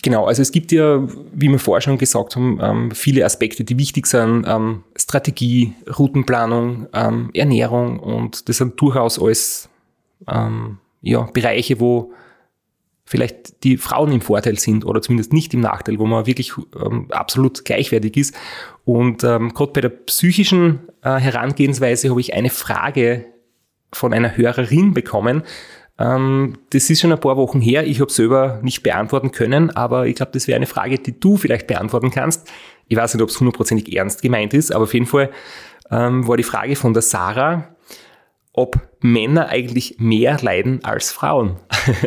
[0.03, 1.01] Genau, also es gibt ja,
[1.33, 4.45] wie wir vorher schon gesagt haben, ähm, viele Aspekte, die wichtig sind.
[4.45, 9.69] Ähm, Strategie, Routenplanung, ähm, Ernährung und das sind durchaus alles
[11.01, 12.13] ja, Bereiche, wo
[13.03, 16.53] vielleicht die Frauen im Vorteil sind oder zumindest nicht im Nachteil, wo man wirklich
[17.09, 18.35] absolut gleichwertig ist.
[18.85, 23.25] Und gerade bei der psychischen äh, Herangehensweise habe ich eine Frage
[23.91, 25.43] von einer Hörerin bekommen,
[26.03, 27.87] ähm, das ist schon ein paar Wochen her.
[27.87, 31.37] Ich habe selber nicht beantworten können, aber ich glaube, das wäre eine Frage, die du
[31.37, 32.51] vielleicht beantworten kannst.
[32.87, 35.29] Ich weiß nicht, ob es hundertprozentig ernst gemeint ist, aber auf jeden Fall
[35.89, 37.75] ähm, war die Frage von der Sarah,
[38.51, 41.57] ob Männer eigentlich mehr leiden als Frauen.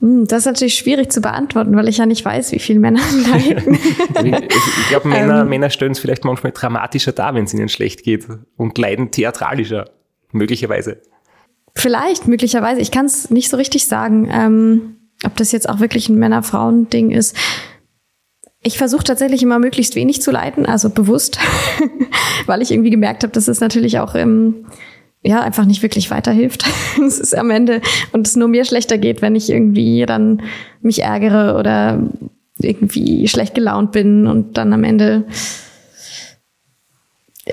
[0.00, 3.00] Hm, das ist natürlich schwierig zu beantworten, weil ich ja nicht weiß, wie viele Männer
[3.30, 3.78] leiden.
[3.78, 8.02] ich glaube, Männer, ähm, Männer stellen es vielleicht manchmal dramatischer dar, wenn es ihnen schlecht
[8.02, 8.26] geht
[8.58, 9.88] und leiden theatralischer,
[10.32, 11.00] möglicherweise.
[11.76, 12.80] Vielleicht, möglicherweise.
[12.80, 17.10] Ich kann es nicht so richtig sagen, ähm, ob das jetzt auch wirklich ein Männer-Frauen-Ding
[17.10, 17.36] ist.
[18.62, 21.38] Ich versuche tatsächlich immer möglichst wenig zu leiten, also bewusst,
[22.46, 24.66] weil ich irgendwie gemerkt habe, dass es natürlich auch ähm,
[25.22, 26.64] ja einfach nicht wirklich weiterhilft.
[27.06, 27.82] es ist am Ende
[28.12, 30.42] und es nur mir schlechter geht, wenn ich irgendwie dann
[30.80, 32.02] mich ärgere oder
[32.58, 35.26] irgendwie schlecht gelaunt bin und dann am Ende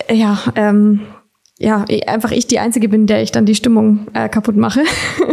[0.09, 1.01] ja ähm,
[1.63, 4.81] ja, einfach ich die Einzige bin, der ich dann die Stimmung äh, kaputt mache.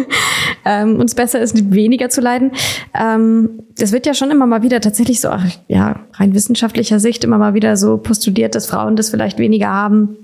[0.64, 2.52] ähm, und es besser ist, weniger zu leiden.
[2.94, 7.24] Ähm, es wird ja schon immer mal wieder tatsächlich so, ach, ja, rein wissenschaftlicher Sicht
[7.24, 10.16] immer mal wieder so postuliert, dass Frauen das vielleicht weniger haben.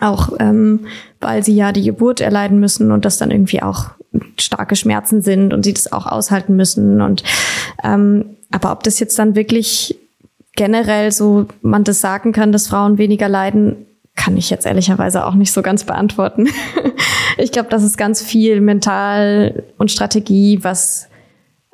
[0.00, 0.80] Auch ähm,
[1.18, 3.86] weil sie ja die Geburt erleiden müssen und das dann irgendwie auch
[4.38, 7.00] starke Schmerzen sind und sie das auch aushalten müssen.
[7.00, 7.24] Und
[7.82, 9.98] ähm, aber ob das jetzt dann wirklich
[10.56, 13.86] generell so man das sagen kann, dass Frauen weniger leiden,
[14.18, 16.48] kann ich jetzt ehrlicherweise auch nicht so ganz beantworten.
[17.38, 21.08] ich glaube, das ist ganz viel mental und Strategie, was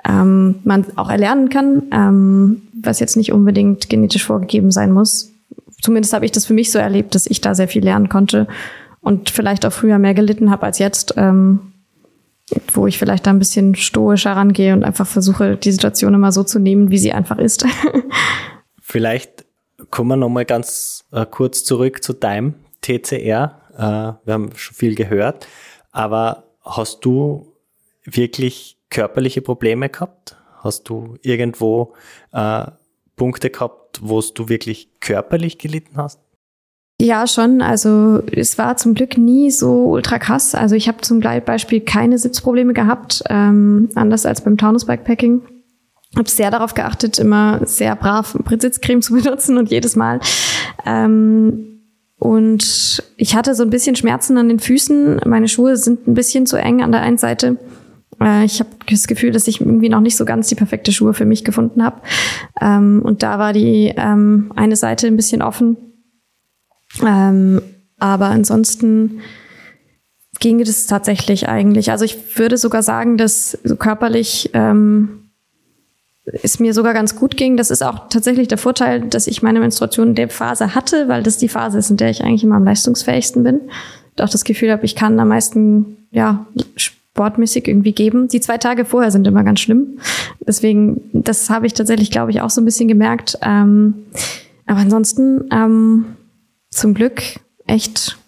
[0.06, 5.32] ähm, man auch erlernen kann, ähm, was jetzt nicht unbedingt genetisch vorgegeben sein muss.
[5.80, 8.46] Zumindest habe ich das für mich so erlebt, dass ich da sehr viel lernen konnte
[9.00, 11.72] und vielleicht auch früher mehr gelitten habe als jetzt, ähm,
[12.72, 16.44] wo ich vielleicht da ein bisschen stoischer rangehe und einfach versuche, die Situation immer so
[16.44, 17.66] zu nehmen, wie sie einfach ist.
[18.82, 19.43] vielleicht
[19.90, 23.60] Kommen wir nochmal ganz äh, kurz zurück zu deinem TCR.
[23.74, 25.46] Äh, wir haben schon viel gehört,
[25.90, 27.52] aber hast du
[28.04, 30.36] wirklich körperliche Probleme gehabt?
[30.58, 31.94] Hast du irgendwo
[32.32, 32.66] äh,
[33.16, 36.20] Punkte gehabt, wo du wirklich körperlich gelitten hast?
[37.00, 37.60] Ja, schon.
[37.60, 40.54] Also es war zum Glück nie so ultra krass.
[40.54, 45.42] Also ich habe zum Beispiel keine Sitzprobleme gehabt, ähm, anders als beim Taunus Bikepacking
[46.16, 50.20] habe sehr darauf geachtet, immer sehr brav Sitzcreme zu benutzen und jedes Mal.
[50.86, 51.74] Ähm,
[52.18, 55.20] und ich hatte so ein bisschen Schmerzen an den Füßen.
[55.26, 57.58] Meine Schuhe sind ein bisschen zu eng an der einen Seite.
[58.20, 61.14] Äh, ich habe das Gefühl, dass ich irgendwie noch nicht so ganz die perfekte Schuhe
[61.14, 62.00] für mich gefunden habe.
[62.60, 65.76] Ähm, und da war die ähm, eine Seite ein bisschen offen.
[67.04, 67.60] Ähm,
[67.98, 69.20] aber ansonsten
[70.40, 71.90] ging es tatsächlich eigentlich.
[71.90, 74.50] Also ich würde sogar sagen, dass so körperlich
[76.26, 77.56] es mir sogar ganz gut ging.
[77.56, 81.22] Das ist auch tatsächlich der Vorteil, dass ich meine Menstruation in der Phase hatte, weil
[81.22, 83.60] das die Phase ist, in der ich eigentlich immer am leistungsfähigsten bin.
[84.18, 86.46] Auch das Gefühl habe, ich kann am meisten ja,
[86.76, 88.28] sportmäßig irgendwie geben.
[88.28, 89.98] Die zwei Tage vorher sind immer ganz schlimm.
[90.40, 93.38] Deswegen, das habe ich tatsächlich, glaube ich, auch so ein bisschen gemerkt.
[93.42, 93.94] Ähm,
[94.66, 96.16] aber ansonsten ähm,
[96.70, 97.22] zum Glück
[97.66, 98.18] echt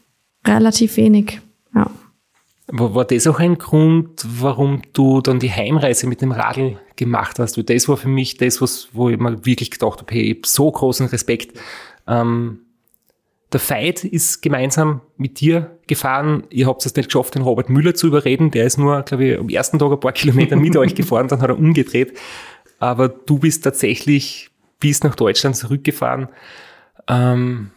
[0.46, 1.40] relativ wenig.
[2.68, 7.56] War das auch ein Grund, warum du dann die Heimreise mit dem Radl gemacht hast?
[7.56, 10.36] Weil das war für mich das, was, wo ich mir wirklich gedacht habe, hey, ich
[10.38, 11.56] habe so großen Respekt.
[12.08, 12.60] Ähm,
[13.52, 16.44] der Veit ist gemeinsam mit dir gefahren.
[16.50, 18.50] Ihr habt es nicht geschafft, den Robert Müller zu überreden.
[18.50, 21.40] Der ist nur, glaube ich, am ersten Tag ein paar Kilometer mit euch gefahren, dann
[21.40, 22.18] hat er umgedreht.
[22.80, 26.28] Aber du bist tatsächlich bis nach Deutschland zurückgefahren.
[27.06, 27.70] Ähm,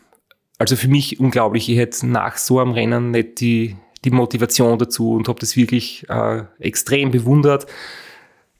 [0.57, 1.69] also für mich unglaublich.
[1.69, 6.07] Ich hätte nach so einem Rennen nicht die, die Motivation dazu und habe das wirklich
[6.09, 7.67] äh, extrem bewundert,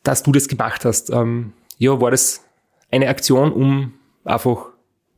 [0.04, 1.10] dass du das gemacht hast.
[1.10, 2.44] Ähm, ja, war das
[2.92, 3.94] eine Aktion, um
[4.26, 4.68] einfach,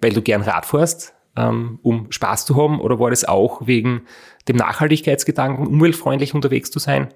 [0.02, 4.02] weil du gern Rad fährst, ähm, um Spaß zu haben, oder war das auch wegen
[4.48, 7.07] dem Nachhaltigkeitsgedanken, umweltfreundlich unterwegs zu sein?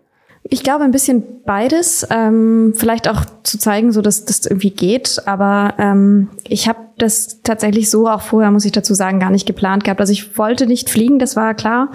[0.47, 2.07] Ich glaube ein bisschen beides.
[2.11, 5.23] Ähm, vielleicht auch zu zeigen, so dass das irgendwie geht.
[5.25, 9.47] Aber ähm, ich habe das tatsächlich so auch vorher, muss ich dazu sagen, gar nicht
[9.47, 9.99] geplant gehabt.
[9.99, 11.89] Also ich wollte nicht fliegen, das war klar.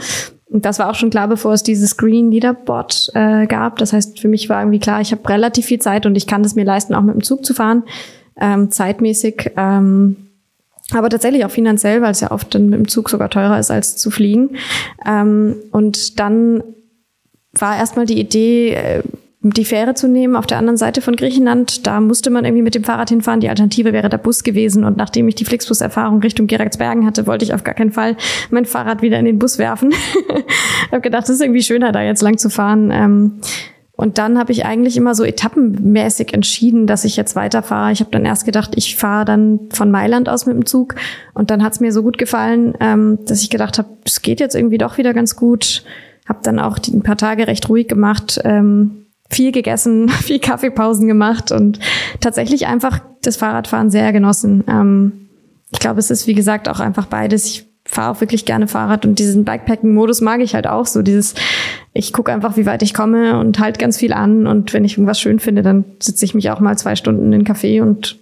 [0.50, 3.78] Und das war auch schon klar, bevor es dieses Green Leaderboard äh, gab.
[3.78, 6.44] Das heißt, für mich war irgendwie klar, ich habe relativ viel Zeit und ich kann
[6.44, 7.84] es mir leisten, auch mit dem Zug zu fahren,
[8.40, 9.52] ähm, zeitmäßig.
[9.56, 10.16] Ähm,
[10.92, 13.70] aber tatsächlich auch finanziell, weil es ja oft dann mit dem Zug sogar teurer ist,
[13.70, 14.56] als zu fliegen.
[15.06, 16.64] Ähm, und dann
[17.52, 19.02] war erstmal die Idee, äh,
[19.42, 21.86] die Fähre zu nehmen auf der anderen Seite von Griechenland.
[21.86, 23.40] Da musste man irgendwie mit dem Fahrrad hinfahren.
[23.40, 24.84] Die Alternative wäre der Bus gewesen.
[24.84, 28.16] Und nachdem ich die Flixbus-Erfahrung Richtung Gerardsbergen hatte, wollte ich auf gar keinen Fall
[28.50, 29.92] mein Fahrrad wieder in den Bus werfen.
[29.92, 32.90] ich habe gedacht, das ist irgendwie schöner, da jetzt lang zu fahren.
[32.92, 33.40] Ähm,
[33.92, 37.92] und dann habe ich eigentlich immer so etappenmäßig entschieden, dass ich jetzt weiterfahre.
[37.92, 40.96] Ich habe dann erst gedacht, ich fahre dann von Mailand aus mit dem Zug.
[41.32, 44.40] Und dann hat es mir so gut gefallen, ähm, dass ich gedacht habe, es geht
[44.40, 45.82] jetzt irgendwie doch wieder ganz gut.
[46.28, 48.38] Habe dann auch ein paar Tage recht ruhig gemacht.
[48.44, 48.99] Ähm,
[49.30, 51.78] viel gegessen, viel Kaffeepausen gemacht und
[52.20, 54.64] tatsächlich einfach das Fahrradfahren sehr genossen.
[54.68, 55.28] Ähm,
[55.72, 57.46] ich glaube, es ist wie gesagt auch einfach beides.
[57.46, 61.02] Ich fahre auch wirklich gerne Fahrrad und diesen Bikepacking-Modus mag ich halt auch so.
[61.02, 61.34] Dieses,
[61.92, 64.92] ich gucke einfach, wie weit ich komme und halt ganz viel an und wenn ich
[64.92, 68.18] irgendwas schön finde, dann sitze ich mich auch mal zwei Stunden in den Café und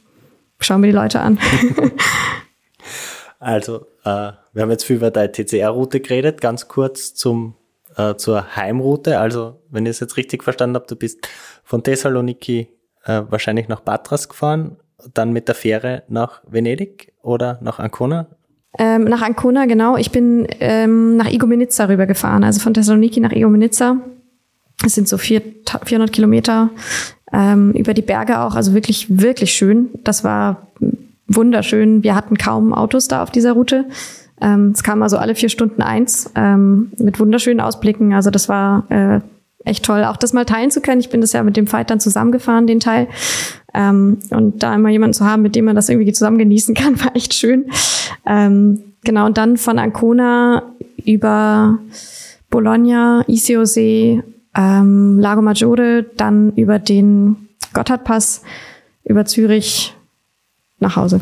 [0.61, 1.39] schaue mir die Leute an.
[3.41, 6.41] also, äh, wir haben jetzt viel über deine TCR-Route geredet.
[6.41, 7.55] Ganz kurz zum
[7.99, 9.19] äh, zur Heimroute.
[9.19, 11.29] Also, wenn ich es jetzt richtig verstanden habe, du bist
[11.65, 12.69] von Thessaloniki
[13.05, 14.77] äh, wahrscheinlich nach Patras gefahren,
[15.15, 18.29] dann mit der Fähre nach Venedig oder nach Ancona?
[18.79, 19.97] Ähm, nach Ancona, genau.
[19.97, 23.97] Ich bin ähm, nach Igoumenitsa rübergefahren, also von Thessaloniki nach Igoumenitsa.
[24.85, 25.43] Es sind so vier,
[25.85, 26.71] 400 Kilometer
[27.33, 29.91] ähm, über die Berge auch, also wirklich, wirklich schön.
[30.05, 30.69] Das war
[31.27, 32.03] wunderschön.
[32.03, 33.87] Wir hatten kaum Autos da auf dieser Route.
[34.41, 38.13] Ähm, es kam also alle vier Stunden eins ähm, mit wunderschönen Ausblicken.
[38.13, 39.21] Also das war äh,
[39.65, 41.01] echt toll, auch das mal teilen zu können.
[41.01, 43.09] Ich bin das ja mit dem Fight dann zusammengefahren, den Teil.
[43.75, 47.01] Ähm, und da immer jemanden zu haben, mit dem man das irgendwie zusammen genießen kann,
[47.05, 47.71] war echt schön.
[48.27, 50.63] Ähm, genau, und dann von Ancona
[51.05, 51.79] über
[52.51, 54.23] Bologna, Isiosee,
[54.57, 58.43] ähm, Lago Maggiore, dann über den Gotthardpass,
[59.05, 59.95] über Zürich
[60.81, 61.21] nach Hause.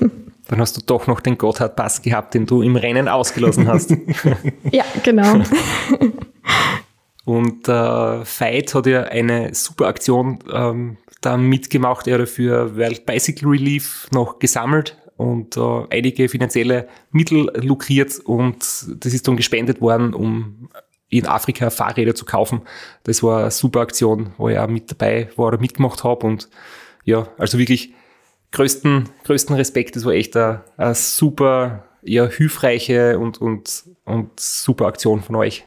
[0.48, 3.90] Dann hast du doch noch den Gotthard-Pass gehabt, den du im Rennen ausgelassen hast.
[4.70, 5.40] ja, genau.
[7.24, 12.06] Und äh, Veit hat ja eine super Aktion ähm, da mitgemacht.
[12.06, 18.58] Er hat für World Bicycle Relief noch gesammelt und äh, einige finanzielle Mittel lukriert und
[18.58, 20.68] das ist dann gespendet worden, um
[21.08, 22.62] in Afrika Fahrräder zu kaufen.
[23.04, 26.48] Das war eine super Aktion, wo ich auch mit dabei war oder mitgemacht habe und
[27.04, 27.94] ja, also wirklich
[28.54, 29.96] größten, größten Respekt.
[29.96, 35.66] Das war echt eine, eine super, ja, hilfreiche und, und, und super Aktion von euch.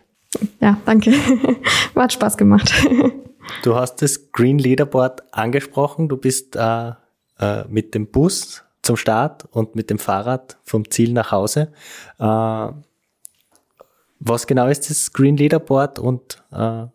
[0.60, 1.14] Ja, danke.
[1.96, 2.74] Hat Spaß gemacht.
[3.64, 6.10] Du hast das Green Leaderboard angesprochen.
[6.10, 6.92] Du bist äh,
[7.40, 11.72] äh, mit dem Bus zum Start und mit dem Fahrrad vom Ziel nach Hause.
[12.20, 12.68] Äh,
[14.20, 16.88] was genau ist das Green Leaderboard und äh,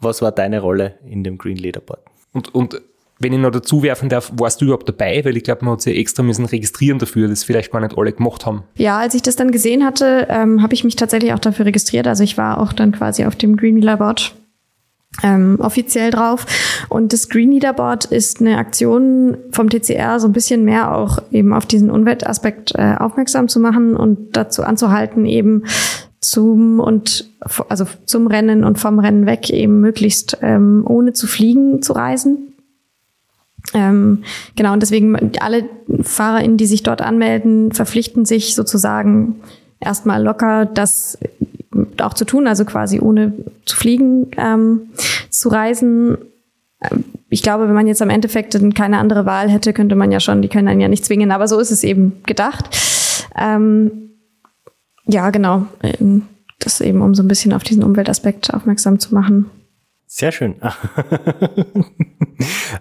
[0.00, 2.00] was war deine Rolle in dem Green Leaderboard?
[2.32, 2.80] Und, und
[3.18, 5.24] wenn ich noch dazu werfen darf, warst du überhaupt dabei?
[5.24, 8.12] Weil ich glaube, man hat sich extra müssen registrieren dafür, das vielleicht gar nicht alle
[8.12, 8.62] gemacht haben.
[8.76, 12.06] Ja, als ich das dann gesehen hatte, ähm, habe ich mich tatsächlich auch dafür registriert.
[12.06, 14.34] Also ich war auch dann quasi auf dem Green Leaderboard
[15.22, 16.46] ähm, offiziell drauf.
[16.88, 21.52] Und das Green Leaderboard ist eine Aktion vom TCR, so ein bisschen mehr auch eben
[21.52, 25.64] auf diesen Umweltaspekt äh, aufmerksam zu machen und dazu anzuhalten, eben
[26.20, 27.30] zum und
[27.68, 32.54] also zum Rennen und vom Rennen weg eben möglichst ähm, ohne zu fliegen zu reisen.
[33.74, 34.24] Ähm,
[34.56, 35.68] genau, und deswegen alle
[36.00, 39.36] FahrerInnen, die sich dort anmelden, verpflichten sich sozusagen
[39.80, 41.18] erstmal locker das
[42.00, 43.32] auch zu tun, also quasi ohne
[43.64, 44.90] zu fliegen ähm,
[45.30, 46.18] zu reisen.
[46.82, 50.20] Ähm, ich glaube, wenn man jetzt am Endeffekt keine andere Wahl hätte, könnte man ja
[50.20, 52.70] schon, die können einen ja nicht zwingen, aber so ist es eben gedacht.
[53.36, 54.10] Ähm,
[55.06, 55.66] ja, genau.
[55.82, 56.22] Ähm,
[56.58, 59.46] das eben, um so ein bisschen auf diesen Umweltaspekt aufmerksam zu machen.
[60.10, 60.56] Sehr schön.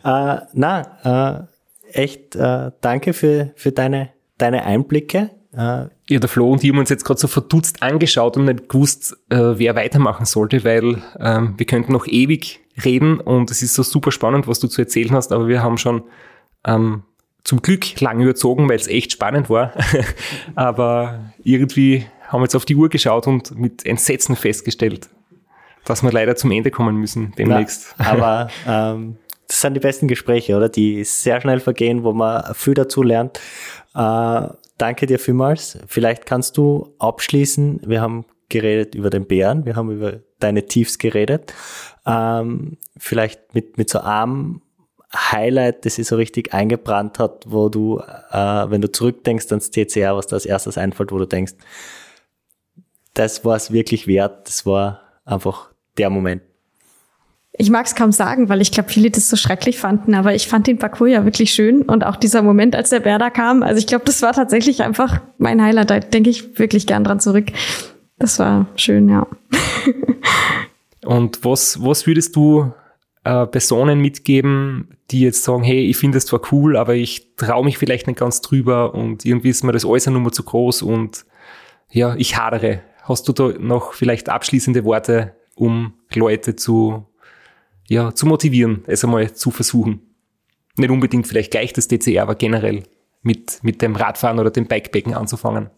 [0.04, 1.48] äh, na,
[1.92, 5.32] äh, echt äh, danke für, für deine, deine Einblicke.
[5.52, 8.70] Äh, ja, der Flo und ich haben uns jetzt gerade so verdutzt angeschaut und nicht
[8.70, 13.74] gewusst, äh, wer weitermachen sollte, weil ähm, wir könnten noch ewig reden und es ist
[13.74, 16.04] so super spannend, was du zu erzählen hast, aber wir haben schon
[16.66, 17.04] ähm,
[17.44, 19.74] zum Glück lang überzogen, weil es echt spannend war.
[20.56, 25.10] aber irgendwie haben wir jetzt auf die Uhr geschaut und mit Entsetzen festgestellt,
[25.90, 27.96] dass wir leider zum Ende kommen müssen demnächst.
[27.98, 30.70] Na, aber ähm, das sind die besten Gespräche, oder?
[30.70, 33.40] Die sehr schnell vergehen, wo man viel dazu lernt.
[33.96, 34.48] Äh,
[34.78, 35.80] danke dir vielmals.
[35.88, 37.82] Vielleicht kannst du abschließen.
[37.86, 41.54] Wir haben geredet über den Bären, wir haben über deine Tiefs geredet.
[42.06, 44.62] Ähm, vielleicht mit, mit so einem
[45.14, 50.16] Highlight, das sich so richtig eingebrannt hat, wo du, äh, wenn du zurückdenkst ans TCR,
[50.16, 51.54] was da als erstes einfällt, wo du denkst,
[53.14, 56.42] das war es wirklich wert, das war einfach der Moment.
[57.60, 60.48] Ich mag es kaum sagen, weil ich glaube, viele das so schrecklich fanden, aber ich
[60.48, 63.64] fand den Parcours ja wirklich schön und auch dieser Moment, als der Bär da kam.
[63.64, 65.90] Also ich glaube, das war tatsächlich einfach mein Highlight.
[65.90, 67.48] Da denke ich wirklich gern dran zurück.
[68.20, 69.26] Das war schön, ja.
[71.06, 72.72] und was, was würdest du
[73.24, 77.66] äh, Personen mitgeben, die jetzt sagen, hey, ich finde es zwar cool, aber ich traue
[77.66, 80.84] mich vielleicht nicht ganz drüber und irgendwie ist mir das alles eine Nummer zu groß
[80.84, 81.26] und
[81.90, 82.82] ja, ich hadere.
[83.04, 87.06] Hast du da noch vielleicht abschließende Worte, um Leute zu
[87.90, 90.02] ja, zu motivieren, es einmal zu versuchen.
[90.78, 92.84] Nicht unbedingt vielleicht gleich das DCR, aber generell
[93.22, 95.70] mit, mit dem Radfahren oder dem Bikepacken anzufangen.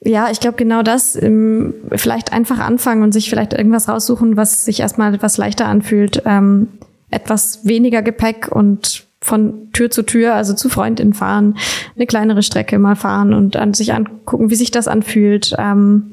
[0.00, 1.20] Ja, ich glaube genau das.
[1.20, 6.22] Ähm, vielleicht einfach anfangen und sich vielleicht irgendwas raussuchen, was sich erstmal etwas leichter anfühlt.
[6.24, 6.68] Ähm,
[7.10, 11.56] etwas weniger Gepäck und von Tür zu Tür, also zu Freundinnen fahren,
[11.96, 15.56] eine kleinere Strecke mal fahren und an sich angucken, wie sich das anfühlt.
[15.58, 16.12] Ähm,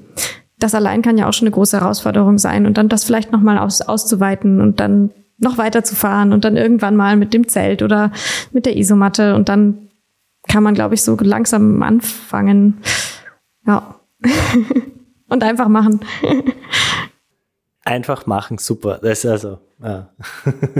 [0.57, 3.57] das allein kann ja auch schon eine große Herausforderung sein und dann das vielleicht nochmal
[3.57, 7.81] aus, auszuweiten und dann noch weiter zu fahren und dann irgendwann mal mit dem Zelt
[7.81, 8.11] oder
[8.51, 9.89] mit der Isomatte und dann
[10.47, 12.81] kann man, glaube ich, so langsam anfangen.
[13.65, 13.99] Ja.
[15.29, 15.99] und einfach machen.
[17.83, 18.99] einfach machen, super.
[19.01, 20.09] Das ist also ja.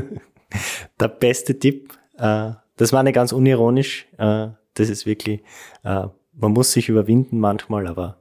[1.00, 1.94] der beste Tipp.
[2.18, 4.08] Äh, das war nicht ganz unironisch.
[4.18, 5.42] Äh, das ist wirklich,
[5.84, 8.18] äh, man muss sich überwinden manchmal, aber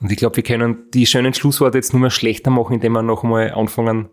[0.00, 3.02] und ich glaube, wir können die schönen Schlussworte jetzt nur mehr schlechter machen, indem wir
[3.02, 4.08] noch einmal anfangen,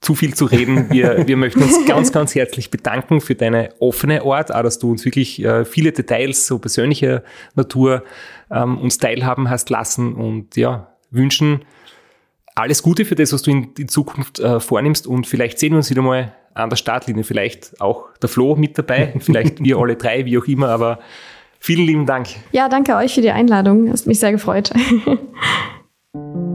[0.00, 0.90] zu viel zu reden.
[0.90, 4.90] Wir, wir möchten uns ganz, ganz herzlich bedanken für deine offene Art, auch dass du
[4.90, 7.22] uns wirklich äh, viele Details so persönlicher
[7.54, 8.04] Natur
[8.50, 11.64] ähm, uns teilhaben hast lassen und ja, wünschen
[12.54, 15.78] alles Gute für das, was du in, in Zukunft äh, vornimmst und vielleicht sehen wir
[15.78, 19.96] uns wieder mal an der Startlinie, vielleicht auch der Flo mit dabei, vielleicht wir alle
[19.96, 20.98] drei, wie auch immer, aber
[21.60, 22.28] Vielen lieben Dank.
[22.52, 23.90] Ja, danke euch für die Einladung.
[23.90, 24.70] Hast mich sehr gefreut.